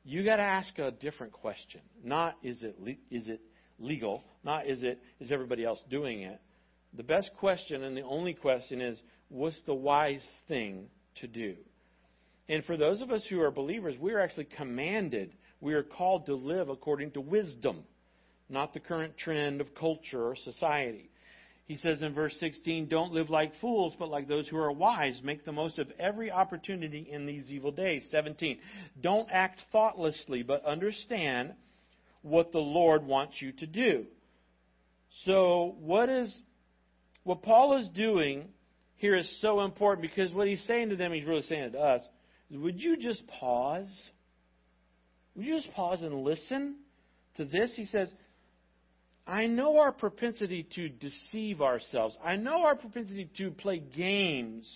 you 0.04 0.24
got 0.24 0.36
to 0.36 0.42
ask 0.42 0.78
a 0.78 0.90
different 0.90 1.32
question. 1.32 1.82
Not 2.02 2.36
is 2.42 2.62
it 2.62 2.76
is 3.10 3.28
it 3.28 3.40
legal, 3.78 4.24
not 4.44 4.66
is 4.66 4.82
it 4.82 4.98
is 5.20 5.30
everybody 5.30 5.64
else 5.64 5.78
doing 5.90 6.22
it. 6.22 6.40
The 6.96 7.02
best 7.02 7.30
question 7.38 7.84
and 7.84 7.96
the 7.96 8.02
only 8.02 8.32
question 8.32 8.80
is 8.80 9.00
what's 9.28 9.60
the 9.66 9.74
wise 9.74 10.24
thing 10.48 10.86
to 11.20 11.26
do? 11.26 11.54
And 12.48 12.64
for 12.64 12.76
those 12.76 13.00
of 13.00 13.10
us 13.10 13.24
who 13.28 13.40
are 13.42 13.50
believers, 13.50 13.94
we 14.00 14.12
are 14.12 14.20
actually 14.20 14.48
commanded, 14.56 15.32
we 15.60 15.74
are 15.74 15.84
called 15.84 16.26
to 16.26 16.34
live 16.34 16.68
according 16.68 17.12
to 17.12 17.20
wisdom, 17.20 17.84
not 18.50 18.74
the 18.74 18.80
current 18.80 19.16
trend 19.16 19.60
of 19.60 19.74
culture 19.74 20.24
or 20.24 20.36
society. 20.36 21.10
He 21.66 21.76
says 21.76 22.02
in 22.02 22.14
verse 22.14 22.34
16, 22.40 22.88
Don't 22.88 23.12
live 23.12 23.30
like 23.30 23.52
fools, 23.60 23.94
but 23.98 24.08
like 24.08 24.26
those 24.26 24.48
who 24.48 24.56
are 24.56 24.72
wise. 24.72 25.20
Make 25.22 25.44
the 25.44 25.52
most 25.52 25.78
of 25.78 25.86
every 26.00 26.30
opportunity 26.30 27.08
in 27.10 27.26
these 27.26 27.48
evil 27.50 27.70
days. 27.70 28.06
17, 28.10 28.58
Don't 29.00 29.28
act 29.30 29.60
thoughtlessly, 29.70 30.42
but 30.42 30.64
understand 30.64 31.52
what 32.22 32.50
the 32.50 32.58
Lord 32.58 33.06
wants 33.06 33.40
you 33.40 33.52
to 33.52 33.66
do. 33.66 34.06
So, 35.24 35.76
what 35.78 36.08
is 36.08 36.36
what 37.22 37.42
Paul 37.42 37.78
is 37.78 37.88
doing 37.90 38.48
here 38.96 39.14
is 39.14 39.40
so 39.40 39.62
important 39.62 40.02
because 40.02 40.32
what 40.32 40.46
he's 40.46 40.64
saying 40.66 40.90
to 40.90 40.96
them, 40.96 41.12
he's 41.12 41.24
really 41.24 41.42
saying 41.42 41.62
it 41.62 41.72
to 41.72 41.80
us. 41.80 42.02
Is, 42.50 42.58
would 42.58 42.82
you 42.82 42.96
just 42.96 43.26
pause? 43.26 44.10
Would 45.34 45.46
you 45.46 45.56
just 45.56 45.72
pause 45.72 46.02
and 46.02 46.22
listen 46.24 46.76
to 47.36 47.44
this? 47.44 47.72
He 47.76 47.84
says, 47.84 48.12
I 49.26 49.46
know 49.46 49.78
our 49.78 49.92
propensity 49.92 50.66
to 50.74 50.88
deceive 50.88 51.60
ourselves. 51.62 52.16
I 52.24 52.36
know 52.36 52.62
our 52.64 52.76
propensity 52.76 53.30
to 53.38 53.50
play 53.50 53.78
games. 53.78 54.68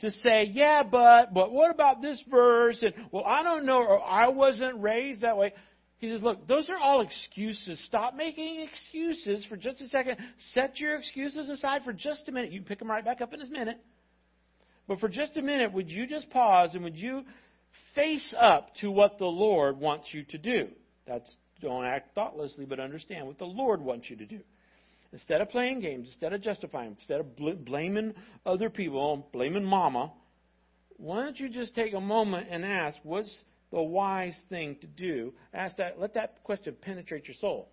To 0.00 0.10
say, 0.10 0.50
yeah, 0.52 0.82
but, 0.82 1.34
but 1.34 1.52
what 1.52 1.70
about 1.70 2.00
this 2.00 2.22
verse? 2.30 2.82
And, 2.82 2.94
well, 3.12 3.24
I 3.26 3.42
don't 3.42 3.66
know, 3.66 3.78
or 3.78 4.02
I 4.02 4.28
wasn't 4.28 4.80
raised 4.80 5.20
that 5.20 5.36
way. 5.36 5.52
He 5.98 6.08
says, 6.08 6.22
look, 6.22 6.46
those 6.48 6.70
are 6.70 6.78
all 6.78 7.02
excuses. 7.02 7.78
Stop 7.84 8.14
making 8.14 8.66
excuses 8.66 9.44
for 9.44 9.58
just 9.58 9.82
a 9.82 9.88
second. 9.88 10.16
Set 10.54 10.80
your 10.80 10.96
excuses 10.96 11.50
aside 11.50 11.82
for 11.84 11.92
just 11.92 12.26
a 12.28 12.32
minute. 12.32 12.50
You 12.50 12.60
can 12.60 12.66
pick 12.66 12.78
them 12.78 12.90
right 12.90 13.04
back 13.04 13.20
up 13.20 13.34
in 13.34 13.42
a 13.42 13.46
minute. 13.50 13.78
But 14.88 15.00
for 15.00 15.10
just 15.10 15.36
a 15.36 15.42
minute, 15.42 15.72
would 15.74 15.90
you 15.90 16.06
just 16.06 16.30
pause 16.30 16.74
and 16.74 16.82
would 16.82 16.96
you 16.96 17.24
face 17.94 18.34
up 18.38 18.74
to 18.80 18.90
what 18.90 19.18
the 19.18 19.26
Lord 19.26 19.78
wants 19.78 20.08
you 20.12 20.24
to 20.24 20.38
do? 20.38 20.68
That's 21.06 21.30
don't 21.60 21.84
act 21.84 22.14
thoughtlessly, 22.14 22.64
but 22.64 22.80
understand 22.80 23.26
what 23.26 23.38
the 23.38 23.44
Lord 23.44 23.80
wants 23.80 24.10
you 24.10 24.16
to 24.16 24.26
do. 24.26 24.40
Instead 25.12 25.40
of 25.40 25.48
playing 25.48 25.80
games, 25.80 26.08
instead 26.08 26.32
of 26.32 26.40
justifying, 26.40 26.96
instead 26.98 27.20
of 27.20 27.36
bl- 27.36 27.52
blaming 27.52 28.14
other 28.46 28.70
people, 28.70 29.26
blaming 29.32 29.64
mama, 29.64 30.12
why 30.96 31.24
don't 31.24 31.38
you 31.38 31.48
just 31.48 31.74
take 31.74 31.94
a 31.94 32.00
moment 32.00 32.46
and 32.50 32.64
ask, 32.64 32.98
what's 33.02 33.42
the 33.72 33.82
wise 33.82 34.36
thing 34.48 34.76
to 34.80 34.86
do? 34.86 35.32
Ask 35.52 35.76
that, 35.78 35.98
let 35.98 36.14
that 36.14 36.42
question 36.44 36.76
penetrate 36.80 37.26
your 37.26 37.36
soul 37.40 37.68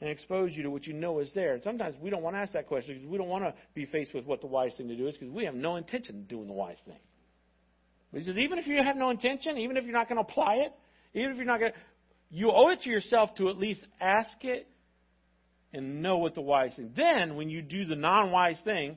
and 0.00 0.10
expose 0.10 0.52
you 0.52 0.62
to 0.62 0.70
what 0.70 0.86
you 0.86 0.92
know 0.92 1.20
is 1.20 1.30
there. 1.34 1.54
And 1.54 1.62
sometimes 1.62 1.96
we 2.00 2.10
don't 2.10 2.22
want 2.22 2.36
to 2.36 2.40
ask 2.40 2.52
that 2.52 2.66
question 2.66 2.94
because 2.94 3.10
we 3.10 3.18
don't 3.18 3.28
want 3.28 3.44
to 3.44 3.54
be 3.74 3.86
faced 3.86 4.14
with 4.14 4.24
what 4.26 4.40
the 4.40 4.46
wise 4.46 4.72
thing 4.76 4.88
to 4.88 4.96
do 4.96 5.06
is 5.08 5.16
because 5.16 5.32
we 5.32 5.44
have 5.44 5.54
no 5.54 5.76
intention 5.76 6.16
of 6.16 6.28
doing 6.28 6.46
the 6.46 6.52
wise 6.52 6.78
thing. 6.86 6.98
But 8.12 8.20
he 8.20 8.26
says, 8.26 8.38
even 8.38 8.58
if 8.58 8.66
you 8.66 8.82
have 8.82 8.96
no 8.96 9.10
intention, 9.10 9.58
even 9.58 9.76
if 9.76 9.84
you're 9.84 9.92
not 9.92 10.08
going 10.08 10.22
to 10.22 10.30
apply 10.30 10.56
it, 10.56 10.72
even 11.14 11.32
if 11.32 11.36
you're 11.36 11.46
not 11.46 11.60
going 11.60 11.72
to, 11.72 11.78
you 12.30 12.50
owe 12.50 12.68
it 12.68 12.80
to 12.82 12.90
yourself 12.90 13.34
to 13.36 13.48
at 13.48 13.58
least 13.58 13.84
ask 14.00 14.44
it 14.44 14.68
and 15.72 16.02
know 16.02 16.18
what 16.18 16.34
the 16.34 16.40
wise 16.40 16.74
thing. 16.76 16.92
Then, 16.96 17.36
when 17.36 17.48
you 17.48 17.62
do 17.62 17.84
the 17.84 17.96
non-wise 17.96 18.58
thing, 18.64 18.96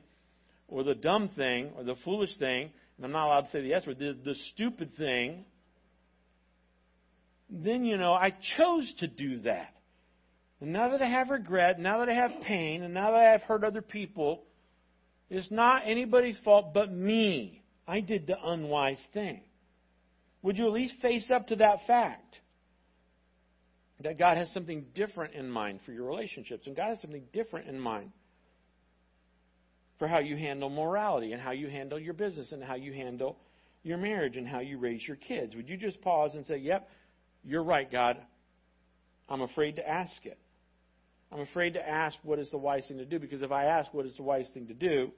or 0.68 0.84
the 0.84 0.96
dumb 0.96 1.30
thing, 1.36 1.72
or 1.76 1.84
the 1.84 1.96
foolish 2.04 2.36
thing, 2.38 2.72
and 2.98 3.06
I'm 3.06 3.12
not 3.12 3.28
allowed 3.28 3.42
to 3.42 3.52
say 3.52 3.62
the 3.62 3.74
S 3.74 3.86
word, 3.86 4.00
the, 4.00 4.18
the 4.24 4.36
stupid 4.54 4.96
thing, 4.98 5.46
then 7.50 7.84
you 7.84 7.98
know 7.98 8.14
I 8.14 8.34
chose 8.58 8.92
to 9.00 9.08
do 9.08 9.42
that. 9.42 9.74
And 10.62 10.72
now 10.72 10.90
that 10.90 11.02
I 11.02 11.10
have 11.10 11.30
regret, 11.30 11.80
now 11.80 12.00
that 12.00 12.10
I 12.10 12.14
have 12.14 12.32
pain, 12.44 12.84
and 12.84 12.94
now 12.94 13.12
that 13.12 13.20
I 13.20 13.32
have 13.32 13.42
hurt 13.42 13.64
other 13.64 13.82
people, 13.82 14.44
it's 15.30 15.50
not 15.52 15.84
anybody's 15.86 16.38
fault 16.44 16.74
but 16.74 16.92
me. 16.92 17.64
I 17.88 18.00
did 18.00 18.28
the 18.28 18.36
unwise 18.42 19.04
thing. 19.14 19.42
Would 20.44 20.58
you 20.58 20.68
at 20.68 20.74
least 20.74 20.96
face 21.02 21.30
up 21.34 21.48
to 21.48 21.58
that 21.58 21.80
fact? 21.88 22.40
That 24.04 24.18
God 24.18 24.38
has 24.38 24.52
something 24.54 24.86
different 24.96 25.34
in 25.34 25.50
mind 25.50 25.80
for 25.86 25.92
your 25.92 26.06
relationships, 26.06 26.68
and 26.68 26.76
God 26.76 26.90
has 26.90 27.02
something 27.02 27.24
different 27.34 27.68
in 27.68 27.80
mind 27.80 28.12
for 30.00 30.08
how 30.08 30.20
you 30.20 30.36
handle 30.36 30.70
morality, 30.70 31.32
and 31.32 31.42
how 31.42 31.52
you 31.52 31.70
handle 31.70 32.00
your 32.00 32.14
business, 32.14 32.52
and 32.52 32.64
how 32.64 32.76
you 32.76 32.92
handle 32.92 33.38
your 33.84 33.98
marriage, 33.98 34.36
and 34.36 34.48
how 34.48 34.60
you 34.60 34.80
raise 34.80 35.08
your 35.08 35.18
kids. 35.18 35.56
Would 35.56 35.70
you 35.70 35.78
just 35.78 36.02
pause 36.02 36.32
and 36.34 36.46
say, 36.46 36.58
Yep, 36.58 36.90
you're 37.44 37.64
right, 37.64 37.92
God. 37.92 38.18
I'm 39.30 39.42
afraid 39.42 39.78
to 39.78 39.88
ask 39.88 40.26
it. 40.26 40.38
I'm 41.32 41.40
afraid 41.40 41.74
to 41.74 41.88
ask 41.88 42.18
what 42.24 42.40
is 42.40 42.52
the 42.52 42.58
wise 42.58 42.86
thing 42.88 42.98
to 42.98 43.06
do 43.06 43.18
because 43.18 43.42
if 43.42 43.52
I 43.52 43.66
ask 43.66 43.94
what 43.94 44.06
is 44.06 44.16
the 44.18 44.24
wise 44.24 44.50
thing 44.54 44.68
to 44.68 44.74
do, 44.74 45.12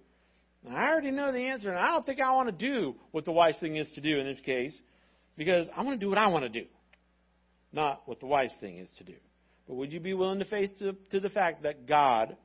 I 0.69 0.87
already 0.87 1.11
know 1.11 1.31
the 1.31 1.39
answer, 1.39 1.69
and 1.69 1.77
I 1.77 1.87
don't 1.87 2.05
think 2.05 2.21
I 2.21 2.31
want 2.31 2.47
to 2.47 2.51
do 2.65 2.95
what 3.11 3.25
the 3.25 3.31
wise 3.31 3.57
thing 3.59 3.75
is 3.75 3.89
to 3.95 4.01
do 4.01 4.19
in 4.19 4.25
this 4.25 4.39
case 4.45 4.73
because 5.35 5.67
I 5.75 5.83
want 5.83 5.99
to 5.99 6.05
do 6.05 6.09
what 6.09 6.17
I 6.17 6.27
want 6.27 6.43
to 6.45 6.49
do, 6.49 6.67
not 7.73 8.03
what 8.05 8.19
the 8.19 8.25
wise 8.25 8.51
thing 8.61 8.77
is 8.77 8.89
to 8.99 9.03
do. 9.03 9.15
But 9.67 9.75
would 9.75 9.91
you 9.91 9.99
be 9.99 10.13
willing 10.13 10.39
to 10.39 10.45
face 10.45 10.69
to, 10.79 10.95
to 11.11 11.19
the 11.19 11.29
fact 11.29 11.63
that 11.63 11.87
God 11.87 12.37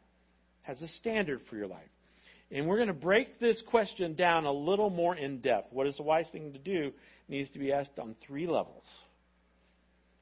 has 0.63 0.81
a 0.83 0.89
standard 0.89 1.41
for 1.49 1.57
your 1.57 1.67
life? 1.67 1.89
And 2.51 2.67
we're 2.67 2.77
going 2.77 2.89
to 2.89 2.95
break 2.95 3.39
this 3.39 3.61
question 3.69 4.15
down 4.15 4.47
a 4.47 4.53
little 4.53 4.89
more 4.89 5.15
in 5.15 5.41
depth. 5.41 5.73
What 5.73 5.87
is 5.87 5.97
the 5.97 6.03
wise 6.03 6.27
thing 6.33 6.53
to 6.55 6.59
do 6.59 6.93
needs 7.29 7.51
to 7.51 7.59
be 7.59 7.73
asked 7.73 7.99
on 7.99 8.17
three 8.27 8.47
levels. 8.47 8.85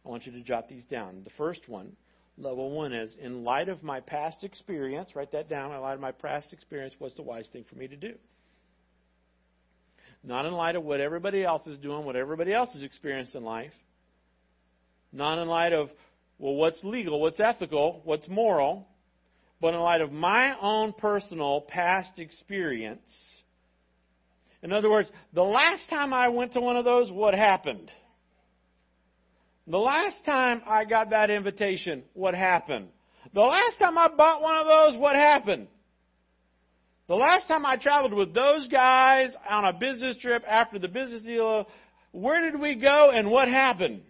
I 0.05 0.09
want 0.09 0.27
you 0.27 0.33
to 0.33 0.41
jot 0.41 0.69
these 0.69 0.85
down. 0.85 1.23
The 1.25 1.31
first 1.37 1.69
one, 1.69 1.93
level 2.37 2.71
one, 2.71 2.93
is 2.93 3.15
in 3.21 3.45
light 3.45 3.69
of 3.69 3.83
my 3.83 4.01
past 4.01 4.43
experience, 4.43 5.11
write 5.15 5.33
that 5.33 5.49
down. 5.49 5.73
In 5.73 5.81
light 5.81 5.95
of 5.95 6.01
my 6.01 6.13
past 6.13 6.53
experience, 6.53 6.95
what's 6.99 7.17
the 7.17 7.23
wise 7.23 7.49
thing 7.53 7.65
for 7.69 7.77
me 7.77 7.87
to 7.89 7.97
do? 7.97 8.15
Not 10.25 10.47
in 10.47 10.53
light 10.53 10.75
of 10.75 10.83
what 10.83 11.01
everybody 11.01 11.45
else 11.45 11.67
is 11.67 11.79
doing, 11.79 12.05
what 12.05 12.17
everybody 12.17 12.53
else 12.53 12.73
has 12.73 12.83
experienced 12.83 13.35
in 13.35 13.45
life. 13.45 13.73
Not 15.13 15.41
in 15.41 15.49
light 15.49 15.73
of, 15.73 15.91
well, 16.39 16.55
what's 16.55 16.83
legal, 16.85 17.21
what's 17.21 17.41
ethical, 17.41 18.01
what's 18.05 18.29
moral, 18.29 18.87
but 19.61 19.75
in 19.75 19.81
light 19.81 20.01
of 20.01 20.13
my 20.13 20.57
own 20.61 20.93
personal 20.93 21.63
past 21.63 22.19
experience. 22.19 23.01
In 24.63 24.73
other 24.73 24.91
words, 24.91 25.09
the 25.33 25.43
last 25.43 25.89
time 25.89 26.13
I 26.13 26.29
went 26.29 26.53
to 26.53 26.61
one 26.61 26.77
of 26.77 26.85
those, 26.85 27.11
what 27.11 27.35
happened? 27.35 27.91
The 29.67 29.79
last 29.79 30.25
time 30.25 30.63
I 30.67 30.85
got 30.85 31.11
that 31.11 31.31
invitation, 31.31 32.03
what 32.15 32.35
happened? 32.35 32.89
The 33.35 33.41
last 33.41 33.79
time 33.79 33.99
I 33.99 34.09
bought 34.09 34.43
one 34.43 34.57
of 34.57 34.67
those, 34.67 35.01
what 35.01 35.17
happened? 35.17 35.69
The 37.09 37.15
last 37.15 37.47
time 37.49 37.65
I 37.65 37.77
traveled 37.77 38.13
with 38.13 38.35
those 38.35 38.67
guys 38.69 39.31
on 39.49 39.65
a 39.65 39.73
business 39.73 40.17
trip 40.19 40.43
after 40.49 40.79
the 40.79 40.89
business 40.89 41.23
deal, 41.23 41.67
where 42.13 42.51
did 42.51 42.61
we 42.61 42.75
go 42.75 43.11
and 43.15 43.31
what 43.31 43.49
happened? 43.49 44.03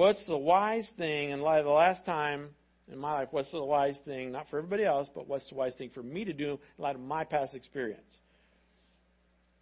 What's 0.00 0.24
the 0.26 0.38
wise 0.38 0.90
thing 0.96 1.28
in 1.28 1.42
light 1.42 1.58
of 1.58 1.66
the 1.66 1.70
last 1.72 2.06
time 2.06 2.48
in 2.90 2.98
my 2.98 3.12
life? 3.12 3.28
What's 3.32 3.52
the 3.52 3.62
wise 3.62 3.98
thing, 4.06 4.32
not 4.32 4.48
for 4.48 4.56
everybody 4.56 4.82
else, 4.82 5.10
but 5.14 5.28
what's 5.28 5.46
the 5.50 5.56
wise 5.56 5.74
thing 5.76 5.90
for 5.92 6.02
me 6.02 6.24
to 6.24 6.32
do 6.32 6.52
in 6.52 6.82
light 6.82 6.94
of 6.94 7.02
my 7.02 7.22
past 7.22 7.54
experience? 7.54 8.10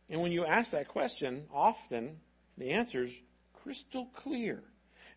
And 0.09 0.20
when 0.22 0.30
you 0.30 0.45
ask 0.45 0.70
that 0.70 0.86
question, 0.86 1.43
often 1.53 2.18
the 2.57 2.70
answer 2.70 3.07
is 3.07 3.11
crystal 3.64 4.11
clear. 4.22 4.62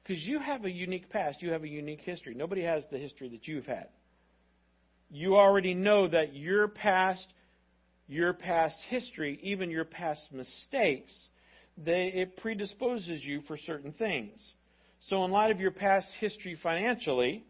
Because 0.02 0.24
you 0.24 0.40
have 0.40 0.66
a 0.66 0.72
unique 0.72 1.12
past, 1.12 1.40
you 1.44 1.52
have 1.52 1.62
a 1.64 1.70
unique 1.70 2.02
history. 2.02 2.34
Nobody 2.34 2.64
has 2.64 2.84
the 2.92 2.98
history 2.98 3.30
that 3.30 3.48
you've 3.48 3.68
had. 3.68 3.90
You 5.12 5.36
already 5.36 5.76
know 5.76 6.08
that 6.08 6.36
your 6.36 6.68
past, 6.68 7.28
your 8.08 8.34
past 8.34 8.76
history, 8.90 9.40
even 9.44 9.70
your 9.70 9.86
past 9.86 10.22
mistakes, 10.32 11.14
they, 11.78 12.08
it 12.08 12.38
predisposes 12.38 13.24
you 13.24 13.44
for 13.48 13.60
certain 13.60 13.92
things. 13.92 14.42
So, 15.10 15.26
in 15.26 15.32
light 15.32 15.52
of 15.52 15.60
your 15.60 15.72
past 15.72 16.08
history 16.20 16.58
financially, 16.62 17.44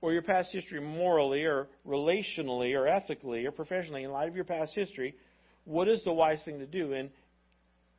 or 0.00 0.12
your 0.12 0.22
past 0.22 0.50
history 0.52 0.80
morally, 0.80 1.44
or 1.44 1.68
relationally, 1.86 2.74
or 2.74 2.88
ethically, 2.88 3.46
or 3.46 3.52
professionally, 3.52 4.04
in 4.04 4.10
light 4.10 4.28
of 4.28 4.34
your 4.34 4.44
past 4.44 4.72
history, 4.74 5.14
what 5.64 5.88
is 5.88 6.02
the 6.04 6.12
wise 6.12 6.40
thing 6.44 6.58
to 6.58 6.66
do? 6.66 6.92
in 6.92 7.10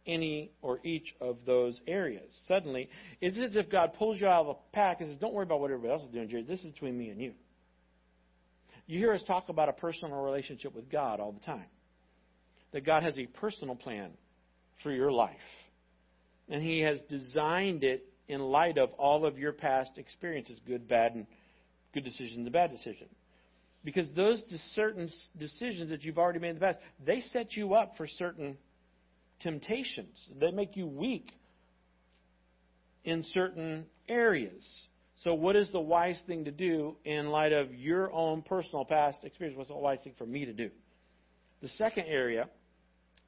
any 0.07 0.51
or 0.61 0.79
each 0.83 1.13
of 1.21 1.37
those 1.45 1.79
areas. 1.87 2.33
Suddenly, 2.47 2.89
it's 3.19 3.37
as 3.37 3.55
if 3.55 3.69
God 3.69 3.93
pulls 3.97 4.19
you 4.19 4.27
out 4.27 4.45
of 4.45 4.47
the 4.47 4.61
pack 4.73 5.01
and 5.01 5.09
says, 5.09 5.19
Don't 5.19 5.33
worry 5.33 5.43
about 5.43 5.59
what 5.59 5.71
everybody 5.71 5.93
else 5.93 6.03
is 6.03 6.11
doing, 6.11 6.29
Jerry. 6.29 6.43
This 6.43 6.59
is 6.61 6.71
between 6.71 6.97
me 6.97 7.09
and 7.09 7.21
you. 7.21 7.33
You 8.87 8.99
hear 8.99 9.13
us 9.13 9.21
talk 9.27 9.49
about 9.49 9.69
a 9.69 9.73
personal 9.73 10.21
relationship 10.21 10.75
with 10.75 10.89
God 10.91 11.19
all 11.19 11.31
the 11.31 11.45
time. 11.45 11.65
That 12.73 12.85
God 12.85 13.03
has 13.03 13.17
a 13.17 13.25
personal 13.25 13.75
plan 13.75 14.11
for 14.81 14.91
your 14.91 15.11
life. 15.11 15.35
And 16.49 16.61
He 16.63 16.79
has 16.81 16.99
designed 17.07 17.83
it 17.83 18.05
in 18.31 18.39
light 18.39 18.77
of 18.77 18.91
all 18.93 19.25
of 19.25 19.37
your 19.37 19.51
past 19.51 19.91
experiences 19.97 20.57
good, 20.65 20.87
bad, 20.87 21.13
and 21.13 21.27
good 21.93 22.05
decisions 22.05 22.37
and 22.37 22.51
bad 22.51 22.71
decisions. 22.71 23.11
Because 23.83 24.07
those 24.15 24.41
certain 24.73 25.11
decisions 25.37 25.89
that 25.89 26.03
you've 26.03 26.17
already 26.17 26.39
made 26.39 26.51
in 26.51 26.55
the 26.55 26.61
past, 26.61 26.79
they 27.05 27.21
set 27.33 27.57
you 27.57 27.73
up 27.73 27.97
for 27.97 28.07
certain 28.07 28.57
temptations. 29.41 30.15
They 30.39 30.51
make 30.51 30.77
you 30.77 30.87
weak 30.87 31.31
in 33.03 33.23
certain 33.33 33.85
areas. 34.07 34.65
So, 35.23 35.33
what 35.33 35.57
is 35.57 35.69
the 35.71 35.79
wise 35.81 36.19
thing 36.25 36.45
to 36.45 36.51
do 36.51 36.95
in 37.03 37.27
light 37.29 37.51
of 37.51 37.73
your 37.73 38.13
own 38.13 38.43
personal 38.43 38.85
past 38.85 39.19
experience? 39.23 39.57
What's 39.57 39.69
the 39.69 39.75
wise 39.75 39.99
thing 40.03 40.13
for 40.17 40.25
me 40.25 40.45
to 40.45 40.53
do? 40.53 40.69
The 41.61 41.69
second 41.69 42.05
area 42.07 42.47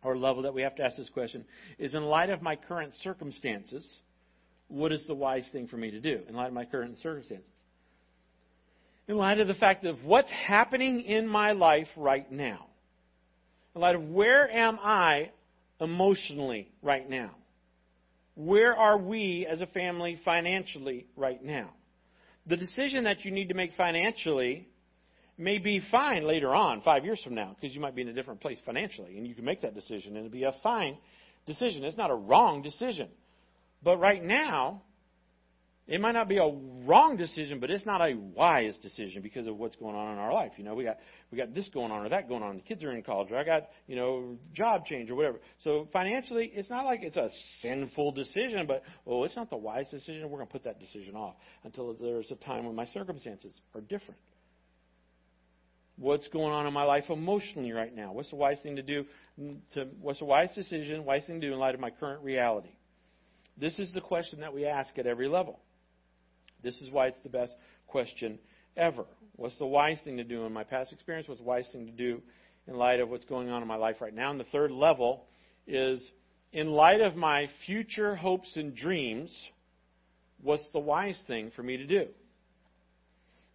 or 0.02 0.18
level 0.18 0.44
that 0.44 0.54
we 0.54 0.62
have 0.62 0.76
to 0.76 0.84
ask 0.84 0.96
this 0.96 1.10
question 1.10 1.44
is 1.78 1.94
in 1.94 2.04
light 2.04 2.30
of 2.30 2.42
my 2.42 2.56
current 2.56 2.94
circumstances, 3.04 3.86
what 4.68 4.92
is 4.92 5.06
the 5.08 5.14
wise 5.14 5.48
thing 5.52 5.68
for 5.68 5.78
me 5.78 5.92
to 5.92 6.00
do 6.00 6.22
in 6.28 6.36
light 6.36 6.48
of 6.48 6.54
my 6.54 6.66
current 6.66 6.98
circumstances? 7.02 7.48
In 9.08 9.18
light 9.18 9.40
of 9.40 9.48
the 9.48 9.54
fact 9.54 9.86
of 9.86 10.04
what's 10.04 10.32
happening 10.32 11.02
in 11.02 11.28
my 11.28 11.52
life 11.52 11.88
right 11.98 12.30
now. 12.32 12.68
In 13.76 13.82
light 13.82 13.96
of 13.96 14.04
where 14.04 14.50
am 14.50 14.80
I 14.82 15.32
emotionally 15.82 16.72
right 16.82 17.10
now? 17.10 17.32
Where 18.36 18.76
are 18.76 18.98
we 18.98 19.46
as 19.50 19.62
a 19.62 19.68
family 19.68 20.20
financially 20.24 21.08
right 21.16 21.44
now? 21.44 21.70
The 22.48 22.58
decision 22.58 23.04
that 23.06 23.24
you 23.24 23.32
need 23.32 23.50
to 23.50 23.54
make 23.54 23.72
financially 23.76 24.68
may 25.38 25.58
be 25.58 25.82
fine 25.92 26.26
later 26.26 26.54
on, 26.54 26.82
five 26.82 27.06
years 27.06 27.22
from 27.24 27.36
now, 27.36 27.56
because 27.60 27.76
you 27.76 27.82
might 27.82 27.96
be 27.96 28.02
in 28.02 28.08
a 28.08 28.14
different 28.14 28.42
place 28.42 28.60
financially, 28.66 29.18
and 29.18 29.28
you 29.28 29.36
can 29.36 29.46
make 29.46 29.62
that 29.62 29.76
decision, 29.76 30.16
and 30.16 30.26
it'll 30.26 30.30
be 30.30 30.44
a 30.44 30.56
fine 30.62 30.98
decision. 31.46 31.84
It's 31.84 31.98
not 31.98 32.12
a 32.12 32.16
wrong 32.16 32.62
decision. 32.62 33.10
But 33.84 33.98
right 33.98 34.24
now, 34.24 34.82
it 35.86 36.00
might 36.00 36.14
not 36.14 36.30
be 36.30 36.38
a 36.38 36.50
wrong 36.86 37.18
decision, 37.18 37.60
but 37.60 37.70
it's 37.70 37.86
not 37.86 38.00
a 38.00 38.16
wise 38.16 38.78
decision 38.82 39.22
because 39.22 39.48
of 39.48 39.58
what's 39.58 39.76
going 39.76 39.96
on 39.96 40.14
in 40.14 40.18
our 40.18 40.32
life. 40.32 40.54
You 40.56 40.64
know, 40.64 40.76
we 40.76 40.86
got 40.86 40.98
we 41.30 41.38
got 41.38 41.54
this 41.54 41.68
going 41.74 41.92
on 41.92 42.06
or 42.06 42.10
that 42.10 42.30
going 42.30 42.42
on. 42.42 42.56
The 42.56 42.62
kids 42.62 42.84
are 42.84 42.92
in 42.92 43.04
college, 43.04 43.32
or 43.32 43.38
I 43.38 43.44
got 43.44 43.64
you 43.86 43.98
know 43.98 44.38
job 44.54 44.86
change 44.86 45.10
or 45.10 45.16
whatever. 45.16 45.42
So 45.66 45.90
financially, 45.92 46.50
it's 46.54 46.70
not 46.70 46.86
like 46.86 47.02
it's 47.04 47.18
a 47.18 47.30
sinful 47.62 48.14
decision, 48.14 48.66
but 48.66 48.84
oh, 49.06 49.26
it's 49.26 49.36
not 49.36 49.50
the 49.50 49.58
wise 49.58 49.90
decision. 49.92 50.30
We're 50.30 50.38
going 50.38 50.48
to 50.48 50.54
put 50.54 50.64
that 50.64 50.80
decision 50.80 51.18
off 51.18 51.36
until 51.66 51.94
there's 51.96 52.32
a 52.32 52.36
time 52.36 52.66
when 52.66 52.76
my 52.76 52.86
circumstances 52.88 53.54
are 53.76 53.82
different. 53.82 54.22
What's 55.98 56.28
going 56.30 56.54
on 56.54 56.66
in 56.66 56.74
my 56.74 56.86
life 56.86 57.04
emotionally 57.10 57.74
right 57.74 57.94
now? 57.94 58.14
What's 58.14 58.30
the 58.30 58.38
wise 58.38 58.58
thing 58.64 58.78
to 58.78 58.82
do? 58.82 59.06
To, 59.74 59.88
what's 60.00 60.20
the 60.20 60.26
wise 60.26 60.50
decision, 60.56 61.04
wise 61.04 61.26
thing 61.28 61.42
to 61.42 61.48
do 61.48 61.54
in 61.54 61.60
light 61.60 61.76
of 61.76 61.82
my 61.82 61.90
current 61.92 62.24
reality? 62.24 62.72
This 63.58 63.78
is 63.80 63.94
the 63.94 64.02
question 64.02 64.40
that 64.40 64.54
we 64.54 64.66
ask 64.66 64.98
at 64.98 65.06
every 65.06 65.28
level. 65.28 65.60
This 66.64 66.76
is 66.82 66.90
why 66.90 67.08
it's 67.08 67.22
the 67.24 67.30
best 67.30 67.54
question 67.88 68.40
ever. 68.76 69.06
What's 69.36 69.58
the 69.58 69.66
wise 69.66 70.00
thing 70.04 70.18
to 70.18 70.24
do 70.24 70.46
in 70.46 70.54
my 70.54 70.64
past 70.64 70.92
experience? 70.94 71.28
What's 71.28 71.42
the 71.42 71.48
wise 71.48 71.68
thing 71.72 71.86
to 71.86 71.92
do 71.92 72.22
in 72.68 72.76
light 72.76 73.00
of 73.00 73.10
what's 73.10 73.26
going 73.26 73.50
on 73.50 73.62
in 73.62 73.68
my 73.68 73.76
life 73.76 73.98
right 74.00 74.14
now? 74.14 74.32
And 74.32 74.40
the 74.40 74.46
third 74.46 74.72
level 74.72 75.26
is 75.68 76.12
in 76.52 76.72
light 76.72 77.02
of 77.02 77.16
my 77.16 77.48
future 77.66 78.16
hopes 78.16 78.56
and 78.56 78.76
dreams, 78.76 79.36
what's 80.42 80.68
the 80.72 80.80
wise 80.80 81.20
thing 81.28 81.52
for 81.56 81.64
me 81.64 81.78
to 81.78 81.86
do? 81.86 82.06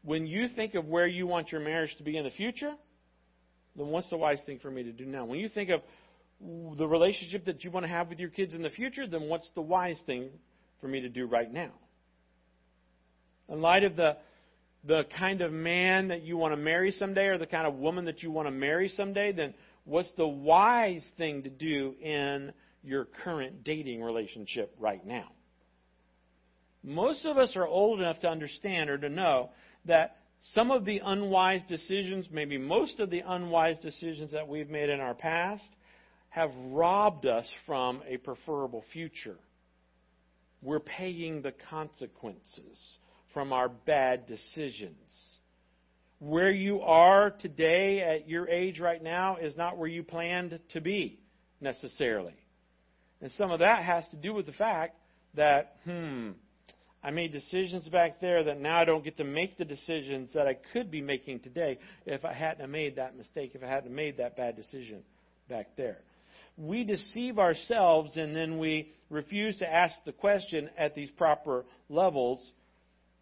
When 0.03 0.27
you 0.27 0.49
think 0.49 0.75
of 0.75 0.87
where 0.87 1.07
you 1.07 1.27
want 1.27 1.53
your 1.53 1.61
marriage 1.61 1.95
to 1.99 2.03
be 2.03 2.17
in 2.17 2.25
the 2.25 2.31
future, 2.31 2.73
then 3.77 3.87
what's 3.87 4.11
the 4.11 4.17
wise 4.17 4.41
thing 4.47 4.59
for 4.59 4.71
me 4.71 4.83
to 4.83 4.93
do 4.93 5.07
now? 5.07 5.25
When 5.25 5.39
you 5.39 5.49
think 5.49 5.71
of 5.71 5.81
the 6.41 6.87
relationship 6.87 7.45
that 7.47 7.65
you 7.65 7.71
want 7.71 7.85
to 7.85 7.91
have 7.91 8.09
with 8.09 8.19
your 8.19 8.31
kids 8.31 8.55
in 8.55 8.63
the 8.63 8.71
future, 8.71 9.07
then 9.07 9.29
what's 9.29 9.49
the 9.55 9.61
wise 9.61 10.01
thing 10.07 10.31
for 10.81 10.89
me 10.89 11.01
to 11.01 11.09
do 11.09 11.27
right 11.27 11.53
now? 11.53 11.71
In 13.49 13.61
light 13.61 13.85
of 13.85 13.97
the 13.97 14.17
the 14.85 15.05
kind 15.19 15.41
of 15.41 15.53
man 15.53 16.09
that 16.09 16.23
you 16.23 16.37
want 16.37 16.53
to 16.53 16.57
marry 16.57 16.93
someday 16.93 17.27
or 17.27 17.39
the 17.39 17.47
kind 17.47 17.67
of 17.67 17.75
woman 17.75 18.05
that 18.05 18.23
you 18.23 18.31
want 18.31 18.47
to 18.47 18.53
marry 18.53 18.89
someday, 18.89 19.33
then 19.33 19.53
what's 19.85 20.11
the 20.17 20.27
wise 20.27 21.07
thing 21.19 21.43
to 21.43 21.51
do 21.51 21.95
in 22.01 22.53
your 22.85 23.07
current 23.25 23.65
dating 23.65 24.03
relationship 24.03 24.75
right 24.79 25.05
now? 25.05 25.27
Most 26.85 27.27
of 27.27 27.39
us 27.39 27.57
are 27.57 27.67
old 27.67 28.01
enough 28.01 28.21
to 28.21 28.29
understand 28.29 28.89
or 28.89 28.99
to 28.99 29.09
know 29.09 29.51
that 29.87 30.17
some 30.55 30.71
of 30.71 30.85
the 30.85 31.01
unwise 31.05 31.63
decisions, 31.69 32.27
maybe 32.31 32.57
most 32.57 33.01
of 33.01 33.11
the 33.11 33.23
unwise 33.27 33.79
decisions 33.79 34.31
that 34.31 34.47
we've 34.47 34.71
made 34.71 34.89
in 34.89 35.01
our 35.01 35.15
past, 35.15 35.65
have 36.31 36.51
robbed 36.71 37.27
us 37.27 37.47
from 37.67 38.03
a 38.07 38.17
preferable 38.19 38.85
future. 38.93 39.37
We're 40.63 40.81
paying 40.81 41.43
the 41.43 41.53
consequences 41.71 42.79
from 43.33 43.53
our 43.53 43.69
bad 43.69 44.27
decisions. 44.27 44.97
Where 46.21 46.51
you 46.51 46.81
are 46.81 47.31
today 47.31 48.01
at 48.01 48.29
your 48.29 48.49
age 48.49 48.81
right 48.81 49.03
now 49.03 49.37
is 49.37 49.57
not 49.57 49.79
where 49.79 49.89
you 49.89 50.03
planned 50.03 50.59
to 50.73 50.81
be 50.81 51.21
necessarily. 51.61 52.35
And 53.21 53.31
some 53.33 53.51
of 53.51 53.61
that 53.61 53.85
has 53.85 54.05
to 54.11 54.17
do 54.17 54.35
with 54.35 54.47
the 54.47 54.53
fact 54.53 54.97
that, 55.35 55.77
hmm, 55.85 56.31
I 57.03 57.11
made 57.13 57.33
decisions 57.33 57.89
back 57.89 58.21
there 58.21 58.43
that 58.45 58.61
now 58.61 58.79
I 58.81 58.85
don't 58.85 59.05
get 59.05 59.17
to 59.19 59.25
make 59.25 59.57
the 59.57 59.65
decisions 59.65 60.33
that 60.35 60.49
I 60.49 60.57
could 60.73 60.91
be 60.91 61.01
making 61.01 61.41
today 61.41 61.79
if 62.05 62.25
I 62.25 62.33
hadn't 62.33 62.71
made 62.71 62.97
that 62.97 63.17
mistake, 63.17 63.53
if 63.55 63.63
I 63.63 63.69
hadn't 63.69 63.95
made 63.95 64.17
that 64.17 64.37
bad 64.37 64.57
decision 64.57 65.03
back 65.49 65.69
there. 65.77 65.99
We 66.59 66.85
deceive 66.85 67.39
ourselves 67.39 68.17
and 68.17 68.35
then 68.35 68.59
we 68.59 68.93
refuse 69.11 69.57
to 69.59 69.73
ask 69.73 69.95
the 70.05 70.13
question 70.13 70.69
at 70.77 70.95
these 70.95 71.11
proper 71.13 71.65
levels. 71.89 72.45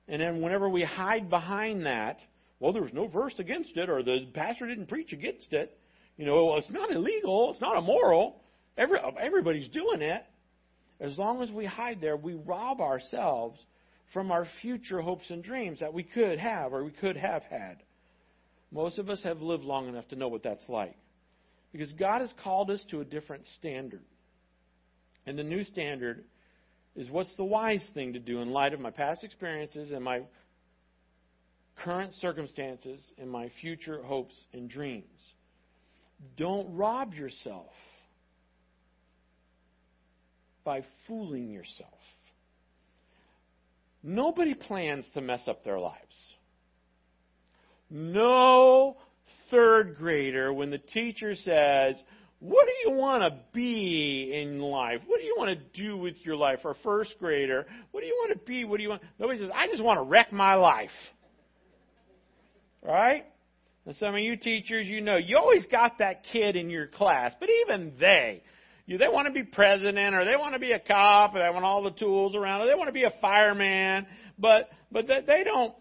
And 0.08 0.20
then 0.20 0.40
whenever 0.40 0.68
we 0.68 0.82
hide 0.82 1.30
behind 1.30 1.86
that, 1.86 2.18
well, 2.58 2.72
there 2.72 2.82
was 2.82 2.94
no 2.94 3.06
verse 3.06 3.34
against 3.38 3.76
it, 3.76 3.90
or 3.90 4.02
the 4.02 4.26
pastor 4.32 4.66
didn't 4.66 4.86
preach 4.86 5.12
against 5.12 5.52
it. 5.52 5.78
You 6.16 6.24
know, 6.24 6.56
it's 6.56 6.70
not 6.70 6.90
illegal, 6.90 7.52
it's 7.52 7.60
not 7.60 7.76
immoral. 7.76 8.40
Every, 8.78 8.98
everybody's 9.20 9.68
doing 9.68 10.00
it. 10.00 10.24
As 10.98 11.18
long 11.18 11.42
as 11.42 11.50
we 11.50 11.66
hide 11.66 12.00
there, 12.00 12.16
we 12.16 12.34
rob 12.34 12.80
ourselves 12.80 13.60
from 14.14 14.30
our 14.30 14.46
future 14.62 15.02
hopes 15.02 15.28
and 15.28 15.42
dreams 15.42 15.80
that 15.80 15.92
we 15.92 16.02
could 16.02 16.38
have 16.38 16.72
or 16.72 16.84
we 16.84 16.90
could 16.90 17.16
have 17.16 17.42
had. 17.42 17.82
Most 18.72 18.98
of 18.98 19.10
us 19.10 19.22
have 19.22 19.42
lived 19.42 19.64
long 19.64 19.88
enough 19.88 20.08
to 20.08 20.16
know 20.16 20.28
what 20.28 20.42
that's 20.42 20.64
like. 20.68 20.96
Because 21.72 21.92
God 21.92 22.20
has 22.20 22.32
called 22.42 22.70
us 22.70 22.82
to 22.90 23.00
a 23.00 23.04
different 23.04 23.44
standard. 23.58 24.02
And 25.26 25.38
the 25.38 25.42
new 25.42 25.64
standard 25.64 26.24
is 26.94 27.10
what's 27.10 27.34
the 27.36 27.44
wise 27.44 27.84
thing 27.94 28.12
to 28.14 28.18
do 28.18 28.40
in 28.40 28.50
light 28.50 28.72
of 28.72 28.80
my 28.80 28.90
past 28.90 29.24
experiences 29.24 29.92
and 29.92 30.02
my 30.02 30.22
current 31.76 32.14
circumstances 32.14 33.00
and 33.18 33.30
my 33.30 33.50
future 33.60 34.02
hopes 34.02 34.34
and 34.52 34.68
dreams. 34.68 35.04
Don't 36.36 36.74
rob 36.74 37.12
yourself 37.12 37.70
by 40.64 40.82
fooling 41.06 41.50
yourself. 41.50 41.92
Nobody 44.02 44.54
plans 44.54 45.06
to 45.14 45.20
mess 45.20 45.42
up 45.46 45.64
their 45.64 45.78
lives. 45.78 45.96
No 47.90 48.96
third 49.50 49.96
grader, 49.96 50.52
when 50.52 50.70
the 50.70 50.78
teacher 50.78 51.34
says, 51.34 51.96
What 52.40 52.66
do 52.66 52.90
you 52.90 52.96
want 52.96 53.22
to 53.22 53.38
be 53.52 54.32
in 54.34 54.60
life? 54.60 55.00
What 55.06 55.18
do 55.20 55.24
you 55.24 55.34
want 55.38 55.58
to 55.58 55.82
do 55.82 55.96
with 55.96 56.16
your 56.22 56.36
life? 56.36 56.60
Or 56.64 56.74
first 56.82 57.14
grader, 57.18 57.66
What 57.92 58.00
do 58.00 58.06
you 58.06 58.14
want 58.14 58.32
to 58.32 58.46
be? 58.46 58.64
What 58.64 58.78
do 58.78 58.82
you 58.82 58.90
want? 58.90 59.02
Nobody 59.18 59.40
says, 59.40 59.50
I 59.54 59.68
just 59.68 59.82
want 59.82 59.98
to 59.98 60.04
wreck 60.04 60.32
my 60.32 60.54
life. 60.54 60.90
Right? 62.82 63.24
And 63.86 63.94
some 63.96 64.14
of 64.14 64.20
you 64.20 64.36
teachers, 64.36 64.86
you 64.86 65.00
know, 65.00 65.16
you 65.16 65.38
always 65.38 65.64
got 65.66 65.98
that 65.98 66.24
kid 66.32 66.56
in 66.56 66.70
your 66.70 66.88
class, 66.88 67.32
but 67.38 67.48
even 67.62 67.92
they, 68.00 68.42
you, 68.84 68.98
they 68.98 69.08
want 69.08 69.28
to 69.28 69.32
be 69.32 69.44
president 69.44 70.14
or 70.14 70.24
they 70.24 70.34
want 70.36 70.54
to 70.54 70.58
be 70.58 70.72
a 70.72 70.78
cop 70.80 71.34
or 71.34 71.38
they 71.38 71.50
want 71.50 71.64
all 71.64 71.82
the 71.84 71.92
tools 71.92 72.34
around 72.34 72.62
or 72.62 72.66
they 72.66 72.74
want 72.74 72.88
to 72.88 72.92
be 72.92 73.04
a 73.04 73.12
fireman, 73.20 74.06
but 74.38 74.70
but 74.90 75.06
they, 75.06 75.20
they 75.26 75.44
don't 75.44 75.72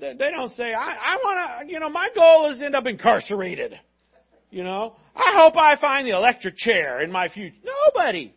they 0.00 0.30
don't 0.30 0.52
say 0.52 0.72
I, 0.72 0.94
I 0.94 1.16
want 1.16 1.68
to 1.68 1.72
you 1.72 1.80
know 1.80 1.90
my 1.90 2.08
goal 2.14 2.50
is 2.50 2.58
to 2.58 2.66
end 2.66 2.74
up 2.74 2.86
incarcerated. 2.86 3.78
You 4.50 4.62
know, 4.62 4.94
I 5.16 5.34
hope 5.36 5.56
I 5.56 5.76
find 5.80 6.06
the 6.06 6.12
electric 6.12 6.56
chair 6.56 7.00
in 7.00 7.10
my 7.10 7.28
future. 7.28 7.56
Nobody 7.64 8.32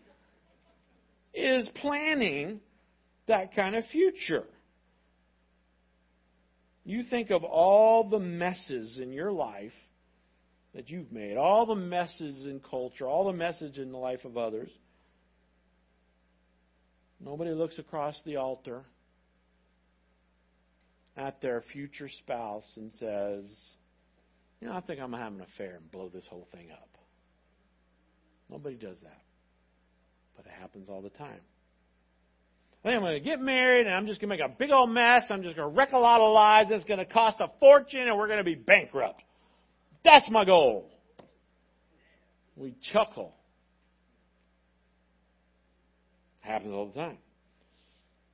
is 1.34 1.70
planning 1.76 2.60
that 3.28 3.54
kind 3.54 3.76
of 3.76 3.86
future. 3.92 4.44
You 6.86 7.04
think 7.04 7.30
of 7.30 7.44
all 7.44 8.10
the 8.10 8.18
messes 8.18 8.98
in 9.00 9.12
your 9.12 9.32
life 9.32 9.74
that 10.74 10.90
you've 10.90 11.12
made, 11.12 11.38
all 11.38 11.66
the 11.66 11.76
messes 11.76 12.46
in 12.46 12.62
culture, 12.68 13.06
all 13.06 13.28
the 13.28 13.34
messes 13.34 13.78
in 13.78 13.92
the 13.92 13.98
life 13.98 14.26
of 14.26 14.38
others. 14.38 14.70
Nobody 17.20 17.52
looks 17.52 17.78
across 17.78 18.16
the 18.26 18.38
altar 18.38 18.86
at 21.18 21.42
their 21.42 21.64
future 21.74 22.10
spouse 22.20 22.70
and 22.76 22.92
says, 22.94 23.46
You 24.62 24.68
know, 24.68 24.74
I 24.74 24.82
think 24.82 25.00
I'm 25.02 25.10
going 25.10 25.20
to 25.20 25.26
have 25.26 25.34
an 25.34 25.42
affair 25.42 25.76
and 25.76 25.92
blow 25.92 26.10
this 26.14 26.26
whole 26.30 26.48
thing 26.54 26.70
up. 26.72 26.90
Nobody 28.50 28.76
does 28.76 28.98
that. 29.02 29.22
But 30.36 30.46
it 30.46 30.52
happens 30.60 30.88
all 30.88 31.02
the 31.02 31.10
time. 31.10 31.40
I 32.84 32.90
think 32.90 32.96
I'm 32.96 33.02
going 33.02 33.22
to 33.22 33.28
get 33.28 33.42
married 33.42 33.88
and 33.88 33.96
I'm 33.96 34.06
just 34.06 34.22
going 34.22 34.30
to 34.30 34.38
make 34.38 34.46
a 34.46 34.56
big 34.58 34.70
old 34.72 34.92
mess. 34.92 35.24
I'm 35.30 35.42
just 35.42 35.56
going 35.56 35.70
to 35.70 35.76
wreck 35.76 35.92
a 35.94 35.98
lot 35.98 36.22
of 36.22 36.32
lives. 36.32 36.70
It's 36.72 36.86
going 36.86 37.00
to 37.00 37.06
cost 37.06 37.38
a 37.40 37.48
fortune 37.60 38.08
and 38.08 38.18
we're 38.18 38.28
going 38.28 38.38
to 38.38 38.46
be 38.46 38.56
bankrupt. 38.56 39.24
That's 40.06 40.30
my 40.30 40.46
goal. 40.46 40.90
We 42.56 42.76
chuckle. 42.94 43.34
Happens 46.40 46.74
all 46.74 46.88
the 46.88 46.94
time. 46.94 47.18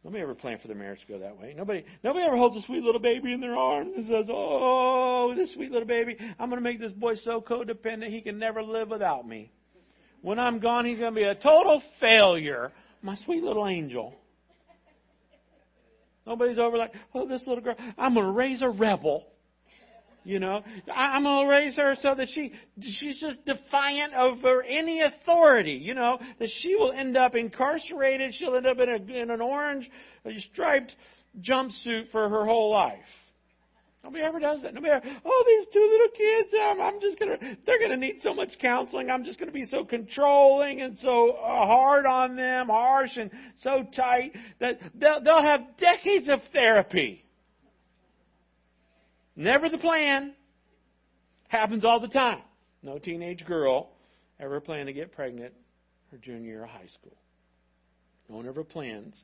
Nobody 0.04 0.22
ever 0.22 0.36
planned 0.36 0.60
for 0.62 0.68
their 0.68 0.76
marriage 0.76 0.99
to 1.01 1.08
go 1.08 1.20
that 1.20 1.39
way. 1.39 1.54
Nobody, 1.56 1.86
nobody 2.04 2.26
ever 2.26 2.36
holds 2.36 2.58
a 2.58 2.62
sweet 2.64 2.84
little 2.84 2.99
baby 2.99 3.32
in 3.32 3.39
their 3.39 3.56
arms 3.56 3.93
and 3.95 4.06
says, 4.06 4.28
"Oh, 4.30 5.34
this 5.36 5.54
sweet 5.54 5.72
little 5.72 5.88
baby, 5.88 6.18
I'm 6.39 6.49
going 6.49 6.62
to 6.62 6.70
make 6.70 6.80
this 6.80 6.91
boy 6.91 7.16
so 7.16 7.39
codependent 7.39 8.10
he 8.10 8.22
can 8.22 8.38
never 8.38 8.62
live 8.62 8.89
without 8.89 9.26
me. 9.26 9.51
When 10.22 10.39
I'm 10.39 10.60
gone, 10.60 10.86
he's 10.86 10.99
going 10.99 11.14
to 11.14 11.16
be 11.16 11.24
a 11.24 11.36
total 11.36 11.82
failure." 11.99 12.72
My 13.01 13.16
sweet 13.26 13.43
little 13.43 13.68
angel. 13.68 14.16
Nobody's 16.26 16.60
over 16.60 16.78
like, 16.78 16.93
"Oh, 17.14 17.28
this 17.28 17.45
little 17.47 17.64
girl, 17.64 17.76
I'm 17.97 18.14
going 18.14 18.26
to 18.26 18.32
raise 18.32 18.62
a 18.62 18.70
rebel." 18.70 19.26
You 20.24 20.39
know, 20.39 20.61
I'm 20.93 21.24
going 21.24 21.45
to 21.45 21.51
raise 21.51 21.76
her 21.76 21.95
so 22.01 22.15
that 22.15 22.30
she 22.34 22.53
she's 22.80 23.19
just 23.19 23.43
defiant 23.45 24.13
over 24.13 24.63
any 24.63 25.01
authority. 25.01 25.80
You 25.82 25.95
know, 25.95 26.17
that 26.39 26.49
she 26.61 26.76
will 26.76 26.93
end 26.93 27.17
up 27.17 27.36
incarcerated. 27.36 28.34
She'll 28.36 28.55
end 28.55 28.67
up 28.67 28.78
in, 28.80 28.89
a, 28.89 29.21
in 29.21 29.32
an 29.32 29.41
orange 29.41 29.89
striped 30.51 30.95
jumpsuit 31.41 32.11
for 32.11 32.30
her 32.30 32.45
whole 32.45 32.71
life. 32.71 32.99
Nobody 34.03 34.24
ever 34.24 34.39
does 34.39 34.61
that. 34.63 34.74
Nobody 34.74 34.91
ever, 34.91 35.05
oh, 35.24 35.43
these 35.47 35.67
two 35.71 35.80
little 35.80 36.09
kids, 36.09 36.53
um, 36.61 36.82
I'm 36.82 36.99
just 36.99 37.17
gonna, 37.17 37.38
they're 37.65 37.80
gonna 37.80 37.95
need 37.95 38.17
so 38.21 38.34
much 38.34 38.49
counseling. 38.59 39.09
I'm 39.09 39.24
just 39.24 39.39
gonna 39.39 39.53
be 39.53 39.63
so 39.63 39.86
controlling 39.86 40.82
and 40.82 40.97
so 40.97 41.32
uh, 41.32 41.65
hard 41.65 42.05
on 42.05 42.36
them, 42.36 42.67
harsh 42.67 43.15
and 43.15 43.32
so 43.61 43.86
tight 43.95 44.34
that 44.59 44.80
they'll, 44.93 45.24
they'll 45.24 45.41
have 45.41 45.61
decades 45.78 46.28
of 46.28 46.41
therapy. 46.51 47.22
Never 49.36 49.69
the 49.69 49.77
plan. 49.77 50.34
Happens 51.47 51.86
all 51.86 51.99
the 51.99 52.07
time. 52.07 52.39
No 52.81 52.97
teenage 52.97 53.45
girl 53.45 53.89
ever 54.39 54.59
planned 54.59 54.88
to 54.88 54.93
get 54.93 55.11
pregnant 55.11 55.53
her 56.11 56.17
junior 56.17 56.49
year 56.49 56.63
of 56.63 56.69
high 56.69 56.88
school. 56.99 57.15
No 58.29 58.38
one 58.38 58.47
ever 58.47 58.63
plans 58.63 59.15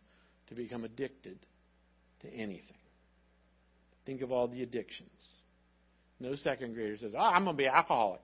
to 0.47 0.55
become 0.55 0.84
addicted 0.84 1.39
to 2.22 2.28
anything. 2.34 2.78
Think 4.05 4.22
of 4.22 4.32
all 4.32 4.47
the 4.47 4.64
addictions. 4.64 5.10
No 6.20 6.36
second 6.36 6.74
grader 6.74 6.97
says, 6.97 7.14
oh, 7.16 7.22
I'm 7.22 7.43
going 7.43 7.55
to 7.55 7.57
be 7.57 7.66
an 7.66 7.74
alcoholic. 7.74 8.22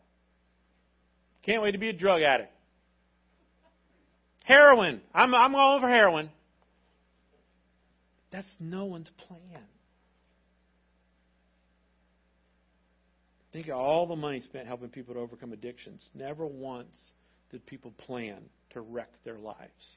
Can't 1.43 1.61
wait 1.61 1.71
to 1.71 1.77
be 1.77 1.89
a 1.89 1.93
drug 1.93 2.21
addict. 2.21 2.51
Heroin. 4.43 5.01
I'm, 5.13 5.33
I'm 5.33 5.51
going 5.53 5.81
for 5.81 5.87
heroin. 5.87 6.29
That's 8.31 8.47
no 8.59 8.85
one's 8.85 9.09
plan. 9.27 9.63
Think 13.55 13.69
of 13.69 13.77
all 13.77 14.05
the 14.05 14.17
money 14.17 14.41
spent 14.41 14.67
helping 14.67 14.89
people 14.89 15.13
to 15.13 15.21
overcome 15.21 15.53
addictions. 15.53 16.03
Never 16.13 16.45
once 16.45 16.93
did 17.51 17.65
people 17.65 17.93
plan 18.05 18.41
to 18.71 18.81
wreck 18.81 19.07
their 19.23 19.39
lives. 19.39 19.95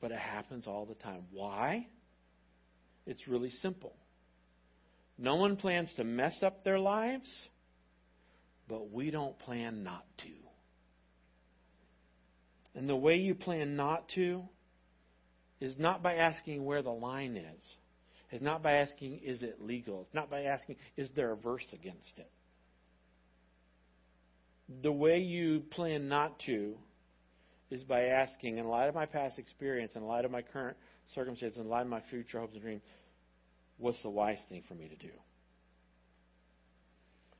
But 0.00 0.12
it 0.12 0.18
happens 0.20 0.68
all 0.68 0.86
the 0.86 0.94
time. 0.94 1.24
Why? 1.32 1.88
It's 3.06 3.26
really 3.26 3.50
simple. 3.50 3.92
No 5.18 5.34
one 5.34 5.56
plans 5.56 5.92
to 5.96 6.04
mess 6.04 6.38
up 6.44 6.62
their 6.62 6.78
lives, 6.78 7.28
but 8.68 8.92
we 8.92 9.10
don't 9.10 9.36
plan 9.40 9.82
not 9.82 10.04
to. 10.18 10.28
And 12.78 12.88
the 12.88 12.94
way 12.94 13.16
you 13.16 13.34
plan 13.34 13.74
not 13.74 14.08
to 14.14 14.44
is 15.60 15.74
not 15.76 16.04
by 16.04 16.14
asking 16.14 16.64
where 16.64 16.82
the 16.82 16.90
line 16.90 17.36
is 17.36 17.74
is 18.32 18.40
not 18.40 18.62
by 18.62 18.72
asking, 18.74 19.20
is 19.24 19.42
it 19.42 19.58
legal? 19.60 20.02
It's 20.02 20.14
not 20.14 20.30
by 20.30 20.42
asking, 20.42 20.76
is 20.96 21.10
there 21.16 21.32
a 21.32 21.36
verse 21.36 21.66
against 21.72 22.18
it? 22.18 22.30
The 24.82 24.92
way 24.92 25.18
you 25.18 25.60
plan 25.70 26.08
not 26.08 26.38
to 26.46 26.74
is 27.70 27.82
by 27.82 28.04
asking, 28.06 28.58
in 28.58 28.66
light 28.68 28.88
of 28.88 28.94
my 28.94 29.06
past 29.06 29.38
experience, 29.38 29.92
in 29.94 30.04
light 30.04 30.24
of 30.24 30.30
my 30.30 30.42
current 30.42 30.76
circumstances, 31.14 31.58
in 31.58 31.68
light 31.68 31.82
of 31.82 31.88
my 31.88 32.02
future 32.10 32.38
hopes 32.38 32.54
and 32.54 32.62
dreams, 32.62 32.82
what's 33.78 34.00
the 34.02 34.10
wise 34.10 34.38
thing 34.48 34.62
for 34.68 34.74
me 34.74 34.88
to 34.88 34.96
do? 34.96 35.12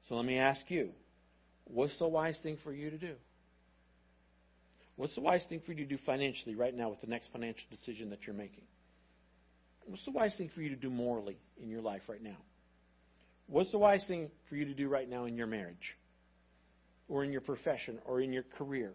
So 0.08 0.16
let 0.16 0.24
me 0.24 0.38
ask 0.38 0.62
you, 0.68 0.90
what's 1.64 1.96
the 1.98 2.08
wise 2.08 2.36
thing 2.42 2.58
for 2.64 2.72
you 2.72 2.90
to 2.90 2.98
do? 2.98 3.14
What's 4.96 5.14
the 5.14 5.20
wise 5.20 5.44
thing 5.48 5.62
for 5.64 5.72
you 5.72 5.84
to 5.86 5.96
do 5.96 5.98
financially 6.04 6.56
right 6.56 6.76
now 6.76 6.90
with 6.90 7.00
the 7.00 7.06
next 7.06 7.28
financial 7.32 7.64
decision 7.70 8.10
that 8.10 8.20
you're 8.26 8.34
making? 8.34 8.64
What's 9.90 10.04
the 10.04 10.12
wise 10.12 10.34
thing 10.38 10.50
for 10.54 10.62
you 10.62 10.68
to 10.68 10.76
do 10.76 10.88
morally 10.88 11.36
in 11.60 11.68
your 11.68 11.82
life 11.82 12.02
right 12.08 12.22
now? 12.22 12.36
What's 13.48 13.72
the 13.72 13.78
wise 13.78 14.04
thing 14.06 14.30
for 14.48 14.54
you 14.54 14.64
to 14.66 14.74
do 14.74 14.88
right 14.88 15.08
now 15.08 15.24
in 15.24 15.36
your 15.36 15.48
marriage? 15.48 15.96
Or 17.08 17.24
in 17.24 17.32
your 17.32 17.40
profession? 17.40 17.98
Or 18.06 18.20
in 18.20 18.32
your 18.32 18.44
career? 18.56 18.92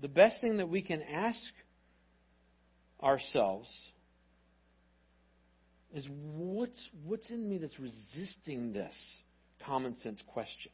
The 0.00 0.08
best 0.08 0.38
thing 0.42 0.58
that 0.58 0.68
we 0.68 0.82
can 0.82 1.00
ask 1.00 1.38
ourselves 3.02 3.68
is 5.94 6.06
what's, 6.36 6.88
what's 7.04 7.30
in 7.30 7.48
me 7.48 7.56
that's 7.56 7.78
resisting 7.78 8.74
this 8.74 8.94
common 9.64 9.96
sense 10.00 10.20
question? 10.26 10.72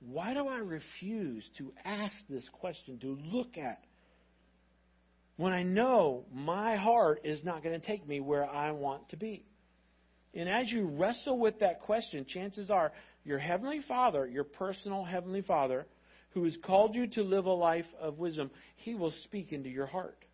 Why 0.00 0.34
do 0.34 0.46
I 0.46 0.58
refuse 0.58 1.48
to 1.56 1.72
ask 1.82 2.14
this 2.28 2.46
question, 2.52 2.98
to 3.00 3.18
look 3.24 3.56
at 3.56 3.82
when 5.38 5.52
I 5.52 5.62
know 5.62 6.24
my 6.34 6.74
heart 6.74 7.20
is 7.22 7.44
not 7.44 7.62
going 7.62 7.80
to 7.80 7.86
take 7.86 8.06
me 8.06 8.18
where 8.18 8.44
I 8.44 8.72
want 8.72 9.08
to 9.10 9.16
be. 9.16 9.46
And 10.34 10.48
as 10.48 10.70
you 10.70 10.84
wrestle 10.84 11.38
with 11.38 11.60
that 11.60 11.80
question, 11.80 12.26
chances 12.28 12.70
are 12.70 12.92
your 13.24 13.38
Heavenly 13.38 13.80
Father, 13.86 14.26
your 14.26 14.42
personal 14.42 15.04
Heavenly 15.04 15.42
Father, 15.42 15.86
who 16.30 16.42
has 16.44 16.56
called 16.64 16.96
you 16.96 17.06
to 17.06 17.22
live 17.22 17.46
a 17.46 17.52
life 17.52 17.86
of 18.00 18.18
wisdom, 18.18 18.50
He 18.76 18.96
will 18.96 19.12
speak 19.24 19.52
into 19.52 19.68
your 19.68 19.86
heart. 19.86 20.24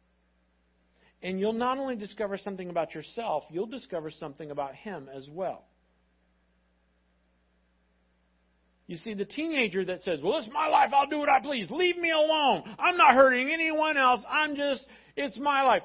And 1.22 1.38
you'll 1.38 1.52
not 1.52 1.76
only 1.76 1.96
discover 1.96 2.38
something 2.38 2.70
about 2.70 2.94
yourself, 2.94 3.44
you'll 3.50 3.66
discover 3.66 4.10
something 4.10 4.50
about 4.50 4.74
Him 4.74 5.10
as 5.14 5.28
well. 5.30 5.66
You 8.86 8.98
see, 8.98 9.14
the 9.14 9.24
teenager 9.24 9.84
that 9.86 10.02
says, 10.02 10.20
Well, 10.22 10.38
it's 10.38 10.48
my 10.52 10.68
life, 10.68 10.90
I'll 10.92 11.08
do 11.08 11.18
what 11.18 11.28
I 11.28 11.40
please, 11.40 11.70
leave 11.70 11.96
me 11.96 12.10
alone. 12.10 12.64
I'm 12.78 12.96
not 12.96 13.14
hurting 13.14 13.50
anyone 13.52 13.96
else, 13.96 14.20
I'm 14.28 14.56
just, 14.56 14.84
it's 15.16 15.38
my 15.38 15.62
life. 15.62 15.82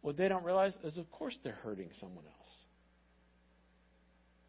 What 0.00 0.16
they 0.16 0.28
don't 0.28 0.44
realize 0.44 0.72
is, 0.82 0.96
of 0.96 1.10
course, 1.12 1.34
they're 1.44 1.58
hurting 1.62 1.90
someone 2.00 2.24
else. 2.24 2.34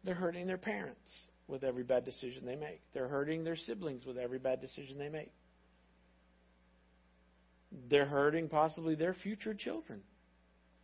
They're 0.04 0.14
hurting 0.14 0.46
their 0.46 0.58
parents 0.58 0.98
with 1.46 1.62
every 1.62 1.82
bad 1.82 2.04
decision 2.04 2.46
they 2.46 2.56
make, 2.56 2.80
they're 2.94 3.08
hurting 3.08 3.44
their 3.44 3.56
siblings 3.56 4.06
with 4.06 4.16
every 4.16 4.38
bad 4.38 4.60
decision 4.60 4.98
they 4.98 5.10
make. 5.10 5.32
They're 7.90 8.06
hurting 8.06 8.48
possibly 8.48 8.94
their 8.94 9.14
future 9.14 9.52
children 9.52 10.00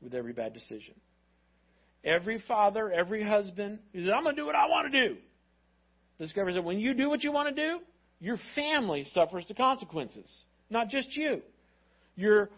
with 0.02 0.12
every 0.12 0.32
bad 0.32 0.52
decision. 0.52 0.94
Every 2.02 2.42
father, 2.48 2.90
every 2.90 3.22
husband, 3.22 3.78
he 3.92 4.00
says, 4.00 4.10
I'm 4.14 4.24
going 4.24 4.34
to 4.34 4.42
do 4.42 4.46
what 4.46 4.56
I 4.56 4.66
want 4.66 4.90
to 4.92 5.08
do 5.08 5.16
discovers 6.20 6.54
that 6.54 6.62
when 6.62 6.78
you 6.78 6.94
do 6.94 7.08
what 7.08 7.24
you 7.24 7.32
want 7.32 7.54
to 7.54 7.62
do, 7.62 7.80
your 8.20 8.38
family 8.54 9.06
suffers 9.12 9.44
the 9.48 9.54
consequences, 9.54 10.30
not 10.68 10.88
just 10.88 11.16
you. 11.16 11.40
Your 12.14 12.50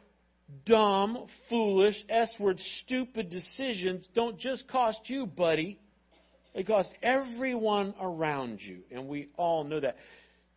dumb, 0.67 1.27
foolish, 1.49 1.95
S 2.09 2.31
word, 2.39 2.59
stupid 2.85 3.31
decisions 3.31 4.07
don't 4.15 4.39
just 4.39 4.67
cost 4.69 4.99
you, 5.05 5.27
buddy. 5.27 5.79
They 6.55 6.65
cost 6.65 6.91
everyone 7.03 7.95
around 8.01 8.61
you, 8.61 8.81
and 8.91 9.09
we 9.09 9.29
all 9.37 9.65
know 9.65 9.81
that. 9.81 9.97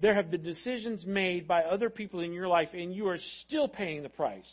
There 0.02 0.14
have 0.14 0.30
been 0.30 0.44
decisions 0.44 1.06
made 1.06 1.48
by 1.48 1.62
other 1.62 1.90
people 1.90 2.20
in 2.20 2.34
your 2.34 2.50
life, 2.50 2.70
and 2.74 2.94
you 2.94 3.08
are 3.08 3.20
still 3.46 3.70
paying 3.70 4.04
the 4.04 4.10
price. 4.10 4.50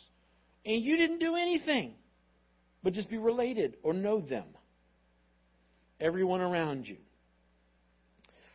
And 0.65 0.81
you 0.81 0.95
didn't 0.95 1.19
do 1.19 1.35
anything 1.35 1.95
but 2.83 2.93
just 2.93 3.09
be 3.09 3.17
related 3.17 3.77
or 3.81 3.93
know 3.93 4.21
them. 4.21 4.45
Everyone 5.99 6.41
around 6.41 6.87
you. 6.87 6.97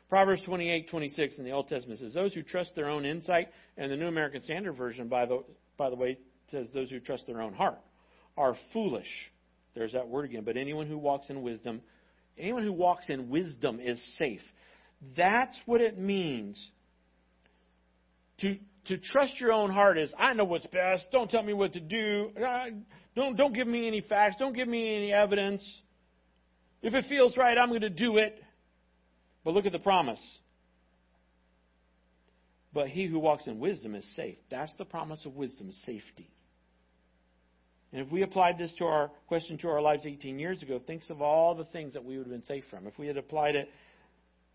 Proverbs 0.09 0.41
28, 0.47 0.89
26 0.89 1.35
in 1.37 1.45
the 1.45 1.51
Old 1.51 1.69
Testament 1.69 2.01
says, 2.01 2.15
Those 2.15 2.33
who 2.33 2.43
trust 2.43 2.75
their 2.75 2.89
own 2.89 3.05
insight, 3.05 3.49
and 3.77 3.91
the 3.93 3.97
New 3.97 4.09
American 4.09 4.43
Standard 4.43 4.73
Version, 4.73 5.09
by 5.09 5.27
the, 5.27 5.45
by 5.77 5.91
the 5.91 5.97
way, 5.97 6.19
says, 6.51 6.69
Those 6.73 6.89
who 6.91 6.99
trust 7.01 7.27
their 7.27 7.43
own 7.43 7.53
heart, 7.53 7.79
are 8.37 8.57
foolish. 8.73 9.09
There's 9.75 9.93
that 9.93 10.09
word 10.09 10.25
again. 10.25 10.45
But 10.45 10.57
anyone 10.57 10.87
who 10.87 10.97
walks 10.97 11.29
in 11.29 11.43
wisdom, 11.43 11.83
anyone 12.39 12.63
who 12.63 12.73
walks 12.73 13.09
in 13.09 13.29
wisdom 13.29 13.81
is 13.81 14.03
safe. 14.17 14.41
That's 15.17 15.57
what 15.67 15.81
it 15.81 15.99
means 15.99 16.59
to, 18.41 18.57
to 18.87 18.99
trust 18.99 19.41
your 19.41 19.53
own 19.53 19.71
heart 19.71 19.99
is 19.99 20.13
I 20.19 20.33
know 20.33 20.45
what's 20.45 20.67
best. 20.67 21.07
Don't 21.13 21.31
tell 21.31 21.43
me 21.43 21.53
what 21.53 21.75
to 21.75 21.81
do. 21.81 22.31
Don't, 23.15 23.37
don't 23.37 23.55
give 23.55 23.67
me 23.67 23.87
any 23.87 24.01
facts. 24.01 24.37
Don't 24.39 24.55
give 24.55 24.69
me 24.69 24.97
any 24.97 25.13
evidence. 25.13 25.63
If 26.83 26.95
it 26.95 27.05
feels 27.09 27.37
right, 27.37 27.59
I'm 27.59 27.69
going 27.69 27.81
to 27.83 27.91
do 27.91 28.19
it. 28.19 28.43
But 29.49 29.55
look 29.55 29.65
at 29.65 29.73
the 29.73 29.79
promise. 29.79 30.21
But 32.75 32.89
he 32.89 33.07
who 33.07 33.19
walks 33.19 33.47
in 33.47 33.59
wisdom 33.59 33.95
is 33.95 34.05
safe. 34.15 34.37
That's 34.51 34.75
the 34.77 34.85
promise 34.85 35.25
of 35.25 35.37
wisdom, 35.37 35.73
safety. 35.87 36.29
And 37.91 38.05
if 38.05 38.13
we 38.13 38.21
applied 38.21 38.59
this 38.59 38.75
to 38.75 38.85
our 38.85 39.11
question 39.27 39.57
to 39.57 39.69
our 39.69 39.81
lives 39.81 40.05
18 40.05 40.39
years 40.39 40.61
ago, 40.61 40.83
think 40.87 41.01
of 41.09 41.23
all 41.23 41.55
the 41.55 41.65
things 41.65 41.95
that 41.95 42.05
we 42.05 42.19
would 42.19 42.27
have 42.27 42.31
been 42.31 42.45
safe 42.45 42.65
from. 42.69 42.87
If 42.87 42.99
we 42.99 43.07
had 43.07 43.17
applied 43.17 43.57
it 43.57 43.71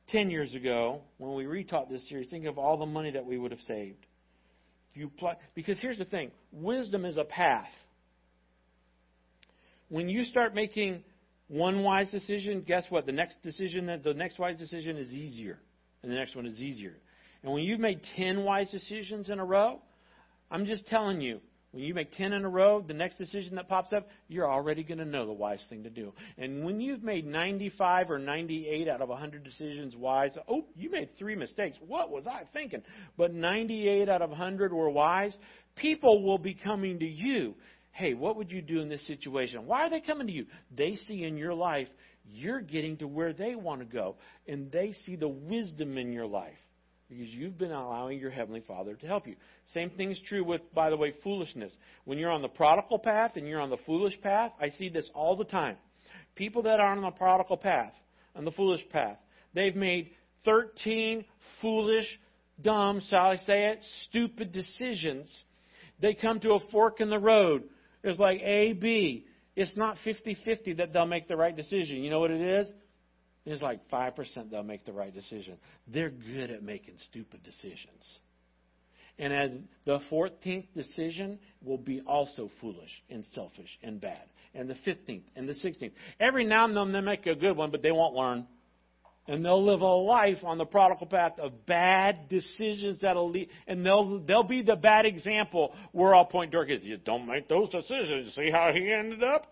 10 0.10 0.30
years 0.30 0.54
ago, 0.54 1.02
when 1.18 1.34
we 1.34 1.46
retaught 1.46 1.89
this 1.89 2.08
series, 2.08 2.30
think 2.30 2.46
of 2.46 2.60
all 2.60 2.78
the 2.78 2.86
money 2.86 3.10
that 3.10 3.26
we 3.26 3.39
would 3.39 3.50
have 3.50 3.62
saved. 3.62 4.06
You 4.94 5.08
apply, 5.08 5.38
because 5.56 5.80
here's 5.80 5.98
the 5.98 6.06
thing 6.06 6.30
wisdom 6.52 7.04
is 7.04 7.18
a 7.18 7.24
path. 7.24 7.66
When 9.89 10.08
you 10.08 10.24
start 10.24 10.54
making 10.54 11.04
one 11.48 11.84
wise 11.84 12.10
decision, 12.10 12.64
guess 12.66 12.86
what? 12.89 13.06
The 13.06 13.12
next 13.12 13.41
decision, 13.44 13.86
the 14.04 14.14
next 14.14 14.39
wise 14.39 14.58
decision 14.58 14.98
is 14.98 15.12
easier, 15.12 15.60
and 16.02 16.12
the 16.12 16.16
next 16.16 16.36
one 16.36 16.46
is 16.46 16.60
easier. 16.60 16.98
And 17.44 17.52
when 17.52 17.64
you've 17.64 17.80
made 17.80 18.02
10 18.16 18.44
wise 18.44 18.72
decisions 18.72 19.30
in 19.30 19.39
a 19.39 19.46
row, 19.46 19.80
I'm 20.50 20.66
just 20.66 20.88
telling 20.88 21.20
you, 21.20 21.41
when 21.72 21.84
you 21.84 21.96
make 21.96 22.12
10 22.12 22.34
in 22.34 22.46
a 22.46 22.50
row, 22.50 22.82
the 22.82 22.94
next 22.94 23.18
decision 23.18 23.56
that 23.56 23.68
pops 23.68 23.91
up, 23.94 24.08
you're 24.28 24.50
already 24.50 24.84
going 24.84 25.00
to 25.00 25.06
know 25.06 25.26
the 25.26 25.34
wise 25.34 25.64
thing 25.70 25.82
to 25.84 25.89
do. 25.89 26.14
And 26.38 26.64
when 26.64 26.80
you've 26.80 27.02
made 27.02 27.26
95 27.26 28.12
or 28.12 28.20
98 28.20 28.88
out 28.88 29.02
of 29.02 29.10
100 29.10 29.44
decisions 29.44 29.96
wise, 29.96 30.38
oh, 30.48 30.66
you 30.76 30.91
made 30.91 31.10
three 31.18 31.36
mistakes. 31.36 31.78
What 31.86 32.12
was 32.12 32.28
I 32.28 32.44
thinking? 32.54 32.84
But 33.18 33.34
98 33.34 34.08
out 34.08 34.22
of 34.22 34.30
100 34.30 34.72
were 34.72 34.91
wise. 34.91 35.36
People 35.76 36.22
will 36.22 36.38
be 36.38 36.54
coming 36.54 37.00
to 37.00 37.08
you. 37.08 37.56
Hey, 37.94 38.14
what 38.16 38.36
would 38.38 38.52
you 38.52 38.62
do 38.62 38.82
in 38.82 38.89
this 38.89 39.06
situation? 39.08 39.66
Why 39.66 39.84
are 39.84 39.89
they 39.89 40.02
coming 40.02 40.28
to 40.28 40.34
you? 40.34 40.46
They 40.76 40.96
see 40.96 41.24
in 41.24 41.38
your 41.38 41.54
life 41.54 41.88
you're 42.26 42.62
getting 42.62 42.98
to 42.98 43.08
where 43.08 43.34
they 43.34 43.56
want 43.56 43.82
to 43.82 43.86
go, 43.86 44.16
and 44.48 44.72
they 44.72 44.94
see 45.06 45.16
the 45.16 45.28
wisdom 45.28 45.98
in 45.98 46.12
your 46.12 46.26
life 46.26 46.58
because 47.10 47.28
you've 47.28 47.58
been 47.58 47.72
allowing 47.72 48.20
your 48.20 48.32
Heavenly 48.32 48.64
Father 48.68 48.96
to 48.96 49.08
help 49.08 49.28
you. 49.28 49.36
Same 49.74 49.91
thing 49.91 50.12
is 50.12 50.20
true 50.28 50.44
with, 50.44 50.62
by 50.74 50.89
the 50.89 50.98
way, 50.98 51.14
foolishness. 51.24 51.72
When 52.06 52.18
you're 52.18 52.32
on 52.32 52.41
the 52.41 52.48
prodigal 52.48 53.00
path 53.00 53.34
and 53.36 53.48
you're 53.48 53.62
on 53.62 53.70
the 53.70 53.78
foolish 53.86 54.20
path, 54.22 54.52
I 54.60 54.70
see 54.70 54.89
this 54.89 55.08
all 55.14 55.36
the 55.36 55.44
time. 55.44 55.78
People 56.36 56.64
that 56.64 56.80
are 56.80 56.91
on 56.91 57.02
the 57.02 57.12
prodigal 57.12 57.58
path, 57.58 57.94
on 58.36 58.46
the 58.46 58.52
foolish 58.52 58.82
path, 58.89 59.18
they've 59.54 59.76
made 59.76 60.12
13 60.46 61.26
foolish, 61.62 62.08
dumb, 62.62 63.02
shall 63.10 63.28
I 63.28 63.38
say 63.38 63.66
it, 63.66 63.80
stupid 64.10 64.52
decisions. 64.52 65.32
They 66.02 66.16
come 66.16 66.39
to 66.39 66.54
a 66.54 66.60
fork 66.72 67.00
in 67.00 67.10
the 67.10 67.20
road. 67.20 67.64
It's 68.04 68.20
like 68.20 68.41
A, 68.41 68.74
B. 68.74 69.26
It's 69.56 69.76
not 69.78 69.97
50 70.04 70.38
50 70.43 70.74
that 70.74 70.93
they'll 70.93 71.06
make 71.06 71.28
the 71.28 71.38
right 71.38 71.56
decision. 71.56 71.97
You 71.97 72.10
know 72.10 72.20
what 72.20 72.32
it 72.32 72.41
is? 72.41 72.72
It's 73.45 73.62
like 73.62 73.89
5% 73.89 74.49
they'll 74.49 74.64
make 74.64 74.86
the 74.86 74.93
right 74.93 75.14
decision. 75.14 75.58
They're 75.88 76.10
good 76.10 76.49
at 76.49 76.64
making 76.64 76.95
stupid 77.10 77.43
decisions. 77.43 78.20
And 79.20 79.34
as 79.34 79.51
the 79.86 79.99
14th 80.12 80.66
decision 80.76 81.38
will 81.64 81.78
be 81.78 82.01
also 82.01 82.49
foolish 82.62 82.89
and 83.10 83.24
selfish 83.34 83.70
and 83.84 84.01
bad. 84.01 84.24
And 84.56 84.70
the 84.70 84.76
15th 84.88 85.24
and 85.36 85.47
the 85.47 85.54
16th. 85.54 85.91
Every 86.20 86.45
now 86.45 86.66
and 86.66 86.76
then 86.76 86.91
they 86.91 87.01
make 87.01 87.26
a 87.26 87.36
good 87.36 87.58
one, 87.58 87.70
but 87.70 87.82
they 87.82 87.91
won't 87.91 88.16
learn. 88.16 88.47
And 89.28 89.43
they'll 89.43 89.63
live 89.63 89.80
a 89.80 89.86
life 89.86 90.43
on 90.43 90.57
the 90.57 90.65
prodigal 90.65 91.07
path 91.07 91.39
of 91.39 91.65
bad 91.65 92.28
decisions 92.28 92.99
that'll 93.01 93.30
lead, 93.30 93.47
and 93.67 93.86
they'll, 93.86 94.19
they'll 94.19 94.43
be 94.43 94.63
the 94.63 94.76
bad 94.76 95.05
example 95.05 95.74
where 95.93 96.13
I'll 96.13 96.26
point 96.26 96.53
our 96.55 96.65
kids. 96.65 96.84
You 96.84 96.97
don't 96.97 97.26
make 97.26 97.47
those 97.47 97.69
decisions. 97.69 98.36
See 98.36 98.51
how 98.51 98.71
he 98.74 98.91
ended 98.91 99.24
up? 99.24 99.47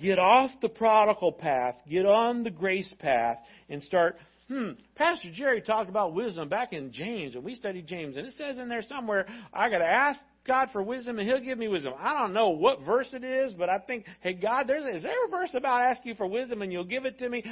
get 0.00 0.18
off 0.18 0.50
the 0.60 0.68
prodigal 0.68 1.32
path, 1.32 1.76
get 1.88 2.04
on 2.04 2.44
the 2.44 2.50
grace 2.50 2.92
path, 2.98 3.38
and 3.68 3.82
start. 3.82 4.16
Hmm, 4.48 4.72
Pastor 4.94 5.30
Jerry 5.32 5.60
talked 5.60 5.88
about 5.88 6.14
wisdom 6.14 6.48
back 6.48 6.72
in 6.72 6.92
James, 6.92 7.34
and 7.34 7.44
we 7.44 7.54
studied 7.54 7.86
James, 7.86 8.16
and 8.16 8.26
it 8.26 8.34
says 8.36 8.58
in 8.58 8.68
there 8.68 8.82
somewhere, 8.82 9.26
I 9.52 9.68
got 9.68 9.78
to 9.78 9.86
ask 9.86 10.18
God 10.48 10.70
for 10.72 10.82
wisdom, 10.82 11.18
and 11.18 11.28
He'll 11.28 11.40
give 11.40 11.58
me 11.58 11.68
wisdom. 11.68 11.92
I 11.98 12.18
don't 12.18 12.32
know 12.32 12.48
what 12.48 12.80
verse 12.80 13.08
it 13.12 13.22
is, 13.22 13.52
but 13.52 13.68
I 13.68 13.78
think, 13.78 14.06
hey, 14.20 14.32
God, 14.32 14.64
there's, 14.66 14.96
is 14.96 15.02
there 15.04 15.26
a 15.26 15.30
verse 15.30 15.50
about 15.54 15.82
asking 15.82 16.16
for 16.16 16.26
wisdom 16.26 16.62
and 16.62 16.72
you'll 16.72 16.84
give 16.84 17.04
it 17.04 17.18
to 17.18 17.28
me? 17.28 17.44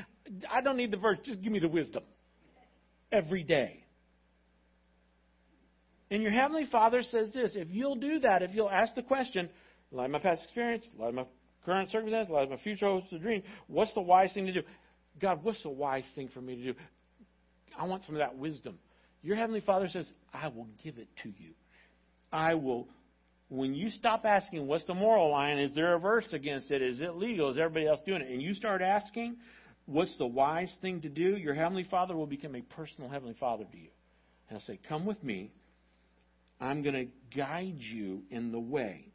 I 0.50 0.60
don't 0.62 0.76
need 0.76 0.90
the 0.90 0.96
verse, 0.96 1.18
just 1.24 1.42
give 1.42 1.52
me 1.52 1.60
the 1.60 1.68
wisdom 1.68 2.02
every 3.12 3.44
day. 3.44 3.84
And 6.10 6.22
your 6.22 6.32
Heavenly 6.32 6.66
Father 6.70 7.02
says 7.02 7.30
this 7.32 7.52
if 7.54 7.68
you'll 7.70 7.96
do 7.96 8.20
that, 8.20 8.42
if 8.42 8.54
you'll 8.54 8.70
ask 8.70 8.94
the 8.94 9.02
question, 9.02 9.48
like 9.92 10.10
my 10.10 10.18
past 10.18 10.42
experience, 10.44 10.84
like 10.98 11.14
my 11.14 11.24
current 11.64 11.90
circumstance, 11.90 12.30
like 12.30 12.48
my 12.48 12.56
future 12.58 12.86
hopes 12.86 13.08
and 13.10 13.20
dreams. 13.20 13.44
What's 13.66 13.92
the 13.94 14.00
wise 14.00 14.32
thing 14.32 14.46
to 14.46 14.52
do? 14.52 14.62
God, 15.20 15.42
what's 15.42 15.62
the 15.62 15.68
wise 15.68 16.04
thing 16.14 16.28
for 16.32 16.40
me 16.40 16.56
to 16.56 16.72
do? 16.72 16.74
I 17.78 17.84
want 17.84 18.04
some 18.04 18.14
of 18.14 18.20
that 18.20 18.36
wisdom. 18.36 18.78
Your 19.22 19.36
Heavenly 19.36 19.60
Father 19.60 19.88
says, 19.88 20.06
I 20.32 20.48
will 20.48 20.68
give 20.82 20.98
it 20.98 21.08
to 21.24 21.28
you. 21.28 21.54
I 22.36 22.54
will. 22.54 22.86
When 23.48 23.74
you 23.74 23.90
stop 23.90 24.24
asking, 24.26 24.66
what's 24.66 24.84
the 24.84 24.94
moral 24.94 25.30
line? 25.30 25.58
Is 25.58 25.74
there 25.74 25.94
a 25.94 25.98
verse 25.98 26.28
against 26.32 26.70
it? 26.70 26.82
Is 26.82 27.00
it 27.00 27.14
legal? 27.14 27.50
Is 27.50 27.56
everybody 27.56 27.86
else 27.86 28.00
doing 28.04 28.20
it? 28.20 28.30
And 28.30 28.42
you 28.42 28.54
start 28.54 28.82
asking, 28.82 29.36
what's 29.86 30.16
the 30.18 30.26
wise 30.26 30.72
thing 30.82 31.00
to 31.00 31.08
do? 31.08 31.36
Your 31.36 31.54
Heavenly 31.54 31.86
Father 31.90 32.14
will 32.14 32.26
become 32.26 32.54
a 32.54 32.60
personal 32.60 33.08
Heavenly 33.08 33.36
Father 33.40 33.64
to 33.64 33.76
you. 33.76 33.88
And 34.48 34.58
He'll 34.58 34.66
say, 34.66 34.78
Come 34.86 35.06
with 35.06 35.22
me. 35.24 35.50
I'm 36.60 36.82
going 36.82 36.94
to 36.94 37.36
guide 37.36 37.76
you 37.78 38.22
in 38.30 38.52
the 38.52 38.60
way 38.60 39.06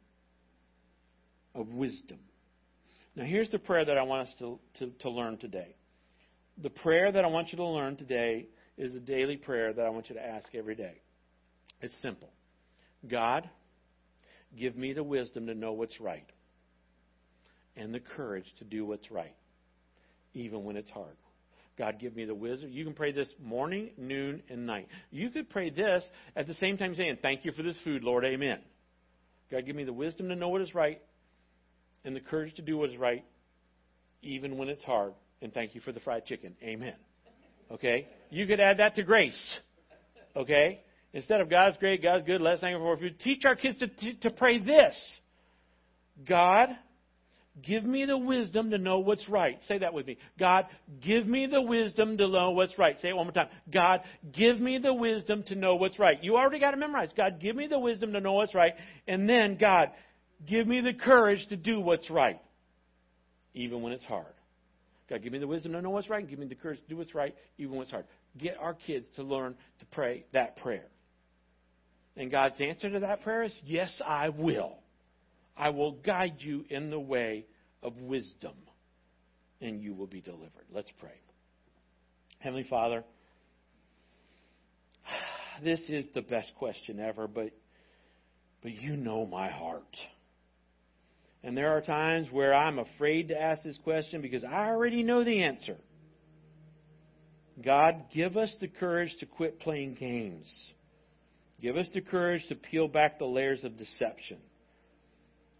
of 1.54 1.68
wisdom. 1.68 2.18
Now, 3.14 3.24
here's 3.24 3.50
the 3.50 3.58
prayer 3.58 3.84
that 3.84 3.98
I 3.98 4.02
want 4.02 4.28
us 4.28 4.34
to, 4.38 4.58
to, 4.78 4.90
to 5.00 5.10
learn 5.10 5.38
today. 5.38 5.74
The 6.62 6.70
prayer 6.70 7.12
that 7.12 7.24
I 7.24 7.28
want 7.28 7.52
you 7.52 7.56
to 7.58 7.64
learn 7.64 7.96
today 7.96 8.46
is 8.78 8.94
a 8.94 9.00
daily 9.00 9.36
prayer 9.36 9.72
that 9.72 9.84
I 9.84 9.90
want 9.90 10.08
you 10.08 10.14
to 10.14 10.24
ask 10.24 10.54
every 10.54 10.74
day. 10.74 11.00
It's 11.80 11.94
simple 12.00 12.30
God, 13.08 13.48
give 14.56 14.76
me 14.76 14.92
the 14.92 15.02
wisdom 15.02 15.46
to 15.46 15.54
know 15.54 15.72
what's 15.72 16.00
right 16.00 16.26
and 17.76 17.94
the 17.94 18.00
courage 18.00 18.46
to 18.58 18.64
do 18.64 18.84
what's 18.84 19.10
right, 19.10 19.34
even 20.34 20.64
when 20.64 20.76
it's 20.76 20.90
hard. 20.90 21.16
God, 21.78 21.98
give 21.98 22.14
me 22.14 22.26
the 22.26 22.34
wisdom. 22.34 22.68
You 22.70 22.84
can 22.84 22.92
pray 22.92 23.12
this 23.12 23.28
morning, 23.42 23.90
noon, 23.96 24.42
and 24.50 24.66
night. 24.66 24.88
You 25.10 25.30
could 25.30 25.48
pray 25.48 25.70
this 25.70 26.04
at 26.36 26.46
the 26.46 26.54
same 26.54 26.76
time 26.76 26.94
saying, 26.94 27.18
Thank 27.22 27.44
you 27.44 27.52
for 27.52 27.62
this 27.62 27.78
food, 27.82 28.04
Lord. 28.04 28.24
Amen. 28.24 28.58
God, 29.50 29.64
give 29.64 29.74
me 29.74 29.84
the 29.84 29.92
wisdom 29.92 30.28
to 30.28 30.36
know 30.36 30.48
what 30.48 30.60
is 30.60 30.74
right 30.74 31.00
and 32.04 32.14
the 32.14 32.20
courage 32.20 32.54
to 32.56 32.62
do 32.62 32.76
what 32.76 32.90
is 32.90 32.96
right, 32.96 33.24
even 34.22 34.58
when 34.58 34.68
it's 34.68 34.82
hard. 34.82 35.14
And 35.40 35.52
thank 35.52 35.74
you 35.74 35.80
for 35.80 35.92
the 35.92 36.00
fried 36.00 36.26
chicken. 36.26 36.54
Amen. 36.62 36.94
Okay? 37.70 38.08
You 38.30 38.46
could 38.46 38.60
add 38.60 38.78
that 38.78 38.94
to 38.96 39.02
grace. 39.02 39.58
Okay? 40.36 40.80
Instead 41.14 41.40
of 41.40 41.50
God's 41.50 41.76
great, 41.76 42.02
God's 42.02 42.26
good, 42.26 42.40
let's 42.40 42.60
thank 42.60 42.74
Him 42.74 42.80
for 42.80 42.96
food, 42.96 43.18
teach 43.20 43.44
our 43.44 43.56
kids 43.56 43.78
to, 43.78 43.86
to, 43.86 44.14
to 44.20 44.30
pray 44.30 44.58
this 44.58 44.96
God, 46.26 46.70
give 47.66 47.84
me 47.84 48.06
the 48.06 48.16
wisdom 48.16 48.70
to 48.70 48.78
know 48.78 49.00
what's 49.00 49.28
right. 49.28 49.58
Say 49.68 49.78
that 49.78 49.92
with 49.92 50.06
me. 50.06 50.16
God, 50.38 50.66
give 51.02 51.26
me 51.26 51.46
the 51.46 51.60
wisdom 51.60 52.16
to 52.16 52.28
know 52.28 52.50
what's 52.52 52.78
right. 52.78 52.98
Say 53.00 53.10
it 53.10 53.16
one 53.16 53.26
more 53.26 53.32
time. 53.32 53.48
God, 53.72 54.00
give 54.32 54.58
me 54.58 54.78
the 54.78 54.94
wisdom 54.94 55.42
to 55.44 55.54
know 55.54 55.76
what's 55.76 55.98
right. 55.98 56.16
You 56.22 56.36
already 56.36 56.60
got 56.60 56.72
it 56.72 56.78
memorized. 56.78 57.14
God, 57.16 57.40
give 57.40 57.56
me 57.56 57.66
the 57.66 57.78
wisdom 57.78 58.12
to 58.14 58.20
know 58.20 58.32
what's 58.32 58.54
right. 58.54 58.72
And 59.06 59.28
then, 59.28 59.58
God, 59.58 59.88
Give 60.46 60.66
me 60.66 60.80
the 60.80 60.92
courage 60.92 61.46
to 61.48 61.56
do 61.56 61.80
what's 61.80 62.10
right, 62.10 62.40
even 63.54 63.82
when 63.82 63.92
it's 63.92 64.04
hard. 64.04 64.26
God, 65.08 65.22
give 65.22 65.32
me 65.32 65.38
the 65.38 65.46
wisdom 65.46 65.72
to 65.72 65.82
know 65.82 65.90
what's 65.90 66.08
right, 66.08 66.20
and 66.20 66.28
give 66.28 66.38
me 66.38 66.46
the 66.46 66.54
courage 66.54 66.80
to 66.80 66.88
do 66.88 66.96
what's 66.96 67.14
right, 67.14 67.34
even 67.58 67.72
when 67.72 67.82
it's 67.82 67.90
hard. 67.90 68.06
Get 68.38 68.56
our 68.58 68.74
kids 68.74 69.06
to 69.16 69.22
learn 69.22 69.54
to 69.80 69.86
pray 69.86 70.24
that 70.32 70.56
prayer. 70.56 70.86
And 72.16 72.30
God's 72.30 72.60
answer 72.60 72.90
to 72.90 73.00
that 73.00 73.22
prayer 73.22 73.44
is 73.44 73.52
yes, 73.64 74.00
I 74.04 74.28
will. 74.28 74.74
I 75.56 75.70
will 75.70 75.92
guide 75.92 76.36
you 76.38 76.64
in 76.68 76.90
the 76.90 77.00
way 77.00 77.46
of 77.82 77.96
wisdom, 77.96 78.54
and 79.60 79.80
you 79.80 79.94
will 79.94 80.06
be 80.06 80.20
delivered. 80.20 80.66
Let's 80.72 80.90
pray. 80.98 81.20
Heavenly 82.38 82.66
Father, 82.68 83.04
this 85.62 85.80
is 85.88 86.06
the 86.14 86.22
best 86.22 86.52
question 86.58 87.00
ever, 87.00 87.26
but, 87.26 87.50
but 88.62 88.72
you 88.72 88.96
know 88.96 89.26
my 89.26 89.48
heart. 89.48 89.96
And 91.44 91.56
there 91.56 91.76
are 91.76 91.80
times 91.80 92.28
where 92.30 92.54
I'm 92.54 92.78
afraid 92.78 93.28
to 93.28 93.40
ask 93.40 93.62
this 93.62 93.78
question 93.82 94.22
because 94.22 94.44
I 94.44 94.68
already 94.68 95.02
know 95.02 95.24
the 95.24 95.42
answer. 95.42 95.76
God, 97.64 98.06
give 98.14 98.36
us 98.36 98.54
the 98.60 98.68
courage 98.68 99.14
to 99.20 99.26
quit 99.26 99.60
playing 99.60 99.94
games. 99.94 100.46
Give 101.62 101.76
us 101.76 101.88
the 101.94 102.00
courage 102.00 102.44
to 102.48 102.56
peel 102.56 102.88
back 102.88 103.18
the 103.18 103.24
layers 103.24 103.62
of 103.62 103.78
deception. 103.78 104.38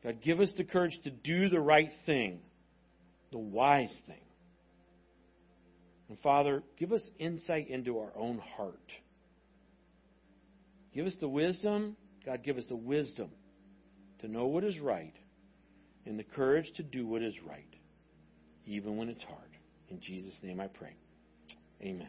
God, 0.03 0.19
give 0.21 0.41
us 0.41 0.53
the 0.57 0.65
courage 0.65 0.99
to 1.05 1.11
do 1.11 1.49
the 1.49 1.61
right 1.61 1.91
thing, 2.07 2.41
the 3.31 3.39
wise 3.39 3.97
thing. 4.07 4.17
And 6.09 6.19
Father, 6.19 6.65
give 6.77 6.93
us 6.93 7.09
insight 7.19 7.69
into 7.71 7.99
our 7.99 8.11
own 8.17 8.39
heart. 8.39 8.81
Give 10.93 11.07
us 11.07 11.17
the 11.21 11.29
wisdom. 11.29 11.97
God, 12.27 12.43
give 12.43 12.59
us 12.59 12.67
the 12.69 12.77
wisdom 12.77 13.31
to 14.21 14.29
know 14.29 14.47
what 14.47 14.65
is 14.65 14.79
right 14.81 15.15
and 16.05 16.19
the 16.19 16.25
courage 16.25 16.67
to 16.77 16.83
do 16.83 17.07
what 17.07 17.23
is 17.23 17.35
right, 17.49 17.75
even 18.67 18.97
when 18.97 19.09
it's 19.09 19.23
hard. 19.23 19.39
In 19.89 20.01
Jesus' 20.01 20.35
name 20.43 20.61
I 20.61 20.67
pray. 20.67 20.97
Amen. 21.81 22.09